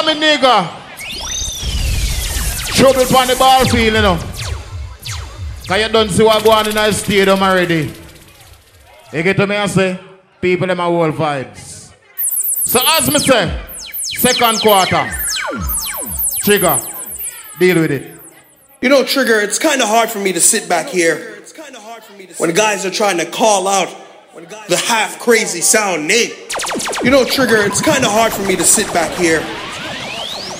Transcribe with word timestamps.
Yeah, 0.00 0.14
me 0.14 0.20
nigga. 0.20 0.66
Trouble 2.74 3.16
on 3.16 3.28
the 3.28 3.36
ball 3.38 3.66
field, 3.68 3.94
you 3.94 4.02
know. 4.02 4.16
Cause 5.66 5.80
you 5.80 5.88
don't 5.88 6.08
see 6.08 6.22
what 6.22 6.42
going 6.42 6.58
on 6.58 6.68
in 6.68 6.74
the 6.74 6.92
stadium 6.92 7.42
already. 7.42 7.92
You 9.12 9.22
get 9.22 9.36
to 9.36 9.46
me 9.46 9.56
and 9.56 9.70
say, 9.70 10.00
people 10.40 10.66
them 10.66 10.80
are 10.80 10.90
world 10.90 11.14
vibes. 11.14 11.92
So 12.64 12.80
as 12.82 13.10
me 13.10 13.18
say, 13.18 13.60
second 14.02 14.60
quarter, 14.60 15.10
Trigger, 16.44 16.80
deal 17.58 17.80
with 17.80 17.90
it. 17.90 18.18
You 18.80 18.88
know, 18.88 19.04
Trigger, 19.04 19.40
it's 19.40 19.58
kind 19.58 19.82
of 19.82 19.88
hard 19.88 20.08
for 20.08 20.20
me 20.20 20.32
to 20.32 20.40
sit 20.40 20.68
back 20.68 20.88
here 20.88 21.42
when 22.38 22.54
guys 22.54 22.86
are 22.86 22.90
trying 22.90 23.18
to 23.18 23.26
call 23.26 23.68
out 23.68 23.94
the 24.68 24.76
half 24.76 25.18
crazy 25.18 25.60
sound 25.60 26.08
name. 26.08 26.30
You 27.02 27.10
know, 27.10 27.24
Trigger, 27.24 27.58
it's 27.58 27.82
kind 27.82 28.04
of 28.04 28.10
hard 28.10 28.32
for 28.32 28.42
me 28.46 28.56
to 28.56 28.64
sit 28.64 28.90
back 28.94 29.10
here 29.18 29.44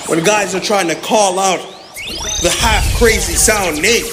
when 0.07 0.23
guys 0.23 0.55
are 0.55 0.59
trying 0.59 0.87
to 0.87 0.95
call 0.95 1.39
out 1.39 1.59
the 2.41 2.49
half 2.59 2.97
crazy 2.97 3.33
sound 3.33 3.81
name. 3.81 4.05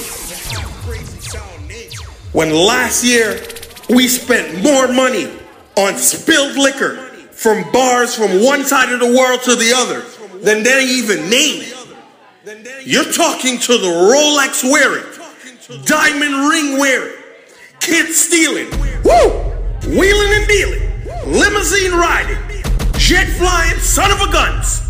When 2.31 2.53
last 2.53 3.03
year 3.03 3.41
we 3.89 4.07
spent 4.07 4.63
more 4.63 4.87
money 4.87 5.31
on 5.75 5.95
spilled 5.97 6.55
liquor 6.57 6.97
from 7.31 7.69
bars 7.71 8.15
from 8.15 8.43
one 8.43 8.63
side 8.65 8.91
of 8.91 8.99
the 8.99 9.07
world 9.07 9.41
to 9.43 9.55
the 9.55 9.73
other 9.75 10.01
than 10.41 10.63
they 10.63 10.83
even 10.85 11.29
named. 11.29 11.73
You're 12.83 13.11
talking 13.11 13.59
to 13.59 13.77
the 13.77 13.87
Rolex 13.87 14.63
wearing, 14.63 15.85
diamond 15.85 16.49
ring 16.49 16.77
wearing, 16.77 17.15
kid 17.79 18.13
stealing, 18.13 18.69
woo, 19.03 19.51
wheeling 19.87 20.33
and 20.33 20.47
dealing, 20.47 20.81
limousine 21.25 21.93
riding, 21.93 22.37
jet 22.93 23.27
flying, 23.37 23.77
son 23.79 24.11
of 24.11 24.21
a 24.21 24.31
guns. 24.31 24.88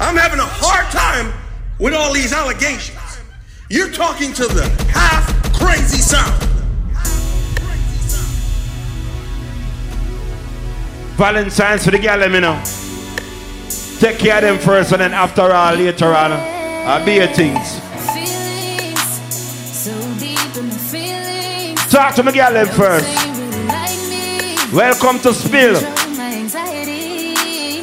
I'm 0.00 0.16
having 0.16 0.38
a 0.38 0.46
hard 0.46 0.86
time 0.92 1.32
with 1.78 1.92
all 1.92 2.12
these 2.12 2.32
allegations. 2.32 2.98
You're 3.68 3.90
talking 3.90 4.32
to 4.34 4.46
the 4.46 4.68
half 4.92 5.26
crazy 5.54 5.98
sound. 5.98 6.40
Valentine's 11.16 11.84
for 11.84 11.90
the 11.90 11.98
gal, 11.98 12.30
you 12.30 12.40
know. 12.40 12.62
Take 13.98 14.20
care 14.20 14.36
of 14.36 14.42
them 14.42 14.58
first, 14.58 14.92
and 14.92 15.00
then 15.00 15.12
after 15.12 15.42
all, 15.42 15.74
later 15.74 16.14
on, 16.14 16.32
I'll 16.32 17.04
be 17.04 17.14
your 17.14 17.26
things. 17.26 17.80
Talk 21.90 22.14
to 22.14 22.22
my 22.22 22.30
gal 22.30 22.52
them 22.52 22.68
first. 22.68 23.08
Welcome 24.72 25.18
to 25.20 25.34
Spill. 25.34 25.80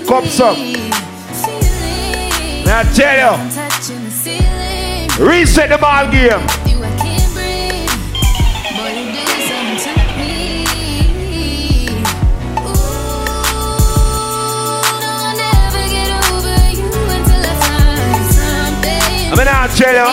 Cups 0.08 0.40
up. 0.40 0.95
Now 2.66 2.82
tell 2.82 3.16
you, 3.16 3.38
reset 5.24 5.70
the 5.70 5.78
ball 5.78 6.10
game. 6.12 6.42
I 19.28 19.30
mean, 19.38 19.48
I'll 19.48 19.70
tell 19.70 19.94
you, 19.94 20.10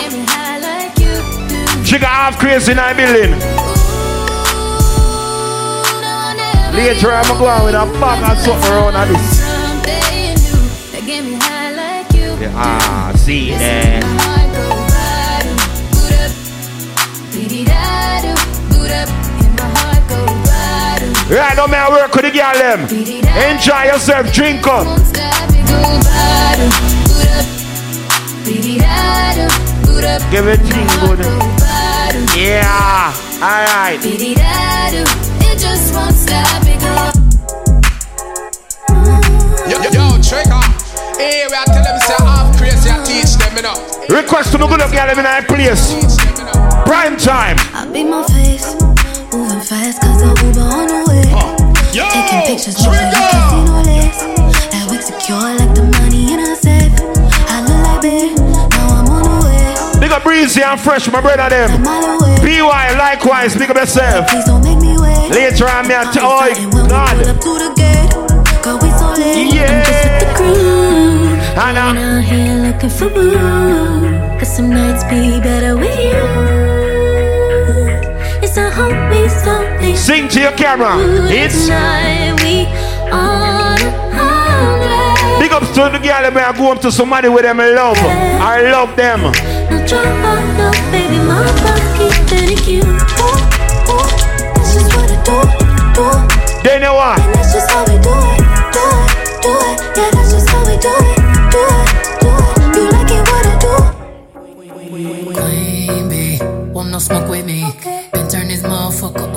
she 1.85 1.97
got 1.97 2.09
half 2.09 2.37
crazy 2.39 2.71
in 2.71 2.77
that 2.77 2.95
building. 2.95 3.31
Later, 6.75 7.11
I'm 7.11 7.37
going 7.37 7.63
with 7.65 7.75
a 7.75 7.85
bag 7.99 8.23
and 8.29 8.39
something 8.39 8.71
around 8.71 8.95
at 8.95 9.07
this. 9.07 9.42
Yeah, 12.43 12.51
ah, 12.57 13.13
see 13.15 13.51
that. 13.51 14.03
Right 21.29 21.55
now, 21.55 21.67
man, 21.67 21.89
work 21.89 22.13
with 22.13 22.25
the 22.25 22.31
girl 22.31 22.51
them. 22.59 22.81
Enjoy 23.47 23.83
yourself, 23.83 24.33
drink 24.33 24.67
up. 24.67 24.83
Give 30.29 30.47
it 30.47 30.59
good. 30.67 31.19
Yeah, 32.35 33.13
alright. 33.39 34.03
Yo, 39.63 39.79
yo, 39.79 39.89
yo, 39.95 40.21
trigger. 40.21 40.83
Hey, 41.17 41.45
we 41.47 41.55
are 41.55 41.65
tell 41.65 41.83
them 41.83 41.99
say 42.01 42.32
Request 43.53 44.51
to 44.53 44.57
the 44.57 44.65
good 44.65 44.81
up 44.81 44.89
girl 44.89 45.05
them 45.05 45.21
in 45.21 45.29
that 45.29 45.45
place. 45.45 45.93
Prime 46.89 47.13
time. 47.21 47.53
I 47.69 47.85
beat 47.85 48.09
my 48.09 48.25
face, 48.33 48.73
moving 49.29 49.61
fast 49.61 50.01
cause 50.01 50.25
I'm 50.25 50.33
Uber 50.41 50.65
on 50.73 50.89
the 50.89 51.05
way. 51.05 51.21
Yo, 51.93 52.01
Taking 52.09 52.49
pictures, 52.49 52.81
no, 52.81 52.89
you 52.89 53.13
can 53.13 53.13
see 53.13 53.61
no 53.69 53.77
less. 53.85 54.17
That 54.73 54.89
wig 54.89 55.05
secure 55.05 55.37
like 55.37 55.69
the 55.77 55.85
money 55.85 56.33
in 56.33 56.41
a 56.41 56.57
safe. 56.57 56.97
I 57.45 57.61
look 57.61 57.77
like 57.85 58.01
babe, 58.01 58.41
now 58.73 58.89
I'm 58.89 59.13
on 59.13 59.21
the 59.21 59.37
way. 59.45 60.01
Big 60.01 60.09
up 60.09 60.25
breezy 60.25 60.65
and 60.65 60.81
fresh, 60.81 61.05
my 61.13 61.21
brother 61.21 61.45
them. 61.53 61.77
A 61.77 61.85
mile 61.85 62.17
away. 62.17 62.33
BY 62.41 62.97
likewise, 62.97 63.53
big 63.53 63.69
up 63.69 63.77
yourself. 63.77 64.33
Please 64.33 64.49
don't 64.49 64.65
make 64.65 64.81
me 64.81 64.97
wait. 64.97 65.29
Later 65.29 65.69
on, 65.69 65.85
me 65.85 65.93
I 65.93 66.09
tell 66.09 66.25
you, 66.57 66.73
be 66.73 66.73
starting 66.73 66.73
when 66.73 66.89
we 66.89 66.89
God. 66.89 67.13
pull 67.21 67.29
up 67.29 67.37
to 67.37 67.51
the 67.61 67.69
gate. 67.77 68.09
Girl, 68.65 68.81
we 68.81 68.89
so 68.97 69.13
late. 69.13 69.53
Yeah. 69.53 69.69
I'm 69.69 69.85
just 69.85 70.09
with 70.09 70.25
the 70.25 70.29
crew. 70.41 70.82
I 71.55 71.71
know. 71.71 71.99
Out 71.99 72.23
here 72.23 72.55
looking 72.65 72.89
for 72.89 73.09
boo. 73.09 73.31
Cause 74.39 74.55
some 74.55 74.69
nights 74.69 75.03
be 75.03 75.39
better 75.39 75.77
with 75.77 75.97
you. 75.99 76.23
It's 78.41 78.57
a 78.57 78.71
homie, 78.71 79.29
something. 79.29 79.95
Sing 79.95 80.27
to 80.29 80.41
your 80.41 80.51
camera. 80.53 80.95
It's 81.29 81.67
Tonight 81.67 82.41
we 82.41 82.65
on 83.11 83.63
big 85.39 85.51
ups 85.51 85.67
to 85.75 85.89
the 85.91 85.99
girl 85.99 86.21
them 86.21 86.37
I 86.37 86.57
go 86.57 86.71
up 86.71 86.81
to 86.81 86.91
somebody 86.91 87.29
with 87.29 87.43
them 87.43 87.57
love. 87.57 87.97
I 87.99 88.61
love 88.71 88.95
them. 88.95 89.21
No 89.21 89.85
drama, 89.85 90.41
no 90.57 90.71
baby, 90.89 91.17
my 91.27 91.43
keep 91.97 92.15
getting 92.29 92.57
cute. 92.57 92.83
Ooh, 92.83 92.97
ooh, 93.91 94.07
that's 94.55 94.73
just 94.73 94.89
what 94.95 95.11
I 95.11 95.17
do, 95.21 95.37
do. 95.93 96.67
They 96.67 96.79
know 96.79 96.95
what? 96.95 97.42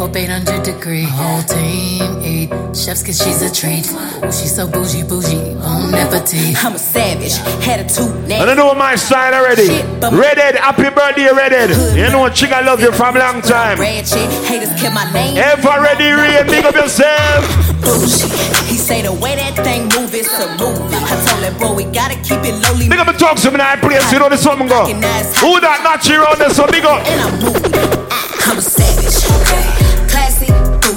Up 0.06 0.16
800 0.16 0.62
degree. 0.62 1.02
Whole 1.02 1.42
team 1.42 2.22
eat 2.22 2.48
chefs 2.76 3.02
cause 3.02 3.18
she's 3.18 3.42
a 3.42 3.50
treat. 3.52 3.90
Ooh, 3.90 4.30
she's 4.30 4.54
so 4.54 4.66
bougie, 4.66 5.02
bougie, 5.02 5.54
on 5.58 5.94
appetite. 5.94 6.54
I'm 6.64 6.74
a 6.74 6.78
savage, 6.78 7.36
had 7.64 7.80
a 7.80 7.88
tooth 7.88 8.14
I 8.30 8.44
don't 8.44 8.56
know 8.56 8.74
my 8.74 8.94
style 8.94 9.34
already. 9.34 9.82
Redhead, 10.16 10.56
happy 10.56 10.90
birthday, 10.90 11.30
Redhead. 11.32 11.70
You 11.96 12.10
know 12.10 12.20
what, 12.20 12.34
Chica 12.34 12.56
I 12.56 12.60
love 12.60 12.80
you 12.80 12.92
from 12.92 13.16
long 13.16 13.42
time. 13.42 13.78
Ratchet, 13.78 14.30
haters 14.46 14.70
kept 14.80 14.94
my 14.94 15.10
name. 15.12 15.36
Ever 15.36 15.80
ready, 15.82 16.10
Ray, 16.10 16.42
big 16.46 16.64
up 16.64 16.74
yourself. 16.74 17.42
Bullshit. 17.82 18.30
He 18.70 18.76
say 18.76 19.02
the 19.02 19.12
way 19.12 19.34
that 19.36 19.54
thing 19.64 19.88
move 19.98 20.14
is 20.14 20.30
a 20.38 20.48
movie. 20.58 20.94
I 20.94 21.14
told 21.26 21.42
that 21.42 21.54
bro 21.58 21.74
we 21.74 21.84
gotta 21.84 22.14
keep 22.22 22.42
it 22.46 22.54
lowly. 22.62 22.88
Big 22.88 22.98
up 22.98 23.06
the 23.06 23.12
talk 23.14 23.38
to 23.38 23.50
me 23.50 23.58
now, 23.58 23.74
place. 23.76 24.06
You 24.12 24.18
know 24.18 24.28
the 24.28 24.36
something 24.36 24.68
go. 24.68 24.86
Who 24.86 25.60
that 25.60 25.80
not 25.82 26.02
cheer 26.02 26.22
on 26.22 26.38
this? 26.38 26.56
So 26.56 26.66
big 26.66 26.84
up. 26.84 27.02
And 27.06 27.20
I'm 27.22 27.34
moving. 27.42 28.06
I'm 28.46 28.58
a 28.58 28.62
savage. 28.62 29.05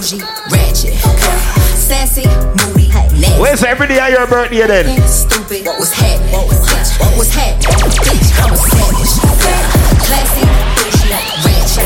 Classy, 0.10 0.18
bougie, 0.18 0.90
ratchet. 0.90 0.96
Sassy, 1.78 2.26
moody, 2.26 2.88
nasty. 2.90 3.40
Where's 3.40 3.64
every 3.64 3.88
day 3.88 4.00
of 4.00 4.10
your 4.10 4.26
birthday 4.26 4.66
then? 4.66 5.08
Stupid, 5.08 5.68
what 5.68 5.78
was 5.80 5.94
happening? 5.94 6.34
Bitch, 6.34 7.00
what 7.00 7.18
was 7.18 7.30
happening? 7.30 7.70
Bitch, 8.10 8.34
I'm 8.42 8.50
a 8.50 8.58
savage. 8.58 9.22
Classy, 10.02 10.42
bougie, 10.82 11.14
ratchet. 11.46 11.86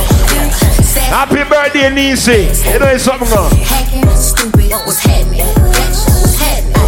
Sassy, 0.85 1.11
Happy 1.11 1.43
birthday, 1.49 1.89
Nisi. 1.93 2.47
You 2.71 2.79
know 2.79 2.87
it's 2.87 3.03
something 3.03 3.27
go. 3.27 3.49
hacking, 3.65 4.07
stupid, 4.15 4.71
what 4.71 4.85
was 4.85 4.99
happening? 4.99 5.41
Bitch, 5.41 5.99
what 6.07 6.21
was 6.23 6.35
happening? 6.39 6.79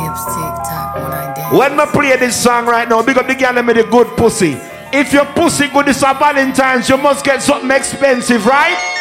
Hips 0.00 0.24
tick 0.32 0.54
tock 0.64 0.94
when 0.94 1.12
I 1.12 1.34
dance. 1.36 1.52
When 1.58 1.78
I 1.78 1.86
play 1.92 2.16
this 2.16 2.42
song 2.42 2.64
right 2.64 2.88
now, 2.88 3.02
big 3.02 3.18
up 3.18 3.26
the 3.26 3.34
girl 3.34 3.62
with 3.62 3.76
the 3.76 3.84
good 3.84 4.06
pussy. 4.16 4.56
If 4.94 5.12
your 5.12 5.26
pussy 5.26 5.68
good 5.68 5.84
this 5.84 6.00
a 6.02 6.14
Valentine's, 6.14 6.88
you 6.88 6.96
must 6.96 7.22
get 7.22 7.42
something 7.42 7.70
expensive, 7.70 8.46
right? 8.46 8.97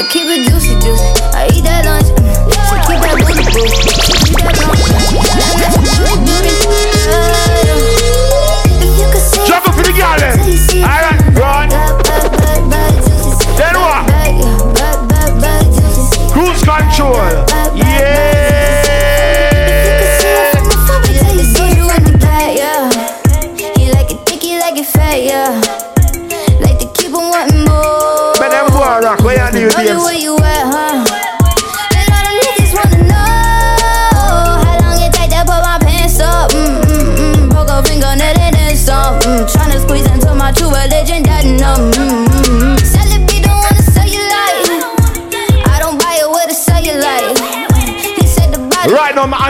I 0.00 0.02
keep 0.08 0.24
it 0.24 0.48
juicy, 0.48 0.72
juicy. 0.80 1.04
I 1.36 1.44
eat 1.52 1.60
that 1.64 1.84
lunch. 1.84 2.08
mm, 2.16 2.32
So 2.72 2.74
keep 2.88 3.04
that 3.04 3.20
booty, 3.20 3.44
boo. 3.52 3.68
Keep 4.24 4.40
that 4.40 4.56
lunch. 4.64 5.90
If 8.80 8.96
you 8.96 9.06
could 9.12 9.20
see 9.20 9.44
Juggle 9.46 9.72
for 9.76 9.84
the 9.84 9.92
girl 9.92 10.16
then. 10.16 10.40
Alright, 10.80 11.20
run. 11.36 11.68
Then 13.60 13.76
what? 13.76 14.08
Cruise 16.32 16.62
control. 16.64 17.59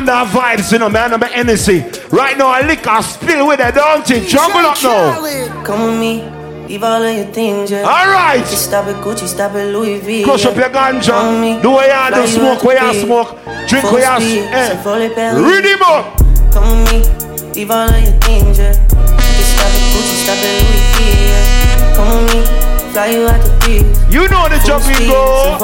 Vibes, 0.07 0.73
you 0.73 0.79
know, 0.79 0.89
man. 0.89 1.13
I'm 1.13 1.23
an 1.23 1.31
energy. 1.33 1.85
Right 2.11 2.37
now, 2.37 2.49
I 2.49 2.67
lick 2.67 2.87
a 2.87 3.03
spill 3.03 3.47
with 3.47 3.61
it, 3.61 3.75
don't 3.75 4.09
it? 4.11 4.29
Jumble 4.29 4.61
up 4.61 4.83
now. 4.83 5.65
Come 5.65 5.83
with 5.83 5.99
me. 6.01 6.41
Leave 6.69 6.85
all 6.85 7.03
of 7.03 7.17
your 7.17 7.27
things, 7.27 7.71
yeah. 7.73 7.83
All 7.83 8.07
right. 8.07 8.45
Stop 8.47 8.87
it, 8.87 8.97
Gucci, 8.97 9.27
stop 9.27 9.55
it, 9.57 9.73
Louis 9.73 9.99
V. 9.99 10.23
Crush 10.23 10.47
up 10.47 10.55
your 10.55 10.71
ganja. 10.71 11.63
Do 11.63 11.71
what 11.73 11.87
you 11.87 12.15
do, 12.15 12.27
smoke 12.29 12.63
you 12.63 13.01
smoke. 13.01 13.37
Drink 13.67 13.85
you 13.91 13.99
eh. 13.99 15.35
Read 15.35 15.65
him 15.65 15.83
up. 15.83 16.17
Come 16.53 16.71
with 16.71 16.93
me. 16.93 17.53
Leave 17.55 17.71
all 17.73 17.89
of 17.89 18.03
your 18.03 18.13
things, 18.21 18.59
yeah. 18.59 18.73
Stop 18.73 19.75
it, 19.75 19.83
Gucci, 19.91 20.17
stop 20.23 20.39
it, 20.39 20.63
Louis 20.63 20.85
V, 20.95 21.01
yeah. 21.27 21.97
Come 21.97 22.09
with 22.23 22.35
me. 22.35 22.71
Fly 22.93 23.07
you 23.07 23.27
out 23.27 23.41
the. 23.63 23.75
You 24.11 24.29
know 24.29 24.49
the 24.49 24.63
jumping 24.65 25.09
go. 25.09 25.59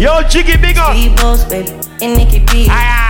Yo, 0.00 0.22
Jiggy 0.28 0.56
big 0.56 0.78
up. 0.78 0.96
Speedboats, 0.96 1.48
baby. 1.48 1.72
And 2.04 2.16
Nikki 2.16 2.40
B. 2.40 2.68
Aye, 2.68 2.72
aye. 2.72 3.01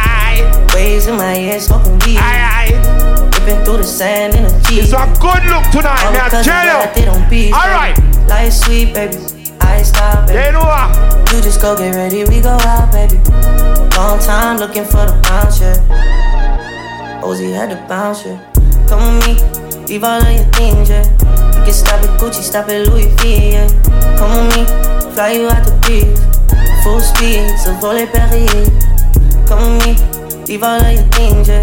Waves 0.83 1.07
in 1.07 1.17
my 1.17 1.37
ear, 1.39 1.61
smoking 1.61 1.93
weed. 2.01 2.19
Aye, 2.19 2.43
aye. 2.75 3.31
Ripping 3.39 3.65
through 3.65 3.77
the 3.79 3.85
sand 3.85 4.35
in 4.35 4.45
a 4.47 4.51
Jeep. 4.67 4.83
It's 4.83 4.93
a 4.93 5.07
good 5.23 5.43
look 5.47 5.63
tonight, 5.71 6.03
All 6.03 6.11
man. 6.11 6.25
because 6.27 6.43
Tell 6.45 6.59
of 6.59 6.83
that, 6.83 6.91
they 6.95 7.01
you. 7.03 7.07
don't 7.07 7.31
beef, 7.31 7.55
All 7.55 7.71
baby. 7.71 8.27
Life 8.27 8.53
sweet, 8.53 8.91
baby. 8.93 9.15
I 9.63 9.83
stop, 9.83 10.27
baby. 10.27 10.43
You 10.43 10.53
know 10.59 10.67
what? 10.67 10.91
You 11.31 11.39
just 11.41 11.63
go 11.63 11.79
get 11.79 11.95
ready, 11.95 12.25
we 12.27 12.43
go 12.43 12.59
out, 12.67 12.91
baby. 12.91 13.15
Long 13.95 14.19
time 14.19 14.59
looking 14.59 14.83
for 14.85 15.07
the 15.07 15.15
bounce, 15.23 15.61
yeah. 15.63 15.79
Ozzy 17.23 17.55
had 17.55 17.71
to 17.71 17.79
bounce, 17.87 18.27
yeah. 18.27 18.43
Come 18.91 19.23
with 19.23 19.39
me, 19.39 19.87
leave 19.87 20.03
all 20.03 20.19
of 20.19 20.27
your 20.35 20.45
things, 20.59 20.91
yeah. 20.91 21.07
You 21.55 21.63
can 21.63 21.73
stop 21.73 22.03
it 22.03 22.11
Gucci, 22.19 22.43
stop 22.43 22.69
it 22.69 22.89
Louis 22.91 23.07
V, 23.23 23.55
yeah. 23.55 23.71
Come 24.19 24.35
with 24.35 24.51
me, 24.59 24.63
fly 25.15 25.31
you 25.39 25.47
out 25.47 25.63
the 25.63 25.79
breeze. 25.87 26.19
Full 26.83 26.99
speed, 26.99 27.47
so 27.63 27.71
volley 27.79 28.07
Perrier. 28.11 28.67
Come 29.47 29.79
with 29.79 29.87
me, 29.87 29.93
leave 30.53 30.63
all 30.63 30.81
of 30.81 30.93
your 30.93 31.03
things, 31.17 31.49
yeah. 31.49 31.63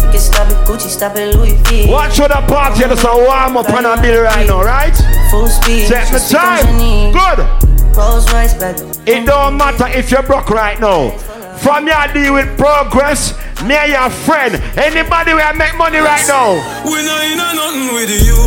You 0.00 0.08
can 0.10 0.18
stop 0.18 0.48
it 0.48 0.56
Gucci, 0.66 0.88
stop 0.88 1.16
it 1.16 1.34
Louis 1.36 1.56
V. 1.68 1.90
Watch 1.90 2.16
for 2.16 2.28
the 2.28 2.40
party, 2.48 2.84
that's 2.88 3.04
a 3.04 3.12
warm 3.12 3.56
up 3.56 3.68
on 3.68 3.84
a 3.84 4.00
bill 4.00 4.22
right 4.22 4.46
now, 4.46 4.62
right? 4.62 4.96
Full 5.30 5.46
speed, 5.46 5.86
Set 5.86 6.10
the 6.10 6.18
stick 6.18 6.40
on 6.40 6.56
your 6.80 7.12
time. 7.12 7.36
Good. 7.36 7.96
Rolls 7.96 8.32
Royce, 8.32 8.54
baby. 8.54 8.80
It 9.04 9.26
don't 9.26 9.56
matter 9.58 9.88
if 9.88 10.10
you're 10.10 10.22
broke 10.22 10.48
right 10.48 10.80
now. 10.80 11.10
From 11.60 11.86
your 11.86 12.06
deal 12.14 12.32
with 12.34 12.48
progress, 12.56 13.36
me 13.62 13.74
and 13.74 13.92
your 13.92 14.08
friend. 14.08 14.54
Anybody 14.78 15.34
will 15.34 15.54
make 15.54 15.76
money 15.76 15.98
right 15.98 16.24
now. 16.26 16.56
We 16.88 17.04
know 17.04 17.20
you 17.20 17.36
know 17.36 17.52
nothing 17.52 17.92
with 17.92 18.08
you. 18.08 18.40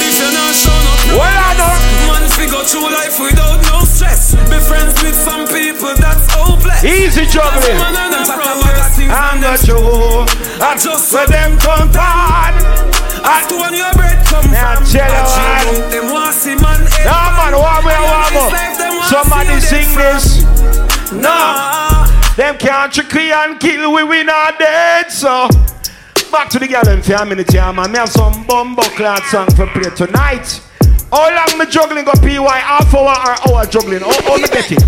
If 0.00 0.16
you're 0.16 0.32
not 0.32 0.54
showing 0.56 1.12
up, 1.12 1.20
Well, 1.20 1.44
I 1.44 1.52
know. 1.60 1.99
Man, 2.10 2.26
we 2.38 2.46
go 2.50 2.60
through 2.66 2.90
life 2.90 3.16
without 3.22 3.62
no 3.70 3.86
stress. 3.86 4.34
Be 4.50 4.58
friends 4.58 4.98
with 5.02 5.14
some 5.14 5.46
people 5.46 5.94
that's 5.94 6.26
hopeless. 6.34 6.82
Easy 6.82 7.26
juggling. 7.26 7.78
And 7.78 7.94
them 7.94 8.26
talk 8.26 8.70
I'm 9.10 9.40
not 9.40 9.58
sure. 9.58 10.26
I 10.60 10.76
just 10.76 11.12
where 11.14 11.26
them 11.26 11.58
come 11.58 11.90
from. 11.90 12.02
I 12.02 12.90
Ask 13.22 13.50
when 13.50 13.74
your 13.74 13.92
bread 13.94 14.24
come 14.26 14.50
Now 14.50 14.80
from. 14.80 14.90
I 14.90 15.88
Them 15.90 16.10
want 16.10 16.34
see 16.34 16.56
man. 16.56 16.80
Nah, 17.04 17.36
man, 17.36 17.52
warm 17.54 17.86
up, 17.86 18.00
warm 18.00 18.34
This 18.34 18.52
life, 18.52 18.78
them 18.78 18.94
up. 18.98 19.08
Somebody 19.08 19.60
sing 19.60 19.88
this. 19.96 20.42
Nah. 21.12 22.06
Them 22.36 22.56
can't 22.56 22.92
trick 22.92 23.12
we 23.12 23.32
and 23.32 23.60
kill 23.60 23.92
we, 23.92 24.04
we 24.04 24.22
not 24.22 24.58
dead, 24.58 25.10
so. 25.10 25.48
Back 26.30 26.48
to 26.50 26.58
the 26.58 26.68
gallon 26.68 27.02
for 27.02 27.14
a 27.14 27.26
minute, 27.26 27.52
yeah, 27.52 27.72
man. 27.72 27.90
Me 27.90 27.98
have 27.98 28.08
some 28.08 28.46
bumbo 28.46 28.82
clad 28.82 29.22
song 29.24 29.50
for 29.50 29.66
play 29.66 29.90
tonight. 29.90 30.62
How 31.12 31.28
long 31.34 31.58
me 31.58 31.66
juggling 31.66 32.04
go 32.04 32.12
PY? 32.12 32.58
Half 32.58 32.94
hour 32.94 33.10
or 33.10 33.56
hour 33.58 33.66
juggling? 33.66 34.00
How, 34.00 34.12
how 34.22 34.36
me 34.36 34.46
get 34.48 34.70
it? 34.72 34.82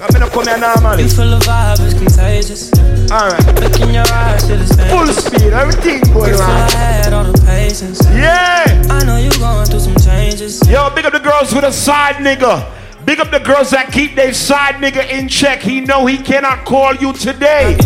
I'm 0.00 0.08
gonna 0.12 0.28
come 0.30 0.44
here 0.46 0.58
normally. 0.58 1.04
You 1.04 1.08
full 1.08 1.32
of 1.32 1.42
vibe, 1.42 1.80
it's 1.84 1.94
contagious. 1.94 2.70
Alright. 3.10 3.60
Look 3.60 3.80
in 3.80 3.94
your 3.94 4.04
eyes, 4.12 4.46
shit 4.46 4.60
is 4.60 4.68
Full 4.72 4.86
dangerous. 5.06 5.24
speed, 5.24 5.52
everything 5.52 6.00
going 6.12 6.34
If 6.34 6.40
I 6.40 6.62
on. 6.62 6.70
had 6.70 7.12
all 7.12 7.24
the 7.24 7.38
patience. 7.46 8.00
Yeah! 8.10 8.64
I 8.90 9.04
know 9.04 9.16
you 9.16 9.30
going 9.38 9.66
through 9.66 9.80
some 9.80 9.96
changes. 9.96 10.60
Yo, 10.68 10.90
big 10.94 11.04
up 11.06 11.12
the 11.12 11.20
girls 11.20 11.54
with 11.54 11.64
a 11.64 11.72
side 11.72 12.16
nigga. 12.16 12.72
Big 13.04 13.20
up 13.20 13.30
the 13.30 13.38
girls 13.40 13.70
that 13.70 13.92
keep 13.92 14.16
their 14.16 14.32
side 14.34 14.76
nigga 14.76 15.08
in 15.08 15.28
check. 15.28 15.60
He 15.60 15.80
know 15.80 16.06
he 16.06 16.18
cannot 16.18 16.64
call 16.64 16.94
you 16.96 17.12
today. 17.12 17.76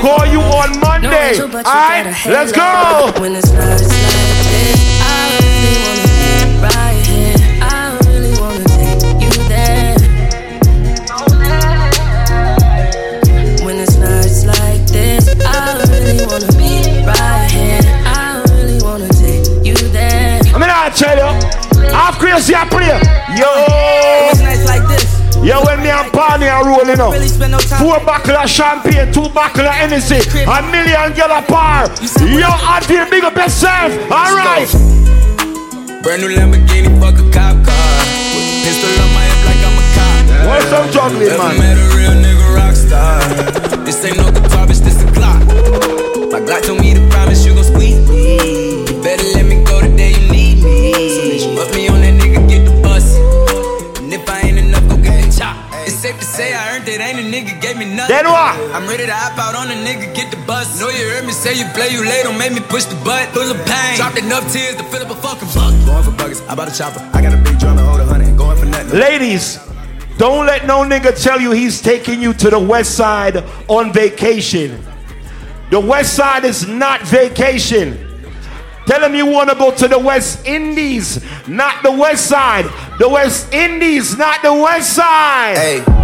Call 0.00 0.24
you 0.26 0.40
on 0.40 0.78
Monday. 0.80 1.38
Alright, 1.40 2.14
let's 2.26 2.52
go. 2.52 3.12
Barney 26.88 27.00
are 27.00 27.04
rolling 27.04 27.04
up. 27.04 27.12
Really 27.12 27.28
spend 27.28 27.52
no 27.52 27.58
time. 27.58 27.80
Four 27.80 28.00
bottle 28.04 28.36
of 28.36 28.48
champagne, 28.48 29.12
two 29.12 29.28
bottle 29.30 29.66
of 29.66 29.74
Hennessy, 29.74 30.20
a 30.44 30.62
million 30.72 31.12
girl 31.12 31.32
a 31.32 31.42
par. 31.42 31.88
Yo, 32.24 32.48
I 32.48 32.80
feel 32.80 33.08
big 33.10 33.24
up 33.24 33.36
yourself. 33.36 33.92
All 34.10 34.32
right. 34.36 34.68
Brand 36.02 36.22
new 36.22 36.30
Lamborghini, 36.32 36.88
fuck 37.00 37.18
a 37.18 37.24
cop 37.30 37.56
car. 37.64 37.92
With 38.32 38.48
a 38.48 38.56
pistol 38.64 38.88
on 38.88 39.10
my 39.12 39.24
hip 39.28 39.40
like 39.44 39.62
I'm 39.66 39.76
a 39.76 39.84
cop. 39.92 40.48
What's 40.48 40.72
up, 40.72 40.90
juggling, 40.92 41.28
Never 41.28 41.42
man? 41.42 41.58
met 41.58 41.76
a 41.76 41.96
real 41.96 42.14
nigga 42.16 42.54
rock 42.54 42.74
star. 42.74 43.20
This 43.84 44.04
ain't 44.04 44.16
no 44.16 44.30
guitar, 44.30 44.66
bitch, 44.66 44.80
this 44.80 45.02
a 45.02 45.06
Glock. 45.12 45.40
My 46.30 46.40
Glock 46.40 46.62
nothing. 57.98 58.14
Then 58.14 58.26
what? 58.30 58.54
I'm 58.70 58.86
ready 58.86 59.06
to 59.06 59.12
hop 59.12 59.36
out 59.36 59.54
on 59.58 59.66
a 59.74 59.76
nigga, 59.82 60.14
get 60.14 60.30
the 60.30 60.38
bus. 60.46 60.80
Know 60.80 60.88
you 60.88 61.10
heard 61.10 61.26
me 61.26 61.32
say 61.32 61.58
you 61.58 61.66
play, 61.74 61.90
you 61.90 62.06
late, 62.06 62.22
don't 62.22 62.38
make 62.38 62.54
me 62.54 62.60
push 62.60 62.84
the 62.86 62.94
butt. 63.02 63.28
Full 63.34 63.50
of 63.50 63.58
pain. 63.66 63.96
Dropped 63.98 64.18
enough 64.18 64.46
tears 64.52 64.76
to 64.76 64.84
fill 64.84 65.02
up 65.02 65.10
a 65.10 65.18
fucking 65.18 65.50
bucket. 65.50 65.84
Going 65.84 66.04
for 66.06 66.14
buckets, 66.14 66.40
I 66.46 66.54
bought 66.54 66.70
a 66.70 66.74
chopper. 66.78 67.02
I 67.12 67.20
got 67.20 67.34
a 67.34 67.42
big 67.42 67.58
drum 67.58 67.76
and 67.76 67.86
hold 67.86 68.00
a 68.00 68.06
hundred. 68.06 68.36
Going 68.38 68.56
for 68.56 68.66
nothing. 68.66 68.98
Ladies, 68.98 69.58
don't 70.16 70.46
let 70.46 70.66
no 70.66 70.84
nigga 70.84 71.10
tell 71.20 71.40
you 71.40 71.50
he's 71.50 71.82
taking 71.82 72.22
you 72.22 72.32
to 72.34 72.50
the 72.50 72.58
west 72.58 72.96
side 72.96 73.44
on 73.66 73.92
vacation. 73.92 74.82
The 75.70 75.80
west 75.80 76.14
side 76.14 76.44
is 76.44 76.66
not 76.66 77.02
vacation. 77.02 78.04
Tell 78.86 79.04
him 79.04 79.14
you 79.14 79.26
want 79.26 79.50
to 79.50 79.54
go 79.54 79.70
to 79.70 79.86
the 79.86 79.98
West 79.98 80.46
Indies, 80.46 81.22
not 81.46 81.82
the 81.82 81.92
west 81.92 82.26
side. 82.26 82.64
The 82.98 83.06
West 83.06 83.52
Indies, 83.52 84.16
not 84.16 84.40
the 84.40 84.54
west 84.54 84.94
side. 84.94 85.58
Hey. 85.58 85.97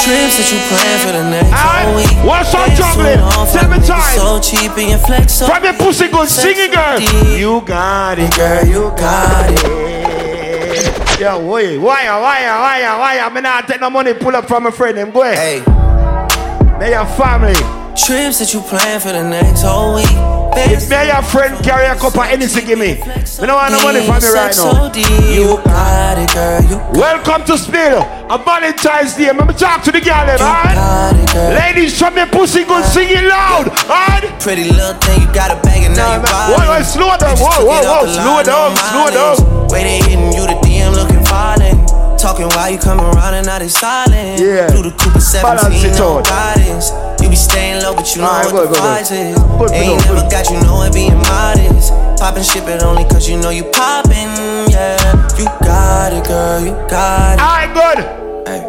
Trips 0.00 0.36
that 0.40 0.48
you 0.48 0.60
plan 0.72 0.96
for 1.04 1.12
the 1.12 1.24
next 1.28 1.52
Alright, 1.52 1.84
whole 1.84 1.96
week. 1.96 2.12
what's 2.24 2.54
on 2.54 2.70
juggling? 2.72 3.20
Seven 3.46 3.80
times. 3.82 4.16
So 4.16 4.40
cheap 4.40 4.72
and 4.78 4.90
your 4.90 4.98
flex 4.98 5.34
so 5.34 5.46
From 5.46 5.62
your 5.64 5.74
pussy 5.74 6.08
good, 6.08 6.28
sing 6.28 6.56
it, 6.56 6.72
girl. 6.72 7.00
You 7.36 7.60
got 7.66 8.18
it. 8.18 8.34
Girl, 8.34 8.64
you 8.64 8.82
got 8.96 9.50
it. 9.50 11.20
Yeah, 11.20 11.36
wait, 11.36 11.76
why, 11.76 12.08
why, 12.18 12.40
why, 12.48 12.80
why? 12.98 13.18
I'm 13.18 13.34
not 13.42 13.68
take 13.68 13.80
no 13.82 13.90
money, 13.90 14.14
pull 14.14 14.34
up 14.34 14.46
from 14.48 14.66
a 14.66 14.72
friend. 14.72 14.96
Them 14.96 15.10
go 15.10 15.22
ahead. 15.22 15.62
Hey. 15.66 16.78
They 16.80 16.92
your 16.92 17.04
family. 17.04 17.52
Trips 17.94 18.38
that 18.38 18.54
you 18.54 18.60
plan 18.60 19.00
for 19.00 19.12
the 19.12 19.22
next 19.28 19.60
whole 19.62 19.96
week. 19.96 20.08
If 20.56 20.88
me 20.88 20.96
and 20.96 21.08
your 21.08 21.22
friend 21.22 21.62
carry 21.62 21.84
a 21.84 21.94
cup 21.94 22.16
of 22.16 22.24
anything, 22.24 22.64
give 22.66 22.78
me. 22.78 22.96
Me 23.40 23.46
don't 23.46 23.56
want 23.56 23.72
no 23.72 23.80
money 23.80 24.04
from 24.04 24.20
you 24.20 24.34
right 24.34 24.52
now. 24.54 24.92
You 25.32 25.56
got 25.64 26.18
it, 26.20 26.28
girl. 26.34 26.60
You 26.68 26.76
Welcome 27.00 27.44
to 27.48 27.56
Spill, 27.56 28.02
a 28.04 28.36
Valentine's 28.36 29.16
Day. 29.16 29.32
Let 29.32 29.48
me 29.48 29.54
talk 29.54 29.82
to 29.84 29.92
the 29.92 30.00
girl, 30.00 30.26
them, 30.28 30.36
alright? 30.44 30.76
got 30.76 31.16
it, 31.16 31.32
girl. 31.32 31.52
Ladies, 31.56 31.96
from 31.98 32.16
your 32.18 32.26
pussy, 32.26 32.64
good, 32.64 32.84
sing 32.84 33.08
it 33.08 33.24
loud, 33.24 33.68
alright? 33.88 34.28
Pretty 34.40 34.68
little 34.68 34.92
thing, 35.00 35.22
you 35.24 35.32
got 35.32 35.50
a 35.50 35.56
bag 35.64 35.84
and 35.88 35.96
now 35.96 36.16
you 36.16 36.20
Whoa, 36.20 36.60
riding. 36.60 36.68
whoa, 36.68 36.82
slow 36.84 37.10
down, 37.16 37.32
Just 37.32 37.40
whoa, 37.40 37.56
took 37.56 37.68
whoa, 37.68 37.80
it 37.80 37.86
off 37.88 38.00
whoa, 38.00 38.06
the 38.06 38.12
slow 38.12 38.36
line, 38.36 38.44
down, 38.44 38.68
no 38.68 38.76
slow 38.76 39.04
mileage. 39.08 39.38
down. 39.40 39.68
Way 39.72 39.82
they 39.88 39.98
hitting 40.04 40.32
you, 40.36 40.44
the 40.44 40.56
DM 40.60 40.92
looking 40.92 41.24
violent. 41.24 41.80
Talking 42.20 42.48
while 42.52 42.68
you 42.68 42.76
coming 42.76 43.06
around 43.16 43.32
and 43.32 43.46
now 43.46 43.58
they 43.58 43.68
silent. 43.72 44.36
Yeah. 44.38 44.68
Through 44.68 44.92
the 44.92 44.94
Cooper 45.00 45.24
Balance 45.40 45.64
17, 45.80 45.88
it 45.88 45.96
no 45.96 46.18
out. 46.20 46.24
guidance. 46.28 46.92
You 47.30 47.36
be 47.38 47.38
staying 47.38 47.80
low, 47.84 47.94
but 47.94 48.10
you 48.16 48.22
know 48.22 48.26
Alright, 48.26 48.52
what 48.52 48.52
go, 48.52 48.66
the 48.66 48.74
go, 48.74 48.74
go. 48.74 48.80
price 48.90 49.10
is. 49.12 49.38
Put 49.54 49.70
it 49.70 49.86
Ain't 49.86 49.92
on, 49.94 49.98
put 50.02 50.18
never 50.18 50.26
it. 50.26 50.30
got 50.34 50.50
you 50.50 50.58
know 50.66 50.82
it 50.82 50.92
being 50.92 51.14
modest. 51.30 51.92
Poppin' 52.18 52.42
shit, 52.42 52.64
but 52.66 52.82
only 52.82 53.04
cause 53.04 53.28
you 53.30 53.38
know 53.38 53.50
you 53.50 53.62
poppin', 53.70 54.34
yeah. 54.66 54.98
You 55.38 55.46
got 55.62 56.10
it, 56.10 56.26
girl, 56.26 56.58
you 56.58 56.74
got 56.90 57.38
it. 57.38 57.46
Alright, 57.46 57.70
good. 57.70 58.02
Hey. 58.50 58.66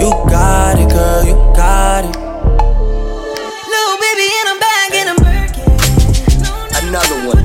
You 0.00 0.08
got 0.24 0.80
it, 0.80 0.88
girl, 0.88 1.20
you 1.28 1.36
got 1.52 2.08
it. 2.08 2.16
Little 3.68 3.98
baby 4.00 4.26
in 4.32 4.46
a 4.48 4.56
bag 4.56 4.90
in 4.96 5.06
a 5.12 5.16
Birkin. 5.20 5.68
Another 6.80 7.28
one. 7.28 7.44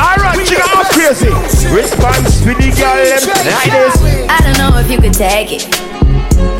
Alright, 0.00 0.48
chicken 0.48 0.64
all 0.64 0.88
crazy. 0.96 1.28
Response 1.76 2.40
with 2.48 2.56
the 2.56 2.72
girl, 2.72 2.96
them 3.04 3.20
like 3.52 3.68
this. 3.68 4.00
I 4.32 4.40
don't 4.48 4.56
know 4.56 4.80
if 4.80 4.90
you 4.90 4.96
could 4.96 5.12
take 5.12 5.52
it. 5.52 5.89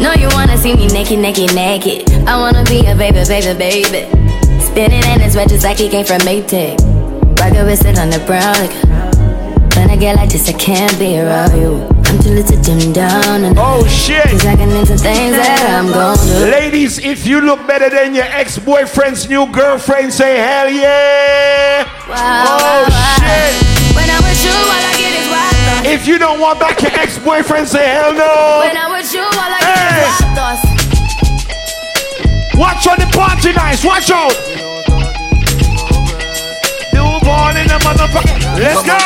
No, 0.00 0.14
you 0.14 0.28
wanna 0.32 0.56
see 0.56 0.74
me 0.74 0.86
naked, 0.88 1.18
naked, 1.18 1.54
naked. 1.54 2.10
I 2.26 2.38
wanna 2.38 2.64
be 2.64 2.86
a 2.86 2.94
baby, 2.96 3.22
baby, 3.28 3.52
baby. 3.58 4.08
Spinning 4.58 5.04
in 5.04 5.20
his 5.20 5.36
red 5.36 5.50
just 5.50 5.62
like 5.62 5.76
he 5.76 5.90
came 5.90 6.06
from 6.06 6.20
Maytag. 6.20 6.80
Rocket 7.38 7.64
with 7.66 7.84
it 7.84 7.98
on 7.98 8.08
the 8.08 8.18
brown. 8.20 8.56
Like, 8.56 8.72
when 9.76 9.90
I 9.90 9.96
get 9.96 10.16
like 10.16 10.30
this, 10.30 10.48
I 10.48 10.54
can't 10.54 10.98
be 10.98 11.20
around 11.20 11.52
you. 11.60 11.86
I'm 12.08 12.18
too 12.18 12.30
little 12.30 12.56
to 12.56 12.62
dim 12.62 12.92
down. 12.92 13.44
And 13.44 13.58
oh 13.58 13.86
shit! 13.86 14.24
Cause 14.24 14.46
I 14.46 14.56
can 14.56 14.70
into 14.70 14.96
things 14.96 15.36
that 15.36 15.62
I'm 15.68 15.92
gon' 15.92 16.16
do. 16.16 16.50
Ladies, 16.50 16.98
if 16.98 17.26
you 17.26 17.42
look 17.42 17.66
better 17.66 17.90
than 17.90 18.14
your 18.14 18.24
ex-boyfriend's 18.24 19.28
new 19.28 19.46
girlfriend, 19.52 20.12
say 20.12 20.38
hell 20.38 20.68
yeah! 20.68 21.84
Wow, 22.08 22.46
oh 22.48 22.88
wow, 22.88 23.20
shit! 23.20 23.52
When 23.94 24.08
I'm 24.08 24.24
with 24.24 24.42
you, 24.42 24.50
all 24.50 24.80
I 24.80 24.99
If 25.90 26.06
you 26.06 26.20
don't 26.20 26.38
want 26.38 26.60
back 26.60 26.80
your 26.82 26.92
ex-boyfriend, 26.92 27.66
say 27.66 27.84
hell 27.84 28.14
no! 28.14 28.62
When 28.62 28.76
I'm 28.76 28.92
with 28.92 29.12
you, 29.12 29.22
all 29.22 29.34
I 29.34 29.58
get 29.58 30.06
is. 30.06 30.62
Watch 32.54 32.86
on 32.86 33.00
the 33.02 33.10
party 33.10 33.50
nights, 33.52 33.82
watch 33.84 34.08
out! 34.14 34.30
Newborn 36.94 37.56
in 37.58 37.66
the 37.66 37.82
motherfucker. 37.82 38.38
Let's 38.54 38.86
go! 38.86 39.02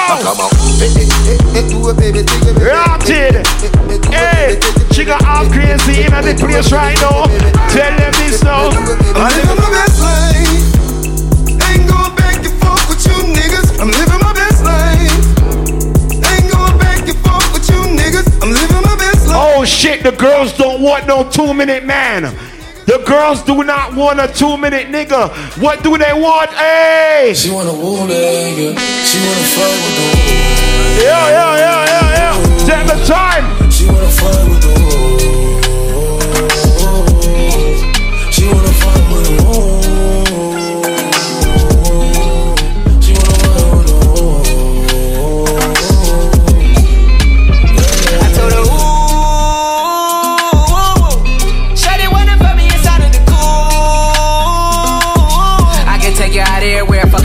Rotted! 2.61 3.41
Hey, 4.13 4.61
she 4.93 5.07
got 5.07 5.25
all 5.25 5.49
crazy 5.49 6.05
in 6.05 6.13
the 6.13 6.37
place 6.39 6.71
right 6.71 7.01
now. 7.01 7.25
Tell 7.73 7.97
them 7.97 8.13
this 8.21 8.45
now. 8.45 8.69
I'm 9.17 9.33
living 9.33 9.57
my 9.57 9.71
best 9.73 10.05
life. 10.05 10.69
Ain't 11.65 11.89
going 11.89 12.13
back 12.15 12.45
and 12.45 12.53
forth 12.61 12.85
with 12.93 13.07
you 13.09 13.17
niggas. 13.33 13.81
I'm 13.81 13.89
living 13.89 14.14
Oh 19.65 19.67
shit, 19.67 20.03
the 20.03 20.13
girls 20.13 20.55
don't 20.59 20.83
want 20.83 21.07
no 21.07 21.27
two 21.31 21.55
minute 21.55 21.87
man. 21.87 22.25
The 22.85 23.03
girls 23.07 23.43
do 23.45 23.65
not 23.65 23.95
want 23.95 24.21
a 24.21 24.29
two 24.29 24.59
minute 24.59 24.89
nigga. 24.89 25.31
What 25.59 25.83
do 25.83 25.97
they 25.97 26.13
want? 26.13 26.51
Hey! 26.51 27.33
She 27.35 27.51
wanna 27.51 27.73
woo 27.73 27.97
nigga. 28.07 28.77
She 29.09 29.19
wanna 29.25 29.53
fuck 29.57 29.73
with 29.73 29.97
the 29.97 31.03
Yeah, 31.03 31.29
yeah, 31.31 31.57
yeah, 31.57 31.87
yeah, 31.87 32.13
yeah. 32.21 32.67
Take 32.69 32.87
the 32.93 33.07
time. 33.07 33.71
She 33.71 33.87
wanna 33.87 34.07
fuck 34.11 34.49
with 34.51 34.64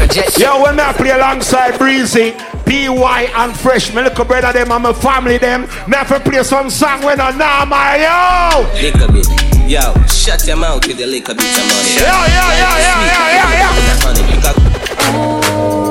everywhere, 0.09 0.29
jet. 0.29 0.39
Yo, 0.39 0.61
when 0.63 0.79
I 0.79 0.93
play 0.93 1.11
alongside 1.11 1.77
Breezy, 1.77 2.31
PY 2.65 3.31
and 3.35 3.55
Fresh, 3.55 3.93
my 3.93 4.03
little 4.03 4.25
brother 4.25 4.53
them 4.53 4.71
and 4.71 4.83
my 4.83 4.93
family 4.93 5.37
them, 5.37 5.61
me 5.87 5.97
have 5.97 6.07
to 6.09 6.19
play 6.19 6.43
some 6.43 6.69
song 6.69 7.03
when 7.03 7.19
I'm 7.19 7.37
now, 7.37 7.65
my 7.65 7.97
yo! 7.97 8.61
Lick 8.81 8.95
a 8.95 9.11
bit. 9.11 9.27
Yo, 9.69 9.93
shut 10.07 10.45
your 10.47 10.57
mouth 10.57 10.85
with 10.87 10.97
the 10.97 11.05
lick 11.05 11.29
a 11.29 11.35
bit 11.35 11.45
of 11.45 11.65
money. 11.67 11.95
Yo, 11.95 12.09
yo, 12.09 12.45
yo, 12.57 12.69
yo, 12.85 12.95
yo, 13.09 13.23
yo, 13.37 13.47
yo. 13.61 13.69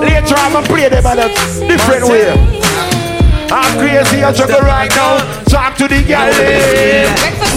Later 0.01 0.35
I'm 0.37 0.53
gonna 0.53 0.67
play 0.67 0.89
them 0.89 1.07
in 1.07 1.19
a 1.19 1.29
different 1.69 2.05
way. 2.09 2.33
I'm 3.51 3.79
crazy, 3.79 4.23
I 4.23 4.33
juggle 4.33 4.61
right 4.61 4.91
now. 4.91 5.19
Talk 5.45 5.77
to 5.77 5.89
the 5.89 6.03
girl. 6.03 6.31
Eh. 6.35 7.48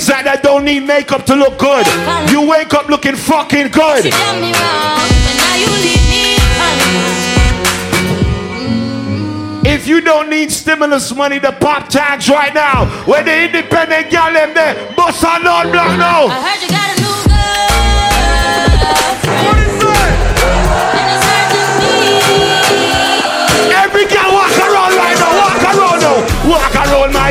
Bed. 0.00 0.04
Where 0.04 0.10
the 0.10 0.10
ladies 0.10 0.10
at 0.10 0.24
that 0.24 0.42
don't 0.42 0.64
need 0.64 0.80
makeup 0.80 1.24
to 1.26 1.36
look 1.36 1.58
good? 1.58 1.86
You 2.30 2.48
wake 2.48 2.74
up 2.74 2.88
looking 2.88 3.16
fucking 3.16 3.68
good. 3.70 4.04
You 4.04 4.10
done 4.10 4.40
me 4.40 4.52
wrong, 4.52 5.10
and 5.10 5.38
now 5.38 5.56
you 5.56 5.70
leave 5.82 6.08
me 6.10 6.38
fun. 6.58 7.24
If 9.66 9.86
you 9.88 10.00
don't 10.00 10.28
need 10.28 10.50
stimulus 10.52 11.14
money, 11.14 11.38
to 11.40 11.52
pop 11.52 11.88
tags 11.88 12.28
right 12.28 12.52
now. 12.52 12.86
Where 13.06 13.24
the 13.24 13.44
independent 13.46 14.10
girl 14.10 14.32
them 14.32 14.52
there, 14.54 14.74
bust 14.94 15.22
non 15.22 15.70
block 15.70 15.96
I 15.96 15.96
now. 15.96 16.28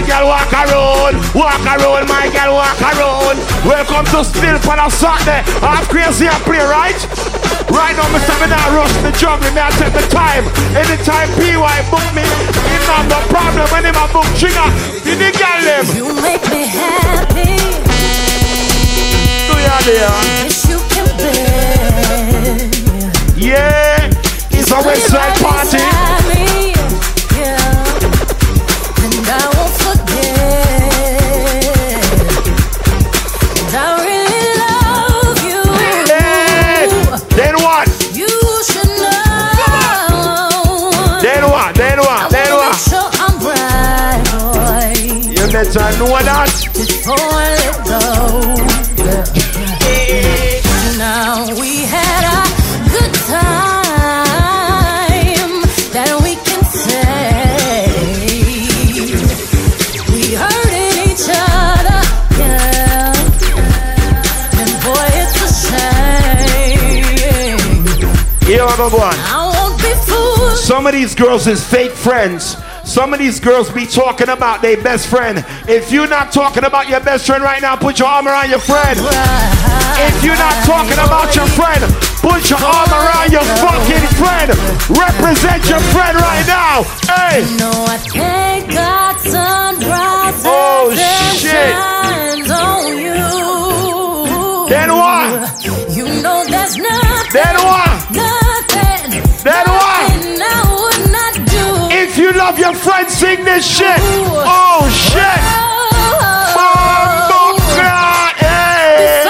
Girl, 0.03 0.27
walk 0.27 0.51
around. 0.51 1.15
Walk 1.33 1.63
around, 1.63 2.07
my 2.10 2.27
girl, 2.27 2.60
walk 2.60 2.81
around. 2.81 3.39
Welcome 3.63 4.05
to 4.12 4.24
Spill 4.24 4.60
for 4.60 4.75
the 4.75 4.89
Saturday. 4.89 5.41
I'm 5.63 5.86
crazy 5.88 6.27
and 6.27 6.43
play, 6.43 6.60
right? 6.60 7.00
Right 7.72 7.95
now, 7.95 8.07
Mr. 8.12 8.36
Me 8.41 8.48
now 8.51 8.75
rush 8.75 8.91
the 9.00 9.12
jungle, 9.15 9.50
me 9.55 9.62
I 9.62 9.72
take 9.79 9.93
the 9.93 10.03
time. 10.12 10.43
Anytime 10.75 11.29
PY 11.39 11.77
book 11.89 12.03
me, 12.13 12.22
it's 12.22 12.88
not 12.88 13.07
no 13.07 13.19
problem 13.31 13.65
when 13.72 13.86
him 13.86 13.95
a 13.95 14.05
book 14.12 14.27
trigger. 14.36 14.67
You 15.07 15.15
the 15.15 15.31
girl 15.39 15.62
them. 15.63 15.86
You 15.95 16.12
make 16.22 16.43
me 16.51 16.67
happy. 16.67 17.57
Do 19.48 19.55
ya 19.55 19.77
there? 19.88 20.12
Yes, 20.43 20.67
you 20.67 20.79
can 20.91 21.07
bear. 21.15 22.60
Yeah, 23.39 24.12
it's 24.51 24.69
a 24.69 24.79
West 24.83 25.07
Side 25.07 25.39
party. 25.39 25.92
Know 45.74 45.82
that. 46.06 46.53
Before 46.75 47.18
I 47.18 47.50
let 47.58 47.77
go. 47.89 47.98
Now 51.00 51.50
we 51.60 51.82
had 51.89 52.24
a 52.30 52.46
good 52.94 53.13
time 53.25 53.74
that 55.94 56.13
we 56.22 56.36
can 56.46 56.62
say 56.63 57.89
we 60.13 60.38
each 61.10 61.25
other, 61.25 62.01
yeah. 62.38 63.18
And 64.53 64.72
boy, 64.86 65.10
it's 65.22 65.38
a 65.42 65.50
shame. 65.65 66.77
Here 68.46 68.62
I 68.62 68.77
go, 68.77 68.88
one. 68.96 69.18
I 69.18 69.50
won't 69.56 69.77
be 69.82 69.92
fooled. 70.06 70.56
Some 70.56 70.86
of 70.86 70.94
these 70.94 71.15
girls 71.15 71.48
is 71.48 71.63
fake 71.65 71.94
friends. 71.94 72.58
Some 72.93 73.12
of 73.12 73.17
these 73.17 73.39
girls 73.39 73.71
be 73.71 73.88
talking 73.88 74.29
about 74.29 74.62
their 74.62 74.77
best 74.77 75.07
friend. 75.07 75.43
If 75.67 75.91
you're 75.91 76.07
not 76.07 76.31
talking 76.31 76.63
about 76.63 76.88
your 76.89 77.00
best 77.00 77.25
friend 77.25 77.43
right 77.43 77.59
now, 77.59 77.75
put 77.75 77.97
your 77.97 78.07
arm 78.07 78.27
around 78.27 78.51
your 78.51 78.59
friend. 78.59 79.00
If 79.97 80.23
you're 80.23 80.38
not 80.38 80.53
talking 80.63 80.93
about 81.01 81.35
your 81.35 81.47
friend, 81.57 81.81
put 82.21 82.51
your 82.51 82.62
arm 82.62 82.91
around 82.93 83.31
your 83.33 83.41
fucking 83.65 84.05
friend. 84.21 84.50
Represent 84.93 85.67
your 85.73 85.79
friend 85.89 86.15
right 86.21 86.45
now. 86.45 86.83
Hey! 87.09 87.41
No, 87.57 87.71
I 87.89 87.97
thank 87.97 88.69
God 88.71 89.17
sunrise 89.21 90.43
Oh, 90.45 90.93
shit. 90.93 91.73
you. 93.01 94.69
Then 94.69 94.89
what? 94.93 95.65
You 95.97 96.05
know 96.21 96.45
there's 96.47 96.77
nothing. 96.77 97.33
Then 97.33 97.55
what? 97.65 97.83
Love 102.53 102.60
your 102.60 102.75
friends 102.75 103.13
sing 103.13 103.43
this 103.43 103.65
shit. 103.65 103.98
Oh 104.00 104.88
shit! 104.93 105.41
Oh, 106.55 107.57
God, 107.75 108.36
hey. 108.38 109.24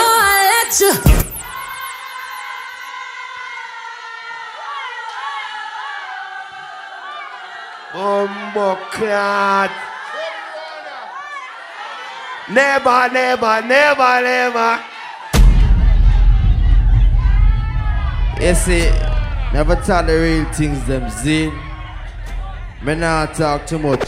Bumbo 7.93 8.75
clot. 8.91 9.71
Never, 12.51 13.09
never, 13.13 13.61
never, 13.65 14.21
never. 14.21 14.83
You 18.41 18.53
see, 18.53 18.91
never 19.53 19.75
tell 19.77 20.05
the 20.05 20.13
real 20.13 20.45
things 20.51 20.85
them 20.85 21.09
zin. 21.09 21.72
Me 22.83 22.95
not 22.95 23.33
talk 23.33 23.65
too 23.65 23.79
much. 23.79 24.05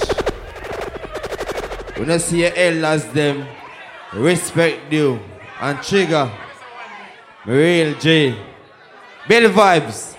When 1.95 2.09
you 2.09 2.19
see 2.19 2.41
your 2.41 2.51
elders 2.53 3.05
them, 3.13 3.47
respect 4.13 4.91
you 4.91 5.17
and 5.61 5.81
trigger. 5.81 6.29
Me 7.45 7.53
real 7.53 7.97
J. 7.97 8.37
Bill 9.29 9.49
vibes. 9.49 10.17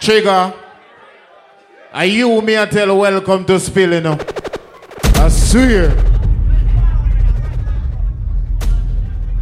Trigger. 0.00 0.52
Are 1.92 2.04
you 2.04 2.42
me 2.42 2.58
I 2.58 2.66
tell 2.66 2.98
welcome 2.98 3.44
to 3.44 3.60
spill, 3.60 3.92
you 3.92 4.00
know? 4.00 4.18
I 5.14 5.28
swear. 5.28 5.94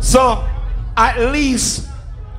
So, 0.00 0.46
at 0.98 1.32
least, 1.32 1.88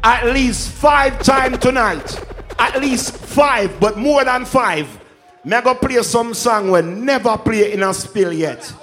at 0.03 0.27
least 0.27 0.69
five 0.69 1.19
times 1.23 1.57
tonight. 1.57 2.23
At 2.59 2.79
least 2.79 3.17
five, 3.17 3.79
but 3.79 3.97
more 3.97 4.23
than 4.23 4.45
five. 4.45 4.98
I 5.45 5.61
go 5.61 5.73
play 5.75 6.01
some 6.03 6.33
song 6.33 6.71
we 6.71 6.81
never 6.81 7.37
play 7.37 7.71
in 7.73 7.83
a 7.83 7.93
spill 7.93 8.33
yet. 8.33 8.73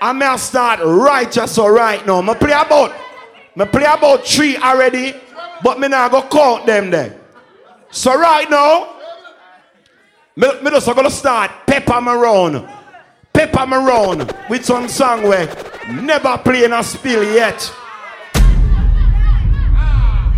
I 0.00 0.12
may 0.12 0.36
start 0.36 0.80
righteous 0.82 1.58
or 1.58 1.72
right 1.72 2.04
now. 2.06 2.20
Me 2.22 2.34
play 2.34 2.52
about, 2.52 2.92
me 3.56 3.64
play 3.66 3.84
about 3.84 4.26
three 4.26 4.56
already, 4.56 5.14
but 5.62 5.78
me 5.78 5.88
now 5.88 6.08
go 6.08 6.22
count 6.22 6.66
them 6.66 6.90
there. 6.90 7.18
So 7.90 8.18
right 8.18 8.48
now, 8.50 8.96
me, 10.36 10.48
me 10.62 10.70
just 10.70 10.86
gonna 10.86 11.10
start 11.10 11.50
pepper 11.66 12.00
me 12.00 12.12
round, 12.12 12.68
pepper 13.32 13.66
me 13.66 13.76
round 13.76 14.34
with 14.48 14.64
some 14.64 14.88
song 14.88 15.22
we 15.22 15.46
never 15.92 16.38
play 16.38 16.64
in 16.64 16.72
a 16.72 16.82
spill 16.82 17.22
yet. 17.34 17.60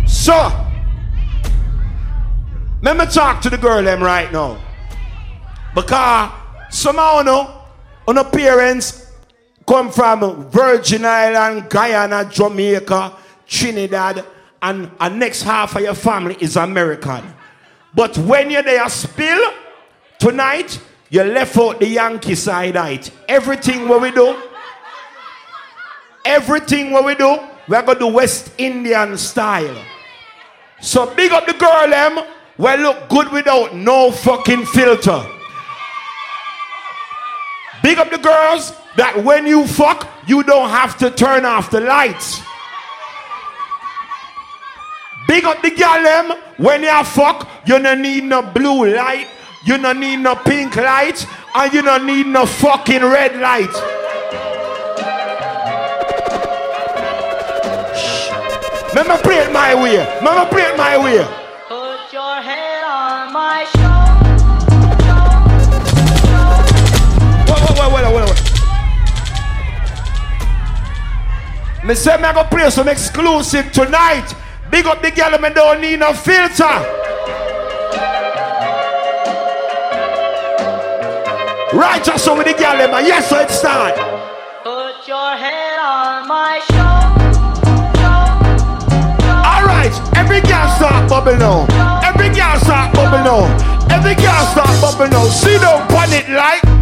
So, 0.07 0.33
let 2.81 2.97
me 2.97 3.05
talk 3.05 3.41
to 3.41 3.49
the 3.49 3.57
girl 3.57 3.83
them 3.83 4.01
right 4.03 4.31
now. 4.31 4.64
Because 5.75 6.31
somehow 6.69 7.21
no, 7.21 7.61
on 8.07 8.31
parents 8.31 9.11
come 9.67 9.91
from 9.91 10.49
Virgin 10.49 11.03
Island, 11.03 11.69
Guyana, 11.69 12.29
Jamaica, 12.31 13.13
Trinidad, 13.45 14.25
and 14.61 14.89
the 14.99 15.09
next 15.09 15.43
half 15.43 15.75
of 15.75 15.81
your 15.81 15.93
family 15.93 16.37
is 16.39 16.55
American. 16.55 17.23
But 17.93 18.17
when 18.17 18.49
you're 18.51 18.63
there 18.63 18.87
spill, 18.89 19.53
tonight, 20.17 20.79
you 21.09 21.23
left 21.23 21.57
out 21.57 21.79
the 21.79 21.87
Yankee 21.87 22.35
side 22.35 22.75
right. 22.75 23.09
Everything 23.27 23.87
what 23.87 24.01
we 24.01 24.11
do, 24.11 24.41
everything 26.23 26.91
what 26.91 27.05
we 27.05 27.15
do, 27.15 27.37
we're 27.67 27.81
gonna 27.81 27.99
do 27.99 28.07
West 28.07 28.51
Indian 28.57 29.17
style. 29.17 29.83
So 30.81 31.13
big 31.15 31.31
up 31.31 31.45
the 31.45 31.53
girl 31.53 31.89
them, 31.89 32.19
well 32.57 32.79
look 32.79 33.09
good 33.09 33.31
without 33.31 33.75
no 33.75 34.11
fucking 34.11 34.65
filter. 34.67 35.25
Big 37.85 37.99
up 37.99 38.09
the 38.09 38.17
girls 38.17 38.73
that 38.97 39.23
when 39.23 39.45
you 39.45 39.67
fuck, 39.67 40.09
you 40.25 40.41
don't 40.41 40.71
have 40.71 40.97
to 40.97 41.11
turn 41.11 41.45
off 41.45 41.69
the 41.69 41.79
lights. 41.79 42.41
Big 45.27 45.43
up 45.43 45.61
the 45.61 45.69
girl 45.69 46.01
them 46.01 46.33
when 46.57 46.81
you 46.81 47.03
fuck, 47.03 47.47
you 47.67 47.77
don't 47.77 48.01
need 48.01 48.23
no 48.23 48.41
blue 48.41 48.87
light, 48.91 49.27
you 49.67 49.77
don't 49.77 49.99
need 49.99 50.17
no 50.17 50.35
pink 50.35 50.75
light, 50.75 51.27
and 51.53 51.71
you 51.71 51.83
don't 51.83 52.07
need 52.07 52.25
no 52.25 52.47
fucking 52.47 53.03
red 53.03 53.39
light. 53.39 53.69
Shh. 57.93 58.31
Remember 58.95 59.21
play 59.21 59.45
it 59.45 59.53
my 59.53 59.75
way. 59.75 59.97
Remember 60.17 60.49
play 60.49 60.63
it 60.63 60.75
my 60.75 60.97
way. 60.97 61.44
Me 71.85 71.93
say 71.93 72.17
me 72.17 72.33
go 72.33 72.43
play 72.45 72.67
some 72.71 72.87
exclusive 72.87 73.71
tonight. 73.71 74.33
Big 74.71 74.87
up 74.87 75.03
the 75.03 75.11
girl, 75.11 75.37
me 75.37 75.51
don't 75.51 75.79
need 75.79 75.99
no 75.99 76.13
filter. 76.13 76.63
Right, 81.77 82.01
just 82.03 82.25
so 82.25 82.35
with 82.35 82.47
the 82.47 82.53
girl, 82.53 82.81
and 82.81 83.05
yes, 83.05 83.29
so 83.29 83.37
it's 83.37 83.61
time. 83.61 83.93
Put 84.63 85.07
your 85.07 85.37
head 85.37 85.77
on 85.77 86.27
my 86.27 86.59
shoulder. 86.71 87.05
Alright, 89.45 89.93
every 90.17 90.41
girl 90.41 90.67
start 90.77 91.07
bubble 91.07 91.37
now. 91.37 91.67
Every 92.03 92.29
girl 92.29 92.57
start 92.61 92.95
bubble 92.95 93.23
now. 93.23 93.45
Every 93.93 94.15
girl 94.15 94.45
start 94.47 94.81
bubble 94.81 95.07
now. 95.07 95.25
See 95.25 95.57
them 95.57 95.85
it 96.11 96.29
like. 96.29 96.74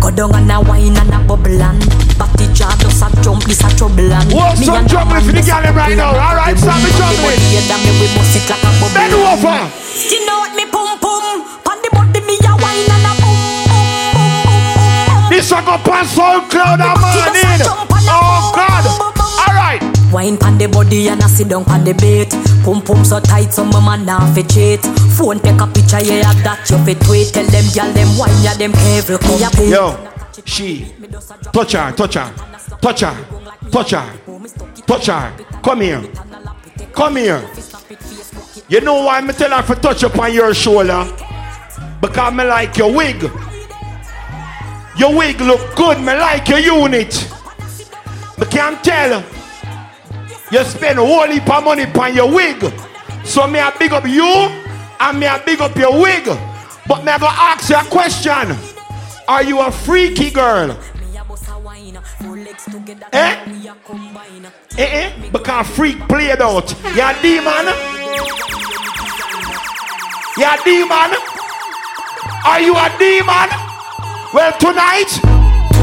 Go 0.00 0.10
down 0.10 0.34
and 0.34 0.50
a 0.50 0.60
wine 0.60 0.96
and 0.96 1.14
a 1.14 1.18
bubble 1.26 1.60
and 1.60 1.80
Batty 2.18 2.46
jar 2.54 2.70
just 2.78 3.02
a 3.02 3.08
jump, 3.22 3.44
this 3.44 3.62
a 3.64 3.68
trouble 3.76 4.12
and 4.12 4.32
What's 4.32 4.64
some 4.64 4.86
jumping 4.86 5.20
for 5.26 5.32
the 5.32 5.42
girl 5.42 5.74
right 5.74 5.96
now? 5.96 6.14
Alright, 6.14 6.58
stop 6.58 6.78
me 6.82 6.90
jumping. 6.94 7.38
Bend 8.94 9.12
over. 9.14 9.58
You 10.10 10.26
know 10.26 10.38
what 10.38 10.54
me 10.56 10.64
pum 10.70 10.98
pum 10.98 11.44
Pan 11.64 11.78
the 11.82 11.90
body 11.92 12.20
me 12.24 12.38
a 12.40 12.56
wine 12.56 12.88
and 12.88 13.06
a 13.06 13.12
pum 13.20 13.36
This 15.30 15.50
one 15.50 15.64
go 15.64 15.76
pass 15.84 16.14
SoundCloud 16.14 16.80
a 16.80 16.94
morning. 16.98 17.67
God. 20.18 20.26
Alright. 20.26 20.30
Wine 20.30 20.36
pan 20.36 20.58
the 20.58 20.66
body 20.66 21.08
and 21.08 21.22
a 21.22 21.28
sit 21.28 21.48
down 21.48 21.64
pan 21.64 21.84
the 21.84 21.92
bait 21.94 22.30
Pum 22.64 22.82
pum 22.82 23.04
so 23.04 23.20
tight 23.20 23.52
so 23.52 23.64
my 23.64 23.80
man 23.84 24.04
now 24.04 24.34
fi 24.34 24.42
cheat 24.42 24.80
Phone 25.16 25.38
take 25.38 25.60
a 25.60 25.66
picture 25.66 26.00
yeah 26.00 26.32
that 26.42 26.68
you 26.70 26.78
fi 26.84 26.94
tweet 26.94 27.32
Tell 27.32 27.46
them 27.46 27.64
gyal 27.64 27.92
them 27.94 28.18
wine 28.18 28.42
yeah 28.42 28.54
them 28.54 28.72
careful 28.72 29.18
Me 29.28 29.44
a 29.44 29.50
pay 29.50 29.70
Yo, 29.70 29.96
she. 30.44 30.92
Touch 31.52 31.72
her, 31.72 31.92
touch 31.92 32.14
her. 32.14 32.34
Touch 32.80 33.00
her. 33.00 33.26
Touch 33.70 33.90
her. 33.90 34.18
Touch 34.86 35.06
her. 35.06 35.32
Come 35.62 35.80
here. 35.80 36.02
Come 36.92 37.16
here. 37.16 37.48
You 38.68 38.80
know 38.80 39.04
why 39.04 39.20
me 39.20 39.32
tell 39.32 39.50
her 39.50 39.74
to 39.74 39.80
touch 39.80 40.04
up 40.04 40.18
on 40.18 40.32
your 40.32 40.54
shoulder? 40.54 41.06
Because 42.00 42.34
me 42.34 42.44
like 42.44 42.76
your 42.76 42.92
wig. 42.92 43.22
Your 44.96 45.16
wig 45.16 45.40
look 45.40 45.76
good. 45.76 46.00
Me 46.00 46.12
like 46.14 46.48
your 46.48 46.58
unit. 46.58 47.28
Me 48.38 48.46
can't 48.46 48.82
tell. 48.82 49.37
You 50.50 50.64
spend 50.64 50.98
whole 50.98 51.26
heap 51.28 51.48
of 51.50 51.64
money 51.64 51.84
on 51.84 52.14
your 52.14 52.32
wig. 52.32 52.60
So 53.24 53.46
me 53.46 53.58
I 53.58 53.70
big 53.78 53.92
up 53.92 54.06
you 54.06 54.24
and 54.24 55.20
me 55.20 55.26
I 55.26 55.42
big 55.44 55.60
up 55.60 55.76
your 55.76 56.00
wig. 56.00 56.24
But 56.86 57.04
me 57.04 57.12
I 57.12 57.18
go 57.18 57.26
ask 57.28 57.68
you 57.68 57.76
a 57.76 57.84
question. 57.84 58.56
Are 59.28 59.42
you 59.42 59.60
a 59.60 59.70
freaky 59.70 60.30
girl? 60.30 60.70
Eh? 63.12 63.36
Eh 64.78 64.88
eh? 65.02 65.30
Because 65.30 65.66
freak 65.68 65.98
played 66.08 66.40
out. 66.40 66.74
You 66.96 67.02
a 67.02 67.14
demon? 67.20 67.66
You 70.38 70.44
a 70.44 70.56
demon? 70.64 71.10
Are 72.46 72.60
you 72.60 72.74
a 72.74 72.88
demon? 72.98 73.48
Well 74.32 74.52
tonight. 74.58 75.37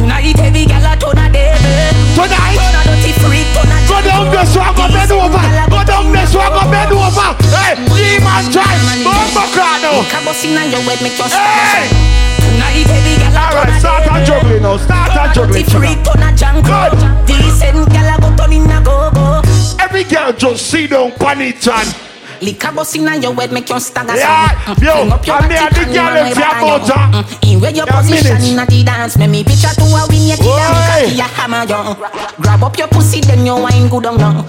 Tonight 0.06 0.38
gyal 0.38 0.86
a 0.86 0.94
turn 1.02 1.18
a 1.18 1.26
devil 1.34 1.66
Tonight. 2.14 2.62
Turn 2.62 2.78
a 2.78 2.82
dirty 2.86 3.12
freak, 3.26 3.50
turn 3.58 3.74
a 3.74 3.78
Go 3.90 3.98
down 4.06 4.30
this 4.30 4.54
one, 4.54 4.70
go 4.78 4.86
bend 4.86 5.10
over. 5.10 5.42
Go 5.66 5.82
down 5.82 6.14
this 6.14 6.36
one, 6.38 6.54
go 6.54 6.62
bend 6.70 6.94
over. 6.94 7.34
Hey, 7.50 7.74
demon 7.90 8.46
time. 8.54 9.02
Bumbo 9.02 9.50
crowd 9.50 9.82
now. 9.82 10.06
Come 10.14 10.28
on, 10.30 10.36
sing 10.38 10.54
and 10.54 10.86
wet 10.86 11.02
make 11.02 11.18
your 11.18 11.26
Hey. 11.26 11.90
Tonight 12.38 12.86
every 12.86 13.18
gyal 13.18 13.34
a 13.34 13.50
Alright, 13.50 13.82
start 13.82 14.06
on 14.06 14.26
juggling 14.26 14.62
now. 14.62 14.78
Start 14.78 15.18
on 15.18 15.34
juggling. 15.34 15.66
freak, 15.66 15.98
turn 16.06 16.22
a 16.22 16.30
janko 16.38 16.94
Decent 17.26 17.90
gyal 17.90 18.22
go 18.22 18.30
turn 18.38 18.54
in 18.54 18.70
a 18.70 18.78
go-go 18.86 19.42
Every 19.82 20.04
girl 20.04 20.32
just 20.34 20.70
sit 20.70 20.92
down 20.92 21.14
pan 21.18 21.42
it 21.42 21.68
and 21.68 22.05
Liquor 22.42 22.72
busting 22.74 23.08
and 23.08 23.24
your 23.24 23.34
wet 23.34 23.52
make 23.52 23.70
you 23.70 23.80
stagger 23.80 24.16
Yeah, 24.16 24.52
yo, 24.82 24.94
Bring 25.06 25.12
up 25.12 25.26
your 25.28 25.36
and 25.38 25.50
me 25.50 25.56
and 25.56 25.76
the 25.76 25.86
girl 25.86 26.14
them 26.14 26.26
run 26.26 26.34
fi 26.34 26.62
over 26.62 26.66
about 26.66 26.82
and 26.82 26.88
you. 26.88 26.96
her. 26.96 27.24
Mm, 27.24 27.52
In 27.54 27.60
where 27.62 27.72
your 27.76 27.88
position 27.88 28.38
minute. 28.38 28.52
in 28.54 28.60
a 28.60 28.66
the 28.66 28.84
dance 28.84 29.18
Make 29.18 29.30
me 29.30 29.44
picture 29.44 29.74
to 29.74 29.84
a 29.84 30.02
win 30.10 30.28
you 30.28 30.38
kid 30.38 30.46
and 30.46 31.14
me 31.14 31.20
a 31.20 31.24
hammer 31.24 31.64
you 31.64 31.96
Grab 32.42 32.64
up 32.64 32.78
your 32.78 32.88
pussy 32.88 33.22
then 33.22 33.46
you 33.46 33.56
wine 33.56 33.88
good 33.90 34.06
on 34.06 34.18
down 34.18 34.46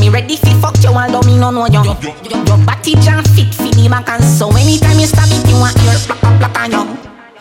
Me 0.00 0.08
ready 0.08 0.36
fi 0.36 0.52
fuck 0.60 0.76
you 0.82 0.90
although 0.90 1.22
me 1.26 1.38
no 1.38 1.50
know 1.50 1.66
you 1.66 1.82
Your 1.84 2.58
body 2.64 2.94
jam 3.04 3.24
fit 3.36 3.52
fi 3.54 3.70
the 3.70 3.88
back 3.90 4.08
and 4.08 4.24
so 4.24 4.48
anytime 4.56 4.98
you 4.98 5.06
stab 5.06 5.28
it 5.30 5.48
you 5.48 5.56
want 5.58 5.76
your 5.84 5.96
black 6.06 6.38
black 6.38 6.56
on 6.60 6.72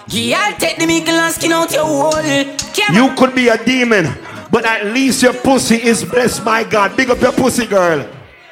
you 0.07 0.31
Yeah, 0.31 0.51
take 0.57 0.77
the 0.77 0.85
mickle 0.85 1.15
and 1.15 1.33
skin 1.33 1.51
out 1.51 1.71
your 1.73 1.85
hole 1.85 2.21
You 2.93 3.13
could 3.15 3.33
be 3.33 3.47
a 3.49 3.57
demon, 3.63 4.13
but 4.51 4.65
at 4.65 4.85
least 4.93 5.23
your 5.23 5.33
pussy 5.33 5.75
is 5.81 6.03
blessed 6.05 6.45
by 6.45 6.63
God. 6.63 6.95
Big 6.95 7.09
up 7.09 7.19
your 7.19 7.31
pussy, 7.31 7.65
girl. 7.65 8.05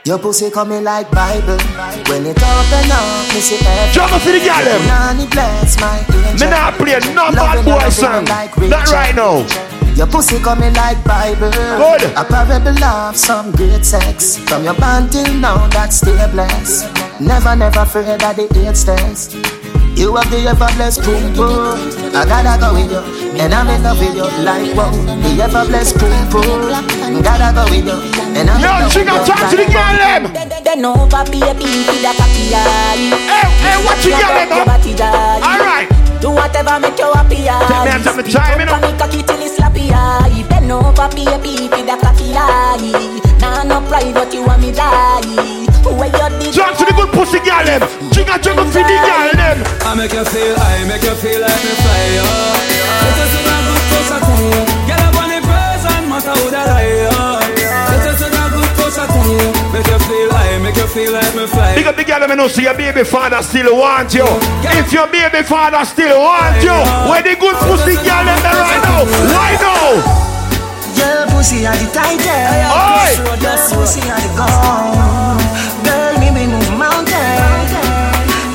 Your 0.05 0.19
pussy 0.19 0.51
coming 0.51 0.83
like 0.83 1.09
Bible. 1.11 1.55
When 2.11 2.25
it 2.25 2.35
open 2.35 2.91
up, 2.91 3.33
me 3.33 3.39
see 3.39 3.55
everything. 3.55 3.93
Jump 3.93 4.11
for 4.19 4.31
the 4.35 4.39
girl, 4.43 4.59
them. 4.59 4.83
Nanny 4.83 5.27
bless 5.27 5.79
my 5.79 5.99
angel. 6.11 6.43
Me 6.43 6.51
not 6.51 6.73
play 6.75 6.99
no 7.15 7.31
bad 7.31 7.63
boy 7.63 7.87
song. 7.87 8.25
like 8.25 8.51
Not 8.67 8.91
right 8.91 9.15
now. 9.15 9.47
Your 9.95 10.07
pussy 10.07 10.39
coming 10.39 10.73
like 10.73 11.01
Bible. 11.05 11.51
Good. 11.51 12.03
A 12.17 12.25
parable 12.25 12.83
of 12.83 13.15
some 13.15 13.53
great 13.53 13.85
sex. 13.85 14.37
From 14.39 14.65
your 14.65 14.73
band 14.73 15.13
till 15.13 15.33
now, 15.35 15.67
that 15.69 15.93
stay 15.93 16.19
blessed. 16.33 16.83
Never, 17.21 17.55
never 17.55 17.79
afraid 17.79 18.21
of 18.21 18.35
the 18.35 18.51
AIDS 18.59 18.83
test. 18.83 19.35
You 19.95 20.15
have 20.17 20.29
the 20.29 20.43
ever 20.49 20.67
blessed 20.75 21.05
boom 21.05 21.31
boom. 21.31 21.79
I 22.11 22.25
gotta 22.25 22.59
go 22.59 22.73
with 22.73 22.91
you, 22.91 23.39
and 23.39 23.53
I'm 23.53 23.69
in 23.69 23.83
love 23.83 23.99
with 23.99 24.15
you 24.15 24.27
like 24.43 24.75
wow. 24.75 24.91
The 24.91 25.43
ever 25.43 25.63
blessed 25.69 25.95
boom 25.95 26.11
boom. 26.27 27.23
Gotta 27.23 27.53
go 27.55 27.63
with 27.71 27.85
you, 27.85 28.12
And 28.33 28.49
I'm 28.49 28.57
Yo, 28.57 28.89
she 28.89 29.05
talk 29.05 29.25
to 29.49 29.55
the 29.55 29.65
girl 29.69 29.93
them. 30.01 30.33
Then 30.65 30.85
over 30.85 31.23
baby, 31.29 31.69
feed 31.85 32.01
that 32.01 32.17
cocky 32.17 32.49
eye. 32.49 33.13
Hey, 33.29 33.45
hey, 33.61 33.77
what 33.85 34.01
you 34.01 34.17
got 34.17 34.33
eh, 34.33 34.49
them? 34.49 34.65
Alright. 35.45 35.87
Do 36.17 36.33
whatever 36.33 36.79
make 36.81 36.97
you 36.97 37.13
happy 37.13 37.45
eye. 37.45 37.61
Take 37.69 37.85
me 37.85 37.91
and 37.93 38.01
take 38.01 38.17
me 38.17 38.23
time, 38.33 38.57
you 38.57 38.65
know. 38.65 38.81
me 38.81 38.89
cocky 38.97 39.21
till 39.21 39.37
it's 39.37 39.53
slappy 39.59 39.93
eye. 39.93 40.41
Then 40.49 40.71
over 40.71 41.09
baby, 41.13 41.69
feed 41.69 41.85
that 41.85 42.01
cocky 42.01 42.33
eye. 42.33 42.81
Nah, 43.37 43.61
no 43.69 43.85
pride, 43.85 44.13
but 44.17 44.33
you 44.33 44.41
want 44.41 44.65
me 44.65 44.73
die. 44.73 45.21
Where 45.85 46.09
you 46.09 46.27
did 46.41 46.57
Talk 46.57 46.73
to 46.79 46.85
the 46.89 46.93
good 46.97 47.11
pussy 47.13 47.37
girl 47.43 47.61
them. 47.61 47.85
Jigga 48.09 48.41
jigga 48.41 48.65
for 48.65 48.81
the 48.81 48.97
girl 48.97 49.29
them. 49.37 49.57
I 49.85 49.93
make 49.93 50.15
you 50.15 50.25
feel, 50.25 50.55
I 50.57 50.81
make 50.89 51.05
you 51.05 51.13
feel 51.21 51.37
like 51.37 51.61
me 51.61 51.73
fly, 51.85 52.17
yo. 52.17 52.25
It 53.03 53.17
is 53.19 53.33
a 53.35 53.41
good 53.45 53.83
push 53.93 54.09
I 54.09 54.17
tell 54.25 54.41
you. 54.41 54.63
Get 54.89 54.99
up 55.05 55.21
on 55.21 55.29
the 55.29 55.39
present, 55.45 56.03
matter 56.09 56.33
who 56.39 56.49
that 56.49 56.69
I, 56.71 56.81
yo. 57.03 57.12
Make 59.73 59.87
you 59.89 59.97
feel, 60.05 60.29
I 60.29 60.59
make 60.61 60.77
you 60.77 60.85
feel 60.85 61.11
like 61.13 61.33
me 61.33 61.47
fly. 61.49 61.73
Big 61.73 61.87
up 61.87 61.95
the 61.97 62.03
girl 62.05 62.21
them 62.21 62.37
know 62.37 62.47
see 62.47 62.61
your 62.61 62.77
baby 62.77 63.03
father 63.03 63.41
still 63.41 63.73
want 63.73 64.13
you. 64.13 64.21
If 64.77 64.93
your 64.93 65.09
baby 65.09 65.41
father 65.41 65.81
still 65.83 66.13
want 66.21 66.61
you, 66.61 66.77
where 67.09 67.25
the 67.25 67.33
good 67.33 67.57
pussy 67.65 67.97
girl 68.05 68.21
them 68.21 68.37
there 68.45 68.53
right 68.53 68.83
now? 68.85 69.01
Why 69.33 69.57
now? 69.57 69.97
Your 70.93 71.25
pussy 71.33 71.65
are 71.65 71.73
the 71.73 71.89
tightest. 71.89 72.69
Oi! 72.69 73.17
Your 73.41 73.57
pussy 73.73 74.05
are 74.13 74.21
the 74.21 74.29
gone. 74.37 75.41
Girl, 75.81 76.21
me 76.21 76.29
me 76.29 76.45
move 76.53 76.69
mountain. 76.77 77.65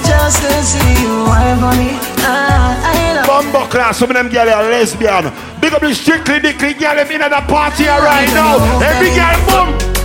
Just 0.06 0.38
to 0.46 0.54
see 0.62 1.02
you 1.02 1.26
wife 1.26 1.58
on 1.58 1.74
me. 1.82 1.98
Ah, 2.22 2.78
I 2.94 3.26
love 3.26 3.26
Bumbo 3.26 3.66
class, 3.66 3.98
some 3.98 4.10
of 4.10 4.14
them 4.14 4.28
girls 4.28 4.54
are 4.54 4.70
lesbian. 4.70 5.34
Big 5.58 5.74
up 5.74 5.82
the 5.82 5.92
strictly 5.92 6.38
dickly 6.38 6.74
girl 6.74 6.94
them 6.94 7.10
in 7.10 7.22
at 7.22 7.34
the 7.34 7.42
party 7.50 7.90
right 7.90 8.30
now. 8.38 8.62
Every 8.78 9.10
girl 9.18 9.34
boom. 9.50 9.97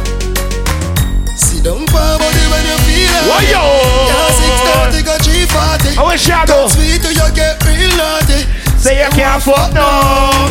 Sit 1.64 1.72
down 1.72 1.88
for 1.88 1.96
body 2.20 2.44
when 2.52 2.64
you 2.68 2.78
feel 2.84 3.08
it. 3.08 3.24
Why 3.24 3.40
yo? 3.48 3.64
Yeah, 4.12 5.00
630 5.00 5.08
got 5.08 5.24
340. 5.24 5.96
I 5.96 6.04
wish 6.12 6.28
I 6.28 6.44
do. 6.44 6.68
Sweet 6.68 7.00
till 7.00 7.16
you 7.16 7.30
get 7.32 7.56
real 7.64 7.88
naughty. 7.96 8.44
Say 8.76 9.00
you 9.00 9.08
can't 9.16 9.40
fuck 9.40 9.72
no. 9.72 9.88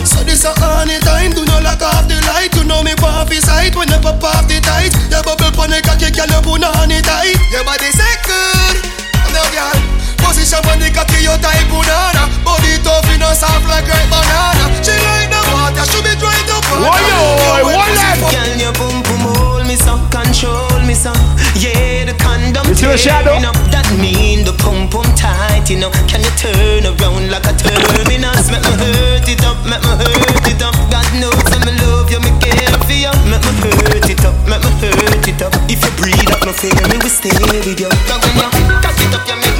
So 0.08 0.24
this 0.24 0.48
a 0.48 0.56
honey 0.56 0.96
time, 1.04 1.36
do 1.36 1.44
not 1.44 1.68
lock 1.68 1.84
off 1.84 2.08
the 2.08 2.16
light. 2.32 2.56
You 2.56 2.64
know 2.64 2.80
me 2.80 2.96
pop 2.96 3.28
his 3.28 3.44
sight 3.44 3.76
when 3.76 3.92
you 3.92 4.00
pop 4.00 4.24
off 4.24 4.48
the 4.48 4.56
tight. 4.64 4.96
Your 5.12 5.20
bubble 5.20 5.52
pon 5.52 5.68
the 5.68 5.84
cocky, 5.84 6.08
girl, 6.16 6.32
you 6.32 6.40
put 6.40 6.64
on 6.64 6.88
it 6.88 7.04
tight. 7.04 7.36
Your 7.52 7.60
body 7.68 7.92
say 7.92 8.16
good, 8.24 8.80
come 9.12 9.36
here, 9.36 9.52
girl. 9.52 9.76
Position 10.16 10.64
pon 10.64 10.80
the 10.80 10.88
cocky, 10.96 11.28
you 11.28 11.36
tight 11.44 11.68
banana. 11.68 12.24
Body 12.40 12.80
tough, 12.80 13.04
you 13.12 13.20
know 13.20 13.36
soft 13.36 13.68
like 13.68 13.84
ripe 13.84 14.08
banana. 14.08 14.64
She 14.80 14.96
like 14.96 15.28
the 15.28 15.40
water, 15.52 15.84
she 15.92 16.00
be 16.00 16.16
dry 16.16 16.40
to 16.48 16.56
water. 16.72 16.88
Why 16.88 17.04
yo? 17.04 17.20
Why 17.68 17.92
that? 18.00 18.16
Girl, 18.16 18.56
your 18.56 18.72
boom 18.80 19.04
boom 19.04 19.22
hold 19.28 19.51
me 19.72 19.78
some, 19.80 20.04
control 20.10 20.68
me 20.84 20.92
some. 20.92 21.16
Yeah, 21.56 22.04
the 22.04 22.12
condom 22.20 22.68
You 22.68 22.74
see 22.74 22.84
the 22.84 22.98
shadow? 22.98 23.32
tearing 23.32 23.48
up. 23.48 23.56
That 23.72 23.88
mean 23.96 24.44
the 24.44 24.52
pum 24.52 24.92
pum 24.92 25.08
tight, 25.16 25.64
you 25.72 25.80
know. 25.80 25.88
Can 26.12 26.20
you 26.20 26.32
turn 26.36 26.84
around 26.84 27.32
like 27.32 27.48
a 27.48 27.54
terminus? 27.56 28.52
Make 28.52 28.60
me 28.68 28.76
hurt 28.76 29.24
it 29.24 29.40
up, 29.48 29.56
make 29.64 29.80
me 29.80 29.92
hurt 29.96 30.44
it 30.44 30.60
up. 30.60 30.76
God 30.92 31.08
knows 31.16 31.48
I'm 31.56 31.64
in 31.64 31.76
love 31.80 32.12
you, 32.12 32.20
me 32.20 32.32
care 32.36 32.76
for 32.84 32.92
you. 32.92 33.12
Make 33.32 33.48
me 33.64 33.72
hurt 33.80 34.08
it 34.12 34.20
up, 34.28 34.36
make 34.44 34.60
me 34.60 34.92
hurt 34.92 35.24
it 35.24 35.40
up. 35.40 35.52
If 35.72 35.80
you 35.80 35.92
breathe 35.96 36.28
up, 36.28 36.44
no 36.44 36.52
fear, 36.52 36.76
me 36.92 37.00
will 37.00 37.08
stay 37.08 37.32
with 37.32 37.80
you. 37.80 37.88
Cause 38.04 38.20
when 38.28 38.52
you 38.52 38.76
cock 38.84 38.98
it 39.00 39.14
up, 39.16 39.24
you 39.24 39.36
make 39.40 39.51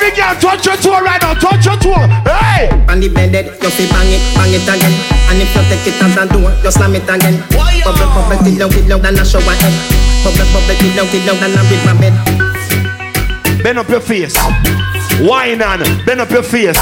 every 0.00 0.16
girl 0.16 0.34
touch 0.40 0.64
your 0.64 0.76
toe 0.76 1.00
right 1.04 1.20
now. 1.20 1.34
Touch 1.34 1.64
your 1.64 1.76
toe. 1.76 2.08
Hey! 2.24 2.72
On 2.88 3.00
the 3.00 3.08
bed, 3.08 3.32
you 3.36 3.70
fi 3.70 3.84
bang 3.92 4.08
it, 4.08 4.22
bang 4.34 4.52
it 4.56 4.64
again. 4.64 4.94
And 5.28 5.40
if 5.44 5.52
you 5.52 5.62
take 5.68 5.86
it 5.92 6.00
as 6.00 6.16
a 6.16 6.24
door, 6.24 6.50
you 6.64 6.70
slam 6.72 6.96
it 6.96 7.04
again. 7.04 7.36
Bubble, 7.84 8.08
bubble, 8.16 8.40
till 8.40 8.56
you 8.56 8.68
till 8.68 8.88
you 8.88 8.98
than 8.98 9.18
a 9.20 9.24
shower 9.24 9.54
head. 9.60 9.74
Bubble, 10.24 10.48
bubble, 10.56 10.74
till 10.80 10.96
you 10.96 11.04
till 11.04 11.24
you 11.28 11.36
than 11.36 11.52
a 11.52 11.62
river 11.68 11.96
bed. 12.00 12.14
Bend 13.62 13.78
up 13.78 13.88
your 13.88 14.00
face. 14.00 14.36
Wine 15.20 15.60
on. 15.60 15.80
Bend 16.06 16.20
up 16.20 16.30
your 16.30 16.42
face. 16.42 16.80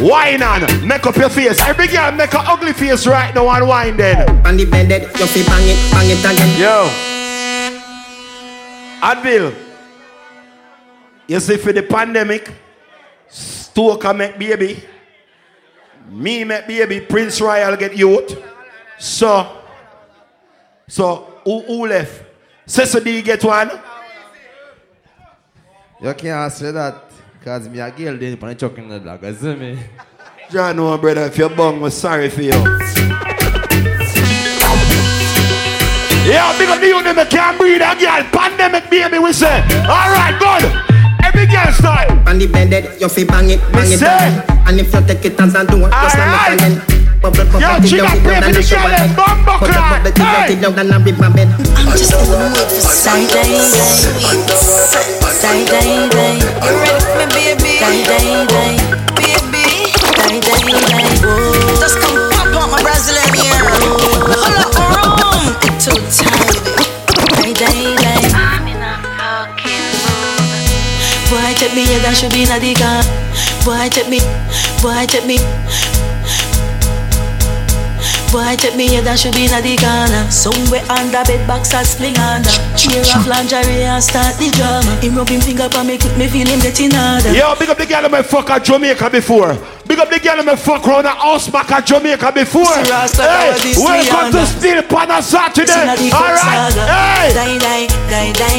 Wine 0.00 0.42
on. 0.42 0.62
Make 0.86 1.06
up 1.06 1.16
your 1.16 1.30
face. 1.30 1.60
Every 1.62 1.88
girl 1.88 2.12
make 2.12 2.34
a 2.34 2.40
ugly 2.40 2.74
face 2.74 3.06
right 3.06 3.34
now 3.34 3.48
and 3.48 3.66
wine 3.66 3.96
then. 3.96 4.28
On 4.46 4.56
the 4.56 4.66
bed, 4.66 4.90
you 4.90 5.26
fi 5.26 5.42
bang 5.48 5.64
it, 5.64 5.80
bang 5.92 6.10
it 6.12 6.20
again. 6.20 6.60
Yo. 6.60 6.88
Advil. 9.00 9.63
You 11.26 11.40
see 11.40 11.56
for 11.56 11.72
the 11.72 11.82
pandemic, 11.82 12.52
Stoker 13.28 14.14
make 14.14 14.38
baby. 14.38 14.82
Me 16.08 16.44
make 16.44 16.66
baby. 16.66 17.00
Prince 17.00 17.40
Royal 17.40 17.76
get 17.76 17.96
youth. 17.96 18.42
So, 18.98 19.62
so 20.86 21.40
who, 21.44 21.60
who 21.60 21.86
left? 21.86 22.22
Cecil 22.66 23.02
D 23.02 23.22
get 23.22 23.42
one. 23.42 23.70
You 26.00 26.12
can't 26.14 26.52
say 26.52 26.70
that 26.70 27.02
because 27.38 27.68
me 27.68 27.80
a 27.80 27.90
girl 27.90 28.16
then 28.16 28.38
on 28.42 28.48
the 28.48 28.54
chuck 28.54 28.76
in 28.78 28.88
the 28.88 29.00
dog. 29.00 29.22
You 29.22 29.34
see 29.34 29.54
me? 29.54 29.78
John, 30.50 30.76
no, 30.76 30.96
brother, 30.98 31.22
if 31.22 31.38
you're 31.38 31.48
bung, 31.48 31.80
we're 31.80 31.90
sorry 31.90 32.28
for 32.28 32.42
you. 32.42 32.50
Yeah, 36.26 36.56
big 36.58 36.68
up 36.68 36.80
the 36.80 36.86
unit, 36.88 37.30
can't 37.30 37.58
breathe 37.58 37.82
a 37.82 37.96
girl. 37.98 38.22
Pandemic 38.30 38.90
baby, 38.90 39.18
we 39.18 39.32
say. 39.32 39.62
Alright, 39.88 40.38
good. 40.38 40.93
Every 41.34 41.46
girl 41.50 41.72
start. 41.74 42.06
On 42.30 42.38
the 42.38 42.46
bed, 42.46 42.70
you 43.00 43.08
fi 43.08 43.24
bang 43.24 43.50
it, 43.50 43.60
bang 43.74 43.90
it 43.90 43.98
say. 43.98 44.06
again. 44.06 44.42
And 44.66 44.78
if 44.80 44.92
you 44.94 45.00
take 45.02 45.24
it 45.26 45.40
as 45.40 45.54
a 45.54 45.64
door, 45.66 45.90
you 45.90 46.08
slam 46.14 46.30
it 46.30 46.54
again. 46.54 46.74
Bubble, 47.20 47.44
bubble, 47.50 47.60
Yo, 47.60 47.68
till 47.80 47.88
she 47.88 47.96
you 47.96 48.02
got 48.06 48.14
till 48.14 48.20
you 48.20 48.24
pray 48.24 48.38
for 48.38 48.44
than 48.44 48.52
the 48.54 48.60
a 48.60 48.62
shower 48.62 48.82
girl 48.84 48.94
head. 48.94 49.08
and 49.08 49.16
bumbo 49.16 49.52
Bubble, 49.58 49.66
clot. 49.66 49.90
bubble, 49.90 50.12
till 50.14 50.24
you 50.24 50.30
Hey. 50.30 50.46
till 50.46 50.62
you 50.62 50.70
than 50.76 50.92
a 50.92 50.98
river 51.02 51.30
bed. 51.34 51.48
I'm 51.74 51.88
just 51.98 52.12
in 52.14 52.22
the 52.22 52.36
mood 52.38 52.68
for 52.70 52.94
side 52.94 53.28
day 53.34 53.50
day. 53.74 54.54
Side 55.34 55.66
day 55.66 55.90
day. 56.14 56.34
You 56.38 56.72
ready 56.78 57.00
for 57.02 57.16
me, 57.18 57.26
baby? 57.58 57.72
Side 57.82 58.04
day 58.06 58.28
day. 58.46 58.72
Baby. 59.18 59.66
Side 60.14 60.38
day 60.38 60.62
day. 60.70 61.10
Just 61.82 61.96
come 61.98 62.16
pop 62.30 62.54
out 62.54 62.68
my 62.70 62.78
Brazilian 62.84 63.30
ear. 63.42 63.58
Hold 64.30 64.54
up, 64.62 64.72
room. 64.78 65.42
It's 65.64 65.84
too 65.84 66.53
take 71.64 71.76
me 71.76 71.86
here, 71.86 72.00
that 72.00 72.12
should 72.16 72.32
be 72.32 72.44
in 72.44 72.52
the 72.52 72.74
car. 72.76 73.00
Boy, 73.64 73.88
take 73.88 74.08
me. 74.12 74.20
Boy, 74.84 75.08
take 75.08 75.24
me. 75.24 75.40
Boy, 78.28 78.52
take 78.60 78.76
me 78.76 78.88
here, 78.88 79.00
that 79.00 79.16
should 79.16 79.32
be 79.32 79.48
in 79.48 79.54
the 79.56 79.74
corner. 79.80 80.28
Somewhere 80.28 80.84
under 80.92 81.24
bed 81.24 81.40
box 81.48 81.72
and 81.72 81.86
sling 81.86 82.18
under. 82.20 82.52
Cheer 82.76 83.00
off 83.16 83.24
lingerie 83.24 83.88
and 83.88 84.04
start 84.04 84.36
the 84.36 84.52
drama. 84.52 84.92
Him 85.00 85.16
rub 85.16 85.28
him 85.28 85.40
finger 85.40 85.70
for 85.70 85.84
me, 85.84 85.96
me 86.18 86.28
feel 86.28 86.48
him 86.48 86.60
getting 86.60 86.92
harder. 86.92 87.32
Yo, 87.32 87.54
big 87.56 87.70
up 87.70 87.78
the 87.78 87.86
girl 87.86 88.02
that 88.02 88.12
me 88.12 88.20
fuck 88.22 88.50
at 88.50 88.64
Jamaica 88.64 89.08
before. 89.08 89.56
Big 89.94 90.02
up 90.02 90.10
the 90.10 90.18
girl 90.18 90.42
that 90.42 90.42
me 90.42 90.58
fuck 90.58 90.82
round 90.90 91.06
a 91.06 91.14
house 91.14 91.46
back 91.46 91.70
at 91.70 91.86
Jamaica 91.86 92.34
before. 92.34 92.66
Hey, 92.66 93.54
welcome 93.78 94.34
to. 94.34 94.42
Steel 94.42 94.82
Pan 94.82 95.06
on 95.06 95.22
Saturday. 95.22 95.70
Inna 95.70 95.94
the 95.94 96.10
coke 96.10 96.34
Alright, 96.34 96.74
hey. 96.82 97.86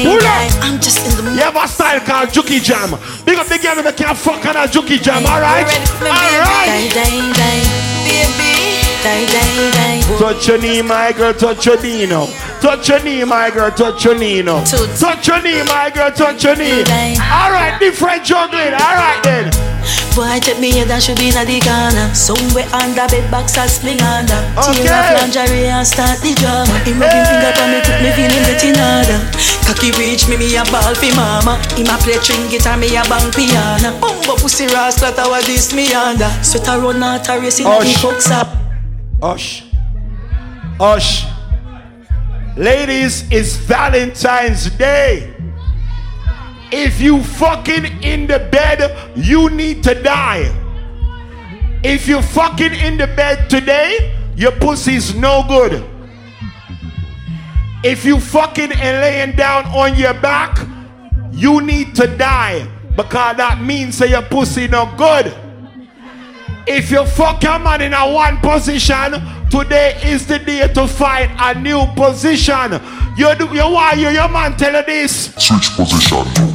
Pull 0.08 0.24
up. 0.24 0.48
I'm 0.63 0.80
just 0.80 1.04
in 1.04 1.12
the 1.19 1.28
mood. 1.28 1.36
You 1.36 1.43
have 1.43 1.60
a 1.60 1.67
style 1.67 2.00
called 2.08 2.32
Juki 2.32 2.63
Jam. 2.63 2.95
Big 3.28 3.36
up 3.36 3.52
the 3.52 3.60
girl 3.60 3.76
that 3.76 3.84
me 3.84 3.91
can't 3.91 4.15
fuck 4.15 4.48
on 4.48 4.56
a 4.56 4.63
Juki 4.63 4.95
Jam. 4.95 5.28
Alright, 5.28 5.67
ready 5.67 5.84
for 5.91 6.08
me, 6.08 6.88
baby? 6.95 7.36
alright. 9.04 10.08
Touch 10.15 10.48
your 10.48 10.56
knee, 10.63 10.80
my 10.88 11.12
girl, 11.12 11.36
touch 11.36 11.67
your 11.67 11.76
knee 11.84 12.08
now. 12.08 12.32
Touch 12.63 12.88
your 12.88 13.04
knee, 13.04 13.28
my 13.28 13.52
girl, 13.52 13.76
touch 13.76 14.08
your 14.08 14.15
knee 14.15 14.39
now. 14.39 14.63
Touch 14.63 15.28
your 15.28 15.43
knee, 15.43 15.67
my 15.67 15.91
girl, 15.91 16.15
touch 16.15 16.48
your 16.48 16.56
knee. 16.56 16.80
Alright, 17.19 17.76
different 17.84 18.24
juggling. 18.24 18.71
Alright 18.71 19.19
then. 19.19 19.75
Boy, 20.15 20.39
take 20.39 20.60
me 20.60 20.71
here, 20.71 20.86
that 20.86 21.04
should 21.04 21.17
be 21.19 21.30
in 21.30 21.36
the 21.36 21.60
corner. 21.60 22.08
Somewhere 22.15 22.65
under 22.71 23.04
bed 23.12 23.28
box 23.30 23.58
and 23.58 23.69
spring 23.69 24.00
under. 24.02 24.39
Tear 24.63 24.71
Okay. 24.71 24.88
off 24.88 25.12
lingerie 25.19 25.67
and 25.67 25.86
start 25.86 26.19
the 26.24 26.32
drama. 26.39 26.71
Him 26.88 27.00
rub 27.04 27.12
him 27.12 27.26
finger 27.28 27.52
for 27.54 27.67
me, 27.67 27.80
me 28.00 28.10
feel 28.15 28.32
him 28.32 28.43
getting 28.48 28.76
harder. 28.80 29.19
Cocky 29.67 29.91
reach 30.00 30.28
me, 30.32 30.38
me 30.38 30.56
a 30.56 30.63
ball 30.71 30.95
fi 30.95 31.12
mama. 31.15 31.60
Him 31.76 31.91
a 31.91 31.98
play 32.00 32.15
string 32.24 32.48
guitar, 32.50 32.78
me 32.78 32.88
a 32.95 33.04
bang 33.12 33.28
piano. 33.36 33.91
Bumbo 34.00 34.36
pussy 34.39 34.67
rasta, 34.71 35.12
was 35.28 35.45
this 35.45 35.74
me 35.74 35.91
under. 35.93 36.30
Sweat 36.41 36.67
a 36.69 36.80
run 36.80 37.04
out 37.04 37.28
a 37.28 37.39
race 37.39 37.60
in 37.60 37.65
the 37.65 37.71
Hush. 37.71 38.32
up. 38.32 38.48
Hush. 39.21 39.63
Hush. 40.80 41.26
Ladies, 42.58 43.26
it's 43.32 43.58
Valentine's 43.58 44.69
Day. 44.71 45.35
If 46.71 46.99
you 46.99 47.21
fucking 47.23 48.04
in 48.04 48.28
the 48.28 48.39
bed, 48.51 49.13
you 49.15 49.49
need 49.49 49.84
to 49.84 50.01
die. 50.01 50.51
If 51.84 52.08
you 52.08 52.21
fucking 52.21 52.73
in 52.73 52.97
the 52.97 53.08
bed 53.08 53.49
today, 53.49 54.15
your 54.36 54.51
pussy's 54.51 55.15
no 55.15 55.43
good. 55.47 55.84
If 57.84 58.04
you 58.04 58.19
fucking 58.19 58.71
and 58.71 59.01
laying 59.01 59.36
down 59.36 59.65
on 59.65 59.95
your 59.95 60.15
back, 60.15 60.67
you 61.32 61.62
need 61.62 61.95
to 61.95 62.08
die 62.17 62.67
because 62.95 63.38
that 63.38 63.62
means 63.62 63.99
that 63.99 64.10
your 64.10 64.23
pussy 64.23 64.67
no 64.67 64.91
good. 64.97 65.34
If 66.67 66.89
you 66.89 67.06
fuck 67.06 67.43
your 67.43 67.60
man 67.60 67.82
in 67.82 67.93
a 67.93 68.12
one 68.12 68.38
position, 68.38 69.13
today 69.51 69.99
is 70.04 70.25
the 70.25 70.39
day 70.39 70.67
to 70.73 70.88
find 70.88 71.32
a 71.38 71.54
new 71.60 71.86
position. 71.95 72.82
You 73.17 73.36
do 73.36 73.45
you 73.54 73.69
why 73.69 73.93
you 73.93 74.10
your 74.10 74.30
man 74.30 74.58
tell 74.58 74.73
you 74.73 74.84
this? 74.84 75.36
Switch 75.36 75.69
position. 75.75 76.55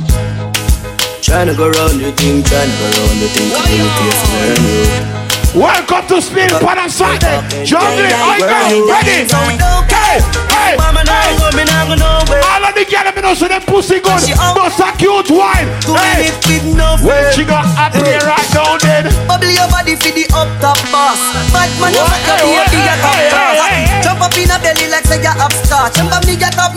Tryna 1.31 1.55
go 1.57 1.71
round 1.71 2.03
the 2.03 2.11
thing, 2.19 2.43
tryna 2.43 2.75
go 2.75 2.91
round 2.91 3.23
the 3.23 3.31
thing, 3.31 3.55
in 3.55 3.87
the 3.87 3.91
place 4.03 4.19
where 4.35 4.51
I'm 4.51 5.63
Welcome 5.63 6.07
to 6.11 6.19
Spin 6.19 6.51
Pan 6.59 6.79
and 6.83 6.91
Sunday. 6.91 7.39
Juggling, 7.63 8.11
I 8.11 8.43
go, 8.43 8.91
ready. 8.91 9.31
Hey, 9.31 10.19
hey, 10.51 10.75
hey. 10.75 10.75
All 10.75 12.67
of 12.67 12.75
the 12.75 12.83
girls, 12.83 13.15
me 13.15 13.23
know 13.23 13.35
so 13.39 13.47
them 13.47 13.63
pussy 13.63 14.03
good. 14.03 14.27
Bust 14.59 14.83
a 14.83 14.91
cute 14.99 15.31
wine. 15.31 15.71
Hey, 15.87 16.35
when 16.99 17.23
she 17.31 17.47
got 17.47 17.63
up 17.79 17.95
here 17.95 18.19
right 18.27 18.51
now 18.51 18.75
then. 18.83 19.07
Bubble 19.31 19.55
your 19.55 19.71
body 19.71 19.95
for 19.95 20.11
the 20.11 20.27
up 20.35 20.51
top 20.59 20.83
boss. 20.91 21.19
Bad 21.55 21.71
man, 21.79 21.95
you 21.95 22.03
fuck 22.11 22.27
your 22.27 22.59
baby, 22.59 22.75
you 22.75 22.97
top 23.07 23.30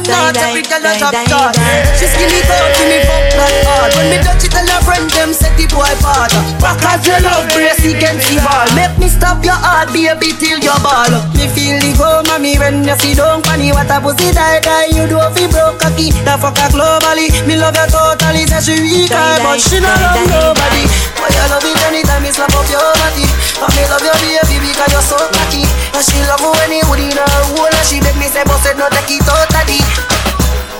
me, 0.05 0.13
you. 0.13 0.43
Every 0.43 0.63
girl 0.63 0.85
a 0.85 0.93
top. 0.99 1.55
She 1.97 2.05
skinny 2.07 2.41
cold, 2.45 2.71
give 2.75 2.87
me 2.91 2.99
fuck 3.07 3.25
that 3.35 3.53
hard. 3.67 3.91
When 3.95 4.05
me 4.11 4.17
touch 4.23 4.43
it, 4.43 4.51
tell 4.51 4.67
her 4.67 4.81
friend 4.83 5.07
them 5.11 5.31
set 5.31 5.55
the 5.55 5.65
boy 5.71 5.89
part. 6.03 6.33
Rock 6.59 6.81
as 6.83 7.03
your 7.07 7.19
love, 7.23 7.47
brace 7.55 7.79
against 7.83 8.27
the 8.27 8.41
ball. 8.43 8.67
Make 8.75 8.95
me 8.99 9.07
stop 9.07 9.39
your 9.43 9.57
heart, 9.57 9.91
baby, 9.95 10.35
till 10.35 10.59
your 10.59 10.77
ball. 10.83 11.11
Me 11.37 11.47
feel 11.51 11.79
the 11.79 11.91
go, 11.95 12.23
mommy, 12.27 12.59
when 12.59 12.83
you 12.83 12.95
see 12.99 13.15
don't 13.15 13.43
funny. 13.45 13.71
What 13.71 13.89
a 13.91 13.97
pussy 14.03 14.31
die, 14.35 14.59
die, 14.59 14.91
you 14.91 15.07
do 15.07 15.19
fi 15.33 15.47
broke 15.47 15.79
cocky. 15.79 16.11
The 16.25 16.35
fuck 16.39 16.57
her 16.59 16.69
globally. 16.73 17.31
Me 17.47 17.55
love 17.55 17.75
you 17.75 17.87
totally, 17.87 18.43
say 18.49 18.61
she 18.61 18.75
weak, 18.83 19.11
but 19.11 19.59
she 19.59 19.79
not 19.79 19.97
love 19.99 20.27
nobody. 20.27 20.83
Boy, 21.17 21.31
I 21.31 21.47
love 21.47 21.63
it 21.63 21.79
anytime 21.87 22.23
me 22.23 22.31
slap 22.31 22.51
up 22.51 22.67
your 22.67 22.83
body. 22.99 23.25
I 23.63 23.67
me 23.71 23.83
love 23.87 24.03
your 24.03 24.15
baby 24.19 24.59
because 24.73 24.91
you're 24.91 25.07
so 25.07 25.17
cocky. 25.31 25.63
And 25.95 26.03
she 26.03 26.19
love 26.27 26.43
when 26.43 26.73
you 26.73 26.83
would 26.91 26.99
in 26.99 27.15
her 27.15 27.43
hole. 27.55 27.71
And 27.71 27.85
she 27.87 28.03
make 28.03 28.17
me 28.19 28.27
say, 28.27 28.43
boss, 28.43 28.65
no 28.75 28.89
take 28.91 29.15
it 29.15 29.23
totally. 29.23 29.79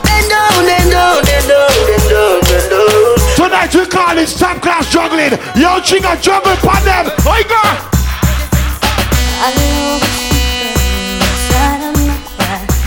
Bend 0.04 0.30
down, 0.30 0.65
bend 0.65 0.91
down, 0.91 1.23
bend 1.23 1.47
down, 1.47 1.69
bend 1.88 2.10
down, 2.10 2.39
bend 2.41 2.69
down. 2.69 3.15
Tonight 3.36 3.73
we 3.76 3.86
call 3.86 4.17
it 4.17 4.30
top 4.30 4.62
class 4.62 4.91
juggling. 4.91 5.34
Yo, 5.56 5.80
chinga 5.82 6.21
juggle 6.21 6.56
pan 6.58 6.84
them. 6.86 7.06
Oi, 7.28 7.43
girl. 7.47 7.93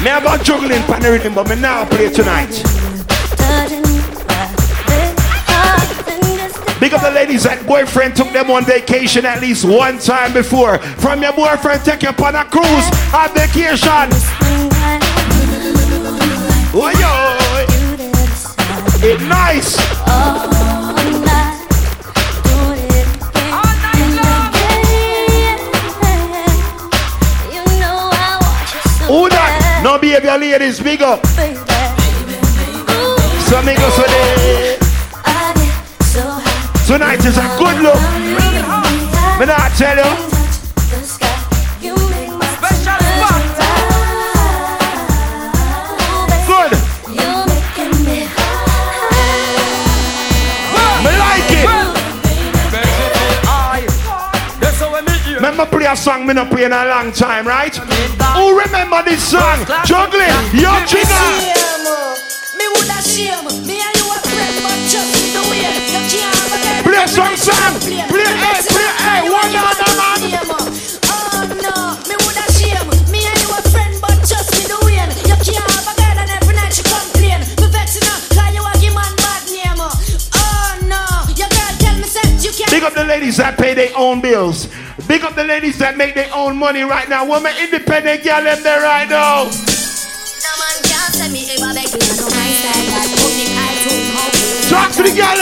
Me 0.02 0.10
about 0.12 0.44
juggling 0.44 0.82
pan 0.82 1.02
the 1.02 1.10
rhythm, 1.10 1.34
but 1.34 1.48
me 1.48 1.56
now 1.56 1.84
play 1.84 2.08
tonight. 2.08 2.62
Big 6.78 6.92
up 6.92 7.00
the 7.00 7.10
ladies 7.10 7.42
that 7.44 7.64
boyfriend 7.66 8.14
took 8.14 8.30
them 8.32 8.50
on 8.50 8.64
vacation 8.64 9.24
at 9.24 9.40
least 9.40 9.64
one 9.64 9.98
time 9.98 10.32
before. 10.32 10.78
From 10.78 11.22
your 11.22 11.32
boyfriend 11.32 11.82
take 11.84 12.02
you 12.02 12.10
on 12.10 12.34
a 12.36 12.44
cruise 12.44 12.86
on 13.16 13.32
vacation. 13.34 14.12
Oh 16.78 16.90
yo, 16.90 17.08
it 19.08 19.18
nice. 19.22 19.76
Who 29.06 29.28
that? 29.30 29.80
No 29.82 29.98
behavior 29.98 30.36
ladies, 30.36 30.78
big 30.80 31.00
up. 31.00 31.24
So 33.46 33.62
make 33.62 33.78
us 33.78 33.96
with 33.96 34.12
it. 34.12 34.78
Tonight 36.86 37.24
is 37.24 37.38
a 37.38 37.56
good 37.56 37.80
look. 37.80 38.02
Me 39.40 39.46
not 39.46 39.72
tell 39.78 39.96
you. 39.96 40.35
Remember 55.56 55.78
play 55.78 55.86
a 55.86 55.96
song 55.96 56.26
me 56.26 56.34
not 56.34 56.50
play 56.50 56.64
in 56.64 56.72
a 56.72 56.84
long 56.84 57.10
time, 57.12 57.48
right? 57.48 57.74
Who 58.36 58.60
remember 58.60 59.00
this 59.08 59.24
song? 59.24 59.64
Juggling, 59.88 60.28
yo 60.52 60.68
trigger. 60.84 61.08
Me 62.60 62.68
woulda 62.76 63.00
shame. 63.00 63.40
Me 63.64 63.80
and 63.80 63.96
you 63.96 64.04
a 64.04 64.20
friend, 64.20 64.56
but 64.60 64.76
just 64.84 65.16
the 65.32 65.40
way 65.48 65.64
you 65.64 66.00
can't. 66.12 66.84
Play 66.84 67.06
some 67.08 67.36
song. 67.40 67.72
Play, 67.80 68.28
hey, 68.36 68.60
play, 68.68 68.90
hey, 69.00 69.32
one 69.32 69.56
other 69.56 69.92
man. 69.96 70.20
Oh 71.08 71.48
no, 71.48 71.96
me 72.04 72.14
woulda 72.20 72.44
shame. 72.52 72.84
Me 73.08 73.24
and 73.24 73.40
you 73.40 73.48
a 73.48 73.60
friend, 73.72 73.96
but 73.96 74.20
just 74.28 74.52
me 74.60 74.68
the 74.68 74.76
way 74.84 75.00
you 75.24 75.36
can't 75.40 75.72
forget. 75.88 76.20
And 76.20 76.36
every 76.36 76.52
night 76.52 76.76
she 76.76 76.84
complain. 76.84 77.40
Me 77.56 77.66
vexing 77.72 78.04
her, 78.04 78.20
'cause 78.28 78.52
you 78.52 78.60
a 78.60 78.72
give 78.76 78.92
man 78.92 79.08
bad 79.24 79.40
name. 79.48 79.80
Oh 79.80 80.76
no, 80.84 81.00
your 81.32 81.48
girl 81.48 81.72
tell 81.80 81.96
me 81.96 82.04
say 82.04 82.28
you 82.44 82.52
can't. 82.52 82.68
Big 82.68 82.84
up 82.84 82.92
the 82.92 83.04
ladies 83.04 83.38
that 83.38 83.56
pay 83.56 83.72
their 83.72 83.96
own 83.96 84.20
bills. 84.20 84.68
Big 85.06 85.22
up 85.22 85.36
the 85.36 85.44
ladies 85.44 85.78
that 85.78 85.96
make 85.96 86.14
their 86.14 86.28
own 86.34 86.56
money 86.56 86.82
right 86.82 87.08
now. 87.08 87.24
Woman 87.24 87.54
independent 87.62 88.24
girl 88.24 88.42
them 88.42 88.60
there 88.64 88.82
right 88.82 89.08
now. 89.08 89.44
Talk 94.66 94.90
to 94.98 95.02
the 95.06 95.14
girl. 95.14 95.38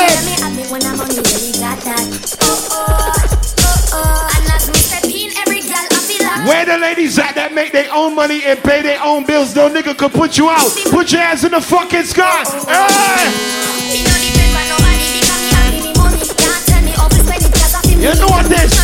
Where 6.47 6.67
the 6.67 6.77
ladies 6.77 7.19
at 7.19 7.35
that 7.37 7.55
make 7.55 7.73
their 7.73 7.89
own 7.91 8.15
money 8.15 8.43
and 8.45 8.59
pay 8.63 8.83
their 8.83 9.03
own 9.03 9.25
bills, 9.25 9.57
no 9.57 9.71
nigga 9.71 9.97
could 9.97 10.13
put 10.13 10.37
you 10.37 10.51
out. 10.51 10.71
Put 10.91 11.11
your 11.11 11.23
hands 11.23 11.43
in 11.45 11.53
the 11.53 11.61
fucking 11.63 12.05
sky. 12.05 12.45
Hey! 12.69 13.65
You 18.05 18.15
know 18.21 18.27
what 18.27 18.45
this? 18.51 18.84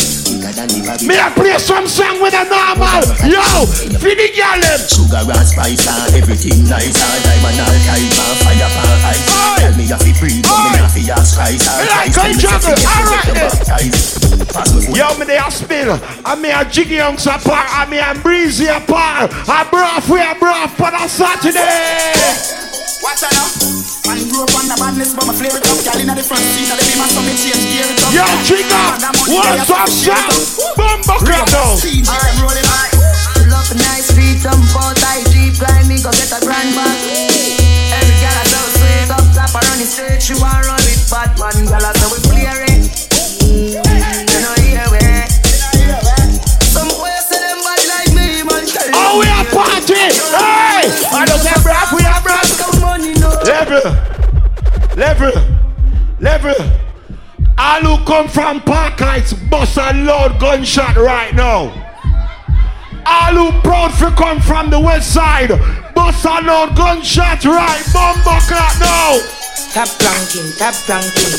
Me 1.01 1.17
I 1.17 1.31
play 1.33 1.57
some 1.57 1.87
song 1.87 2.21
with 2.21 2.33
a 2.37 2.45
normal. 2.45 3.01
Yo, 3.25 3.41
for 3.97 4.13
the 4.13 4.29
girl. 4.37 4.61
Sugar 4.85 5.25
and 5.25 5.47
spice 5.47 5.87
and 5.87 6.15
everything 6.15 6.67
nice 6.69 6.93
and 6.93 7.23
diamond 7.25 7.57
all 7.57 7.77
type 7.89 8.05
and 8.05 8.37
fire 8.45 8.69
pan 8.69 9.01
ice. 9.09 9.25
Tell 9.57 9.73
me 9.77 9.85
if 9.89 10.01
you 10.05 10.13
breathe, 10.21 10.45
me 10.45 10.69
not 10.77 10.91
fi 10.91 11.01
ask 11.09 11.35
Christ. 11.35 11.65
Me 11.79 11.87
like 11.89 12.13
going 12.13 12.37
jungle. 12.37 12.77
Alright 12.85 13.61
Yo, 14.93 15.17
me 15.17 15.25
they 15.25 15.37
a 15.37 15.49
spill. 15.49 15.99
I 16.25 16.35
me 16.35 16.51
a 16.51 16.65
jiggy 16.65 16.97
hunks 16.97 17.25
apart. 17.25 17.67
I 17.71 17.89
me 17.89 17.97
a 17.97 18.13
breezy 18.21 18.67
apart. 18.67 19.31
I 19.49 19.65
broth 19.69 20.09
we 20.09 20.21
a 20.21 20.35
broth 20.37 20.79
on 20.81 20.93
a 20.93 21.09
Saturday. 21.09 22.13
Watch 23.01 23.23
out 23.23 23.33
now. 23.33 23.80
Man 24.11 24.27
grew 24.27 24.43
up 24.43 24.51
on 24.59 24.67
the 24.67 24.75
badness, 24.75 25.15
but 25.15 25.23
my 25.23 25.31
flare 25.31 25.55
it 25.55 25.63
up. 25.63 25.79
Girl 25.87 25.95
inna 25.95 26.11
the 26.11 26.19
front 26.19 26.43
seat, 26.51 26.67
and 26.67 26.75
the 26.75 26.83
beam 26.83 26.99
so 26.99 27.23
me 27.23 27.31
change 27.31 27.63
gear 27.71 27.87
it 27.87 27.95
up. 28.03 28.11
Yo, 28.11 28.27
Jigga, 28.43 28.83
what's 29.31 29.71
up, 29.71 29.87
son? 29.87 30.27
Bumbo 30.75 31.15
crap 31.23 31.47
now. 31.47 31.79
I'm 31.79 32.35
rolling 32.43 32.67
high. 32.67 32.91
Pull 33.39 33.55
up 33.55 33.71
a 33.71 33.75
nice 33.79 34.11
feet, 34.11 34.43
jump 34.43 34.67
out, 34.75 34.99
tight 34.99 35.23
jeep, 35.31 35.55
climb 35.55 35.87
me, 35.87 36.03
go 36.03 36.11
get 36.11 36.27
a 36.27 36.43
grand 36.43 36.75
bag. 36.75 36.91
Every 37.95 38.17
girl 38.19 38.35
I 38.35 38.43
so 38.51 38.59
sweet, 38.75 39.07
up 39.15 39.23
top 39.31 39.55
around 39.55 39.79
the 39.79 39.87
stage, 39.87 40.27
she 40.27 40.35
want 40.35 40.59
run 40.67 40.83
with 40.83 41.07
Batman. 41.07 41.71
Girl 41.71 41.79
I 41.79 41.95
say 41.95 42.11
we 42.11 42.19
clear 42.27 42.57
it. 42.67 42.83
Eh? 43.47 43.79
You 44.27 44.39
know 44.43 44.55
here 44.59 44.91
eh? 44.91 44.91
we. 44.91 44.99
Some 46.67 46.91
boys 46.99 47.31
say 47.31 47.39
them 47.39 47.63
bad 47.63 47.79
like 47.87 48.11
me, 48.11 48.43
man. 48.43 48.67
Oh, 48.91 49.23
we 49.23 49.31
are 49.31 49.47
party. 49.55 50.11
Hey, 50.35 50.91
I 51.15 51.23
don't 51.23 51.39
say 51.39 51.55
breath, 51.63 51.95
we 51.95 52.00
are 52.00 52.00
breath. 52.00 52.00
Level, 53.61 53.93
level, 54.97 55.31
level. 56.19 56.55
All 57.59 57.81
who 57.81 58.05
come 58.05 58.27
from 58.27 58.59
Park 58.61 58.97
Heights, 58.97 59.33
bust 59.33 59.77
a 59.77 59.93
loud 59.93 60.39
gunshot 60.39 60.95
right 60.95 61.31
now. 61.35 61.69
All 63.05 63.33
who 63.37 63.61
proud 63.61 63.93
for 63.93 64.09
come 64.17 64.41
from 64.41 64.71
the 64.71 64.79
west 64.79 65.13
side, 65.13 65.49
bust 65.93 66.25
a 66.25 66.41
loud 66.41 66.75
gunshot 66.75 67.45
right, 67.45 67.85
bumbo 67.93 68.41
clock 68.49 68.73
now. 68.81 69.21
Tap 69.69 69.93
ranking, 70.01 70.49
tap 70.57 70.73
ranking, 70.89 71.37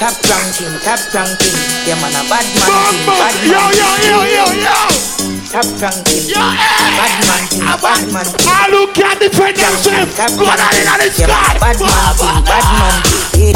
tap 0.00 0.16
ranking, 0.24 0.72
tap 0.80 1.04
ranking. 1.12 1.52
Yeah, 1.84 2.00
man, 2.00 2.16
a 2.16 2.24
bad 2.32 2.48
man 2.64 2.96
man 3.04 3.34
Yo, 3.44 3.60
yo, 3.76 3.90
yo, 4.08 4.24
yo, 4.24 4.46
yo. 4.56 5.41
Tap 5.52 5.68
ranking, 5.82 6.32
bad 6.32 7.12
man 7.28 7.44
thing, 7.46 7.60
bad 7.60 8.02
man 8.10 8.24
thing. 8.24 8.48
All 8.48 8.72
who 8.72 8.88
can't 8.94 9.20
defend 9.20 9.56
themselves, 9.58 10.16
go 10.16 10.48
down 10.48 10.72
in 10.72 10.84
the 10.88 11.10
sky. 11.12 11.28
Bad 11.60 11.76
man 11.78 12.16
thing, 12.16 12.44
bad 12.48 12.64
man 12.72 13.02
thing. 13.02 13.52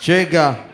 Trigger. 0.00 0.64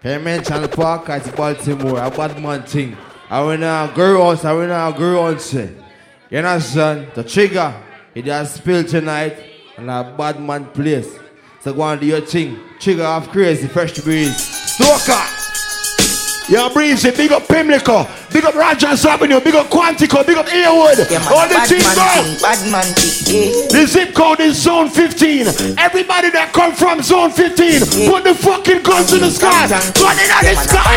Payment 0.00 0.46
Channel 0.46 0.68
Park 0.68 1.10
at 1.10 1.36
Baltimore. 1.36 1.98
A 1.98 2.10
bad 2.10 2.42
man 2.42 2.62
thing. 2.62 2.96
I 3.28 3.44
went 3.44 3.60
to 3.60 3.92
girl 3.94 4.24
house. 4.24 4.46
I 4.46 4.54
went 4.54 4.70
to 4.70 4.94
girl 4.98 5.30
house. 5.30 5.52
You 5.52 6.38
understand? 6.38 7.08
The 7.14 7.24
trigger. 7.24 7.74
It 8.14 8.24
has 8.24 8.54
spilled 8.54 8.88
tonight. 8.88 9.36
And 9.76 9.90
a 9.90 10.14
bad 10.16 10.40
man 10.40 10.64
place. 10.66 11.18
So 11.60 11.74
go 11.74 11.82
and 11.82 12.00
do 12.00 12.06
your 12.06 12.22
thing. 12.22 12.58
Trigga 12.78 13.04
Half 13.04 13.28
Krazy. 13.28 13.68
Fresh 13.68 14.00
breeze. 14.00 14.34
Stoker. 14.74 15.37
Yo, 16.48 16.70
Breezy, 16.72 17.10
big 17.10 17.30
up 17.30 17.46
Pimlico, 17.46 18.08
big 18.32 18.42
up 18.42 18.54
Rogers 18.54 19.04
Avenue, 19.04 19.38
big 19.38 19.54
up 19.54 19.66
Quantico, 19.68 20.24
big 20.26 20.38
up 20.38 20.46
Earwood. 20.46 20.96
Yeah, 21.10 21.18
man, 21.20 21.28
All 21.28 21.44
the 21.44 21.60
team 21.68 21.84
man. 21.84 22.40
Bad 22.40 22.60
man 22.72 22.88
yeah. 23.28 23.68
The 23.68 23.84
zip 23.86 24.14
code 24.14 24.40
is 24.40 24.56
zone 24.56 24.88
15. 24.88 25.76
Everybody 25.76 26.30
that 26.30 26.52
come 26.56 26.72
from 26.72 27.02
zone 27.02 27.32
15, 27.32 28.08
put 28.08 28.24
the 28.24 28.32
fucking 28.34 28.80
guns 28.82 29.12
in 29.12 29.20
the 29.20 29.30
sky. 29.30 29.68
Gun 29.68 30.16
it 30.16 30.32
on 30.32 30.40
the 30.48 30.56
sky. 30.56 30.96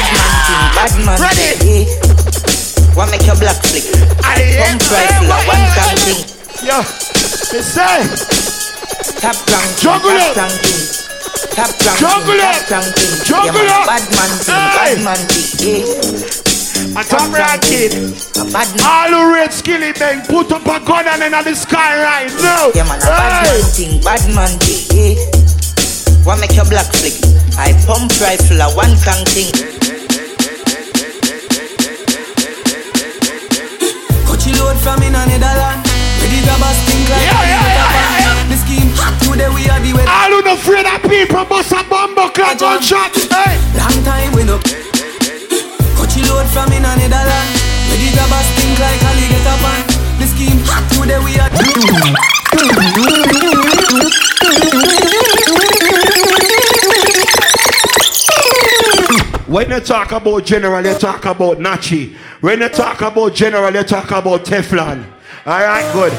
Bad 0.72 0.96
man 1.04 1.20
Ready? 1.20 1.84
yeah. 1.84 2.96
Want 2.96 3.12
make 3.12 3.28
your 3.28 3.36
black 3.36 3.60
flick? 3.68 3.84
Come 4.24 4.80
rifle, 4.88 5.36
a 5.36 5.40
one 5.52 5.68
time 5.76 6.00
thing. 6.00 6.24
Yo, 6.64 6.80
they 7.52 7.60
say. 7.60 8.08
Top 9.20 9.36
rank, 9.52 9.68
Juggle 9.84 10.16
top 10.16 10.32
it. 10.32 10.38
ranking. 10.40 11.11
Top 11.49 11.73
ranking, 11.82 11.97
Juggle 11.97 12.38
it. 12.38 12.67
top 12.69 12.71
ranking. 12.71 13.13
Juggle 13.25 13.65
yeah, 13.65 13.86
man, 13.89 14.01
it. 14.01 14.06
Bad 14.06 14.06
man 14.15 14.32
thing, 14.38 14.62
Hey. 14.62 14.77
bad 14.77 14.97
man 15.04 15.21
thing, 15.27 15.49
yeah. 15.62 16.99
A 16.99 17.04
top 17.04 17.27
ranking. 17.34 17.93
A 18.38 18.43
bad 18.54 18.69
man. 18.77 18.86
All 18.86 19.10
who 19.10 19.34
rate 19.36 19.51
skilly 19.54 19.91
bang, 19.93 20.21
put 20.27 20.51
up 20.51 20.65
a 20.65 20.77
gun 20.86 21.08
and 21.08 21.21
then 21.21 21.34
on 21.34 21.43
the 21.43 21.56
sky 21.56 21.97
right 22.01 22.32
now. 22.41 22.69
Yeah, 22.75 22.86
man, 22.86 22.99
a 23.01 23.06
bad 23.10 23.47
Hey. 23.47 23.51
man 23.51 23.63
thing, 23.73 23.93
bad 24.06 24.23
man 24.36 24.54
thing, 24.62 24.86
yeah. 24.93 26.25
Want 26.25 26.39
make 26.39 26.54
your 26.56 26.65
black 26.69 26.86
flick? 26.93 27.17
I 27.58 27.73
pump 27.89 28.12
rifle, 28.21 28.62
a 28.62 28.69
one 28.77 28.93
crank 29.01 29.27
thing. 29.34 29.49
Coachy 34.27 34.54
load 34.60 34.77
from 34.80 35.01
in 35.04 35.15
a 35.15 35.25
Netherland. 35.25 35.82
Ready 36.21 36.39
grab 36.45 36.62
a 36.62 36.69
stink 36.77 37.10
like 37.10 37.25
Yeah, 37.25 37.41
yeah, 37.41 37.49
yeah, 37.49 37.97
yeah, 37.97 38.21
yeah. 38.21 38.49
The 38.54 38.58
scheme 38.62 38.89
hot 38.95 39.17
today 39.25 39.49
we 39.49 39.65
are 39.69 39.80
the 39.82 39.91
way. 39.97 40.06
Afraid 40.52 40.86
of 40.86 41.02
people 41.10 41.46
bust 41.46 41.72
a 41.72 41.82
bumbo 41.90 42.28
clock 42.28 42.60
gunshot. 42.60 43.16
Hey. 43.16 43.56
Long 43.78 44.04
time 44.04 44.34
we 44.36 44.44
no. 44.44 44.60
Coachy 45.96 46.22
load 46.28 46.46
from 46.52 46.68
in 46.74 46.84
a 46.84 46.92
Netherland. 47.00 47.48
Ready 47.88 48.12
grab 48.12 48.28
a 48.28 48.40
stink 48.44 48.78
like 48.78 49.02
alligator 49.02 49.58
pan. 49.64 49.82
The 50.20 50.28
scheme 50.28 50.60
hot 50.68 50.84
today 50.92 51.20
we 51.24 51.40
are. 51.40 51.48
When 59.48 59.70
you 59.70 59.80
talk 59.80 60.12
about 60.12 60.46
general, 60.46 60.86
you 60.86 60.94
talk 60.96 61.24
about 61.26 61.60
Nachi. 61.60 62.14
When 62.42 62.60
you 62.60 62.68
talk 62.68 63.00
about 63.00 63.34
general, 63.34 63.74
you 63.74 63.84
talk 63.84 64.12
about 64.12 64.44
Teflon. 64.44 65.06
All 65.46 65.60
right, 65.60 65.94
good. 65.94 66.12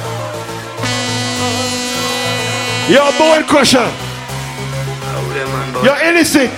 Yo, 2.90 3.10
bone 3.18 3.44
crusher. 3.44 4.11
You're 5.32 5.96
innocent. 6.04 6.52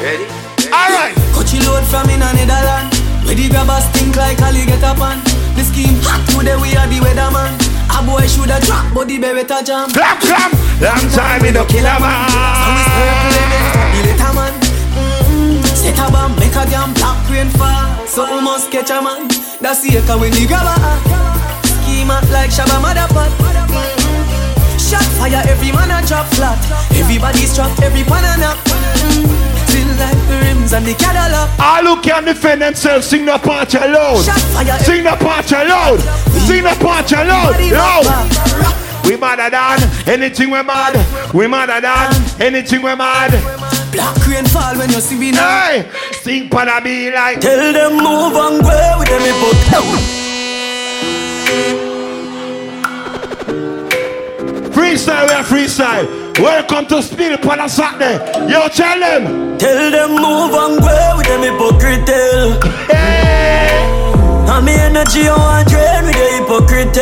Ready? 0.00 0.24
All 0.72 0.88
right. 0.88 1.12
Coachy 1.36 1.60
load 1.60 1.84
from 1.84 2.08
in 2.08 2.24
a 2.24 2.32
Netherland. 2.32 2.88
Ready 3.28 3.52
grab 3.52 3.68
a 3.68 3.76
stink 3.92 4.16
like 4.16 4.40
alligator 4.40 4.96
pan. 4.96 5.20
The 5.52 5.60
scheme 5.60 6.00
hot 6.00 6.24
today 6.32 6.56
we 6.56 6.72
are 6.80 6.88
the 6.88 7.04
weatherman. 7.04 7.52
A 7.92 8.00
boy 8.08 8.24
shoulda 8.24 8.56
drop, 8.64 8.88
but 8.96 9.04
the 9.04 9.20
baby 9.20 9.44
better 9.44 9.60
jam. 9.60 9.92
Clap, 9.92 10.24
clap. 10.24 10.48
Long 10.80 11.04
time 11.12 11.44
in 11.44 11.52
the 11.52 11.64
killer 11.68 11.92
man. 12.00 12.24
So 12.32 12.72
we 12.72 12.82
circle 12.88 13.32
them, 13.36 13.52
the 13.92 14.00
little 14.00 14.32
man. 14.32 14.52
Mm-hmm. 14.96 15.76
Set 15.76 16.00
a 16.00 16.08
bomb, 16.08 16.32
make 16.40 16.56
a 16.56 16.64
damn 16.72 16.96
black 16.96 17.20
rain 17.28 17.52
fall. 17.52 17.84
So 18.08 18.24
we 18.32 18.40
must 18.40 18.72
catch 18.72 18.88
a 18.88 19.04
man. 19.04 19.28
That's 19.60 19.84
the 19.84 20.00
echo 20.00 20.16
when 20.16 20.32
the 20.32 20.48
grabber. 20.48 20.72
Schema 21.68 22.16
like 22.32 22.48
Shabba 22.48 22.80
Motherpot. 22.80 23.51
Shot 24.92 25.08
fire, 25.16 25.40
every 25.48 25.72
man 25.72 25.88
a 25.88 26.06
drop 26.06 26.26
flat. 26.36 26.60
Everybody's 26.92 27.54
trapped, 27.56 27.80
every 27.80 28.04
pan 28.04 28.28
a 28.28 28.36
knock. 28.36 28.58
Still 29.64 29.88
like 29.96 30.20
the 30.28 30.36
rims 30.44 30.74
and 30.74 30.84
the 30.84 30.92
Cadillac. 30.92 31.48
All 31.58 31.96
who 31.96 32.02
can 32.02 32.24
defend 32.26 32.60
themselves, 32.60 33.06
sing 33.06 33.24
the 33.24 33.38
part 33.38 33.72
alone. 33.72 34.22
Shot 34.22 34.38
fire. 34.52 34.78
Sing 34.84 35.02
the 35.02 35.16
part 35.16 35.50
alone. 35.50 35.98
Sing 36.44 36.62
the 36.62 36.76
part 36.76 37.10
alone. 37.10 37.56
Yo. 37.72 38.04
We 39.08 39.16
madder 39.16 39.48
than 39.48 39.80
anything 40.06 40.50
we 40.50 40.62
mad. 40.62 40.94
We 41.32 41.46
madder 41.46 41.80
than 41.80 42.12
anything 42.38 42.82
we 42.82 42.94
mad. 42.94 43.32
Black 43.92 44.26
rain 44.26 44.44
fall 44.44 44.76
when 44.76 44.90
you 44.90 45.00
see 45.00 45.16
me 45.18 45.30
now. 45.30 45.68
Hey, 45.68 45.90
sing 46.20 46.50
para 46.50 46.82
be 46.82 47.10
like. 47.10 47.40
Tell 47.40 47.72
them 47.72 47.96
move 47.96 48.36
and 48.36 48.62
go 48.62 48.96
with 48.98 49.08
them 49.08 49.22
put. 49.40 49.56
Freestyle, 54.72 55.28
we 55.28 55.34
are 55.34 55.44
freestyle. 55.44 56.06
Welcome 56.38 56.86
to 56.86 57.02
Spill 57.02 57.36
Pan 57.38 57.68
Saturday. 57.68 58.16
Yo, 58.50 58.68
tell 58.68 58.98
them. 58.98 59.58
Tell 59.58 59.90
them 59.90 60.10
move 60.12 60.54
and 60.54 60.80
go 60.80 61.14
with 61.16 61.26
them 61.26 61.42
hypocrite. 61.42 62.08
Hey. 62.88 63.84
And 64.48 64.64
me 64.64 64.72
energy 64.72 65.28
want 65.28 65.68
drain 65.68 66.04
with 66.06 66.16
the 66.16 66.26
hypocrite. 66.38 66.96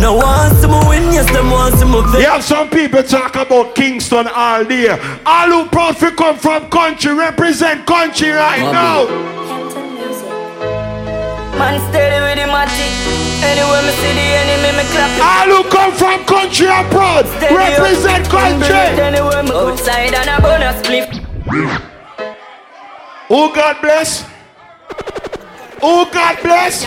No 0.00 0.14
one 0.14 0.54
see 0.56 0.66
me 0.66 0.78
win, 0.88 1.12
yes, 1.12 1.26
them 1.32 1.50
want 1.50 1.74
see 1.76 1.84
me 1.84 2.02
fail. 2.12 2.20
You 2.20 2.26
have 2.26 2.44
some 2.44 2.68
people 2.68 3.02
talk 3.02 3.36
about 3.36 3.74
Kingston 3.74 4.26
all 4.28 4.64
day. 4.64 4.90
All 5.24 5.48
who 5.48 5.66
proud 5.68 5.96
to 5.98 6.10
come 6.10 6.36
from 6.36 6.68
country, 6.70 7.12
represent 7.14 7.86
country 7.86 8.30
right 8.30 8.72
now. 8.72 9.06
Man 11.58 11.76
steady 11.90 12.18
with 12.22 12.38
the 12.38 12.46
matic. 12.46 12.92
Anywhere 13.42 13.82
me 13.82 13.92
see 13.98 14.14
the 14.14 14.26
enemy, 14.42 14.70
me 14.78 14.84
clap 14.94 15.10
it. 15.10 15.22
All 15.22 15.50
who 15.50 15.60
come 15.70 15.92
from 15.92 16.24
country 16.24 16.66
and 16.68 16.86
proud, 16.90 17.26
Steady 17.26 17.54
up. 17.54 17.78
represent 17.78 18.24
country. 18.28 18.84
Anywhere 19.02 19.42
me 19.42 19.50
outside 19.50 20.14
and 20.14 20.28
a 20.30 20.36
bonus 20.42 20.78
split. 20.82 21.10
Oh 23.30 23.52
God 23.54 23.76
bless. 23.82 24.24
Oh 25.82 26.08
God 26.12 26.36
bless. 26.42 26.86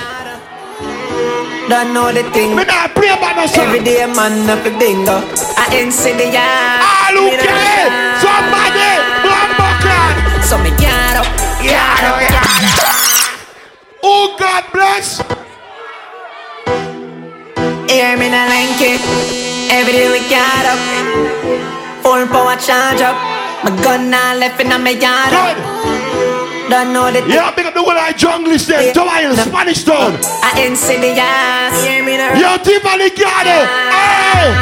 Don't 1.70 1.94
know 1.94 2.12
the 2.12 2.24
thing. 2.32 2.56
Me 2.56 2.64
not 2.66 2.92
play 2.96 3.08
about 3.10 3.36
no 3.38 3.46
song. 3.48 3.68
Every 3.68 3.80
day 3.80 4.06
man 4.08 4.50
up 4.50 4.66
a 4.66 4.72
bingo. 4.78 5.24
I 5.56 5.68
ain't 5.72 5.94
see 5.94 6.12
the 6.12 6.28
yard. 6.28 6.84
All 6.84 7.16
who 7.16 7.30
care, 7.32 7.88
somebody, 8.20 8.61
Oh 14.24 14.38
God 14.38 14.64
bless. 14.70 15.18
Hear 17.90 18.14
me 18.22 18.30
like 18.30 18.78
it. 18.78 19.02
Every 19.74 19.94
day 19.98 20.14
we 20.14 20.22
get 20.30 20.66
up. 20.70 20.78
Full 22.06 22.30
power 22.30 22.54
charge 22.62 23.02
up. 23.02 23.18
My 23.66 23.74
gun 23.82 24.12
now 24.12 24.38
left 24.38 24.62
in 24.62 24.70
my 24.70 24.94
yard. 24.94 25.58
Don't 26.70 26.94
know 26.94 27.10
the 27.10 27.26
Yeah, 27.26 27.50
big 27.56 27.66
up 27.66 27.74
the 27.74 27.82
whole 27.82 27.98
of 27.98 28.14
junglist 28.14 28.70
them. 28.70 28.94
Tomayo, 28.94 29.34
Spanish 29.34 29.84
town. 29.84 30.14
I 30.46 30.70
ain't 30.70 30.78
see 30.78 31.02
the 31.02 31.18
yard. 31.18 31.74
Hear 31.82 32.06
me 32.06 32.18
not 32.22 32.38
Yo, 32.38 32.62
Tiffany 32.62 33.10
Gado. 33.18 33.58
Hey. 33.90 34.54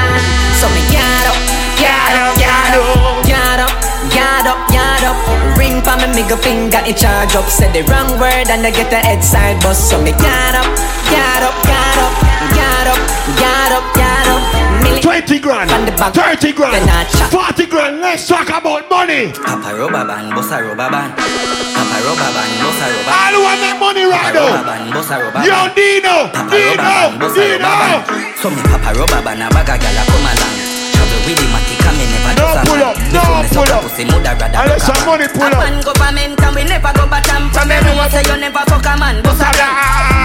So 0.56 0.72
me 0.72 0.88
get 0.88 1.28
up, 1.28 1.36
get 1.76 2.16
up, 2.16 2.32
get 2.40 2.80
up, 2.80 3.26
get 3.28 3.60
up, 3.60 3.89
get 4.12 4.46
up, 4.48 4.60
get 4.70 5.04
up. 5.04 5.18
Ring 5.58 5.82
pa 5.82 5.96
me 6.00 6.08
middle 6.16 6.38
finger 6.38 6.82
in 6.86 6.96
charge 6.96 7.36
up. 7.36 7.48
Say 7.50 7.70
the 7.72 7.84
wrong 7.92 8.20
word 8.20 8.48
and 8.50 8.66
I 8.66 8.72
get 8.72 8.90
the 8.90 8.98
head 9.02 9.24
side 9.24 9.62
bust. 9.62 9.90
So 9.90 10.02
me 10.02 10.12
get 10.12 10.54
up, 10.56 10.68
get 11.10 11.42
up, 11.44 11.56
get 11.66 11.98
up, 12.00 12.14
get 12.56 12.88
up, 12.90 13.02
get 13.38 13.72
up, 13.74 13.86
get 13.96 14.26
up. 14.28 14.42
Milli- 14.84 15.02
20 15.04 15.40
grand, 15.40 15.70
30 15.70 16.54
grand, 16.54 16.90
40 17.32 17.66
grand. 17.66 18.02
Let's 18.02 18.28
talk 18.28 18.50
about 18.50 18.90
money. 18.90 19.32
Papa 19.34 19.76
rubber 19.76 20.06
band, 20.08 20.34
bossa 20.34 20.62
rubber 20.64 20.90
band. 20.90 21.14
Papa 21.16 21.98
rubber 22.06 22.32
band, 22.36 22.54
bossa 22.64 22.86
rubber 22.88 23.04
band. 23.06 23.20
All 23.20 23.34
who 23.36 23.40
want 23.44 23.60
make 23.62 23.78
money 23.80 24.04
right 24.08 24.34
Papa 24.34 24.40
rubber 24.40 24.58
now. 24.58 24.70
band, 24.70 24.94
bossa 24.96 25.16
rubber 25.22 25.42
Yo, 25.46 25.52
band. 25.54 25.76
Dino, 25.76 26.16
Papa 26.32 26.52
Dino, 26.56 26.76
band, 26.80 27.22
bossa 27.22 27.44
rubber 27.44 27.60
Dino. 27.60 28.34
So 28.42 28.48
me 28.50 28.62
papa 28.64 28.90
rubber 28.98 29.22
band, 29.22 29.44
a 29.44 29.48
bag 29.52 29.70
a 29.70 29.76
gyal 29.78 30.00
a 30.00 30.04
come 30.08 30.28
along. 30.32 30.56
Travel 30.96 31.20
with 31.28 31.38
the 31.38 31.46
matic 31.54 31.84
and 31.86 31.96
me 32.00 32.06
never 32.08 32.09
No 32.40 32.48
pull 32.64 32.80
up, 32.82 32.96
no 33.12 33.22
pull 33.52 33.68
up. 33.68 33.84
pussy, 33.84 34.04
mother 34.08 34.34
Unless 34.40 34.88
duck 34.88 34.96
some 34.96 35.06
money 35.06 35.28
pull 35.28 35.44
A 35.44 35.52
up. 35.52 35.60
man 35.60 35.76
government 35.84 36.40
and 36.40 36.56
we 36.56 36.64
never 36.64 36.92
go 36.96 37.04
bottom. 37.06 37.52
From 37.52 37.68
everyone 37.72 38.10
say 38.10 38.24
you 38.24 38.38
never 38.40 38.64
fuck 38.72 38.86
a 38.88 38.94
man. 38.96 39.20
Bust 39.24 39.44
a. 39.44 39.52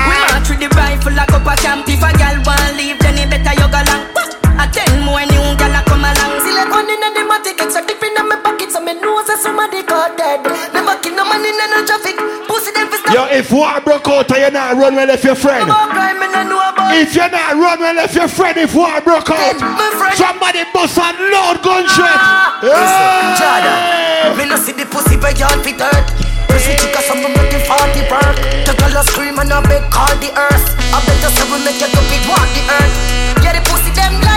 We 0.06 0.14
march 0.30 0.48
with 0.48 0.60
the 0.62 0.68
rifle 0.78 1.12
like 1.12 1.32
up 1.34 1.46
a 1.46 1.54
camp. 1.58 1.88
If 1.90 2.02
a 2.02 2.10
gal 2.14 2.38
want 2.46 2.74
leave, 2.78 2.98
then 3.02 3.18
it 3.18 3.28
better 3.30 3.54
you 3.58 3.66
go 3.66 3.80
long. 3.90 4.02
A 4.62 4.64
ten 4.70 5.02
more 5.02 5.18
new 6.54 6.70
gal 6.70 6.70
a 6.70 6.70
come 6.70 6.70
along. 6.70 6.70
Select 6.70 6.70
one 6.70 6.90
in 6.90 7.00
the 7.02 7.22
matic, 7.26 7.58
it's 7.58 7.76
a 7.76 7.82
different 7.86 8.18
in 8.18 8.28
my 8.28 8.36
pocket, 8.38 8.70
so 8.70 8.80
me 8.80 8.94
know 8.94 9.22
say 9.26 9.36
somebody 9.36 9.82
got 9.82 10.16
dead. 10.16 10.42
Never 10.72 10.96
kill 11.02 11.14
no 11.16 11.24
man 11.26 11.42
in 11.42 11.58
no 11.58 11.82
traffic. 11.86 12.16
Pussy 12.46 12.70
them 12.72 12.88
for 12.88 13.02
Yo, 13.12 13.26
if 13.30 13.50
war 13.52 13.80
broke 13.80 14.08
out 14.08 14.30
and 14.30 14.40
you 14.40 14.50
not 14.50 14.76
run 14.76 14.94
well 14.94 15.10
if 15.10 15.24
your 15.24 15.34
friend. 15.34 15.70
If 16.94 17.14
you're 17.14 17.30
not 17.30 17.54
run 17.58 17.80
well 17.80 17.98
if 18.04 18.14
your 18.14 18.28
friend, 18.28 18.56
if 18.58 18.74
war 18.74 19.00
broke 19.00 19.30
out, 19.30 19.58
somebody 20.14 20.62
bust 20.72 20.98
a 20.98 21.12
loud 21.32 21.62
gunshot. 21.62 22.18
Ah. 22.18 22.62
Jordan, 23.38 24.38
me 24.38 24.44
no 24.46 24.56
see 24.56 24.72
the 24.72 24.86
pussy 24.86 25.16
by 25.16 25.30
y'all 25.34 25.58
fit 25.62 25.80
hurt. 25.80 26.06
Pussy 26.48 26.76
chica, 26.78 27.02
some 27.02 27.18
of 27.18 27.34
them 27.34 27.50
40 27.50 28.06
perk. 28.08 28.36
The 28.64 28.72
girl 28.78 28.96
a 28.96 29.02
scream 29.04 29.38
and 29.38 29.52
a 29.52 29.60
beg 29.66 29.82
call 29.90 30.08
the 30.22 30.30
earth. 30.38 30.66
I 30.94 31.02
bet 31.02 31.18
you 31.18 31.30
say 31.34 31.44
we 31.50 31.58
make 31.66 31.80
you 31.82 31.90
to 31.90 32.02
big 32.08 32.22
walk 32.30 32.46
the 32.54 32.62
earth. 32.78 32.94
Get 33.42 33.58
the 33.58 33.62
pussy 33.68 33.90
them 33.92 34.14
lights, 34.22 34.33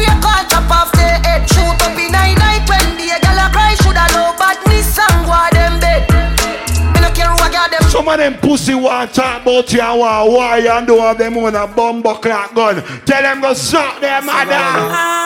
use 0.00 0.20
the 0.24 0.34
chop 0.48 0.70
off 0.70 0.92
the 0.92 1.08
head. 1.24 1.48
Shoot 1.50 1.80
up 1.84 1.98
in 1.98 2.12
night 2.12 2.36
night 2.38 2.64
when 2.68 2.96
the 2.96 3.08
girl 3.20 3.40
a 3.40 3.46
cry, 3.52 3.74
shoulda 3.80 4.06
low 4.16 4.32
badness 4.40 4.98
and 4.98 5.26
go 5.26 5.38
them 5.52 5.74
bed. 5.80 6.02
Me 6.94 7.00
no 7.00 7.10
care 7.10 7.28
who 7.28 7.38
I 7.38 7.50
got 7.52 7.70
them. 7.70 7.82
Some 7.90 8.08
of 8.08 8.18
them 8.18 8.34
pussy 8.38 8.74
want 8.74 9.12
talk 9.14 9.42
about 9.42 9.72
you 9.72 9.80
and 9.80 10.00
want 10.00 10.30
war 10.30 10.58
you 10.58 10.70
and 10.70 10.86
don't 10.86 11.00
have 11.00 11.18
them 11.18 11.36
on 11.38 11.54
a 11.54 11.66
bomb 11.66 12.02
clock 12.02 12.54
gun. 12.54 12.82
Tell 13.04 13.22
them 13.22 13.40
go 13.40 13.54
suck 13.54 14.00
their 14.00 14.22
mother. 14.22 15.19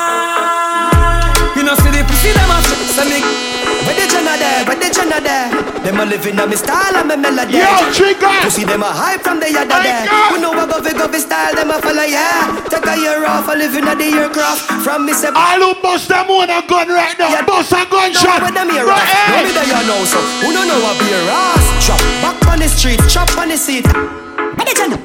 There? 5.20 5.50
Where 5.50 5.62
there? 5.62 5.82
Them 5.84 6.00
a 6.00 6.04
living 6.06 6.38
on 6.40 6.50
me 6.50 6.56
style 6.56 6.96
and 6.96 7.08
me 7.08 7.16
melody. 7.16 7.58
Yo, 7.58 7.92
trigger. 7.92 8.32
Pussy 8.42 8.64
them 8.64 8.82
a 8.82 8.90
hype 8.90 9.20
from 9.22 9.38
the 9.40 9.50
yard 9.50 9.68
there. 9.68 10.08
We 10.32 10.40
know 10.40 10.52
I 10.52 10.66
go 10.66 10.80
fi 10.82 10.92
go 10.92 11.06
style 11.18 11.54
them 11.54 11.70
a 11.70 11.78
follow 11.80 12.02
yeah. 12.02 12.50
Take 12.68 12.86
a 12.86 12.96
year 12.96 13.24
off, 13.26 13.48
a 13.48 13.54
living 13.54 13.86
on 13.86 13.98
the 13.98 14.04
aircraft. 14.04 14.82
From 14.82 15.06
me 15.06 15.12
say. 15.12 15.28
All 15.34 15.60
who 15.60 15.74
bust 15.82 16.08
them 16.08 16.30
on 16.30 16.50
a 16.50 16.66
gun 16.66 16.88
right 16.88 17.18
now. 17.18 17.44
Bust 17.46 17.72
a 17.72 17.86
gunshot. 17.86 18.42
No, 18.42 18.50
them 18.50 18.70
here 18.70 18.86
Right, 18.86 19.02
off. 19.02 19.30
No 19.30 19.36
me 19.44 19.52
there 19.52 19.68
you 19.68 19.82
know 19.86 20.02
so. 20.04 20.18
Who 20.42 20.52
no 20.52 20.64
know 20.64 20.80
a 20.80 20.92
be 20.98 21.06
a 21.12 21.20
ass? 21.30 21.86
Chop 21.86 22.00
back 22.22 22.40
on 22.48 22.58
the 22.58 22.68
street, 22.68 23.00
chop 23.08 23.30
on 23.38 23.48
the 23.48 23.56
seat. 23.56 23.86
Where 23.86 24.64
the 24.64 24.74
Jenna? 24.74 24.98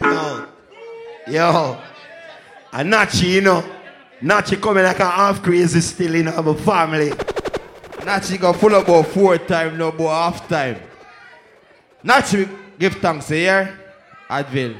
Yo, 0.00 0.46
yo, 1.26 1.76
and 2.72 2.92
Nachi, 2.92 3.28
you 3.28 3.40
know, 3.40 3.64
Nachi 4.22 4.60
coming 4.60 4.82
like 4.82 4.98
a 4.98 5.08
half 5.08 5.42
crazy 5.42 5.80
still 5.80 6.14
in 6.14 6.28
our 6.28 6.54
family. 6.54 7.10
Nachi 8.00 8.40
go 8.40 8.52
full 8.52 8.74
about 8.74 9.06
four 9.06 9.38
time, 9.38 9.78
no 9.78 9.88
about 9.88 10.32
half 10.32 10.48
time. 10.48 10.80
Nachi 12.04 12.48
give 12.78 12.94
thanks 12.94 13.30
eh, 13.30 13.36
here. 13.36 13.78
Advil. 14.28 14.76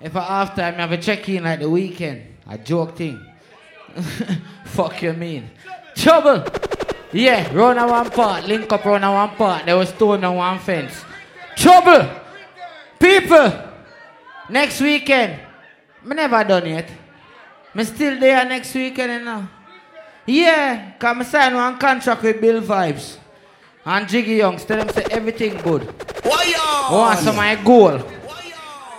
If 0.00 0.14
a 0.14 0.20
half 0.20 0.56
time, 0.56 0.74
you 0.74 0.80
have 0.80 0.92
a 0.92 0.98
check 0.98 1.28
in 1.28 1.44
like 1.44 1.60
the 1.60 1.70
weekend. 1.70 2.22
A 2.48 2.58
joke 2.58 2.96
thing. 2.96 3.24
Fuck 4.64 5.02
you 5.02 5.12
mean? 5.12 5.50
Trouble. 5.94 6.44
Yeah, 7.12 7.52
run 7.54 7.78
a 7.78 7.86
one 7.86 8.10
part, 8.10 8.44
link 8.46 8.70
up 8.72 8.84
run 8.84 9.02
a 9.04 9.12
one 9.12 9.30
part. 9.30 9.66
There 9.66 9.76
was 9.76 9.88
stone 9.90 10.24
on 10.24 10.36
one 10.36 10.58
fence. 10.58 11.04
Trouble. 11.56 12.08
People. 12.98 13.52
Next 14.50 14.80
weekend. 14.80 15.40
Me 16.04 16.14
never 16.14 16.42
done 16.44 16.66
yet. 16.66 16.90
Me 17.74 17.84
still 17.84 18.18
there 18.18 18.44
next 18.44 18.74
weekend 18.74 19.12
you 19.12 19.24
know. 19.24 19.48
Yeah, 20.26 20.92
cause 20.98 21.16
me 21.16 21.24
sign 21.24 21.54
one 21.54 21.78
contract 21.78 22.22
with 22.22 22.40
Bill 22.40 22.60
Vibes. 22.60 23.16
And 23.84 24.06
Jiggy 24.06 24.36
Youngs. 24.36 24.64
Tell 24.64 24.76
them 24.76 24.88
say 24.90 25.06
everything 25.10 25.56
good. 25.62 25.82
Why 26.22 26.88
Want 26.90 27.18
some 27.18 27.36
my 27.36 27.54
goal. 27.56 28.02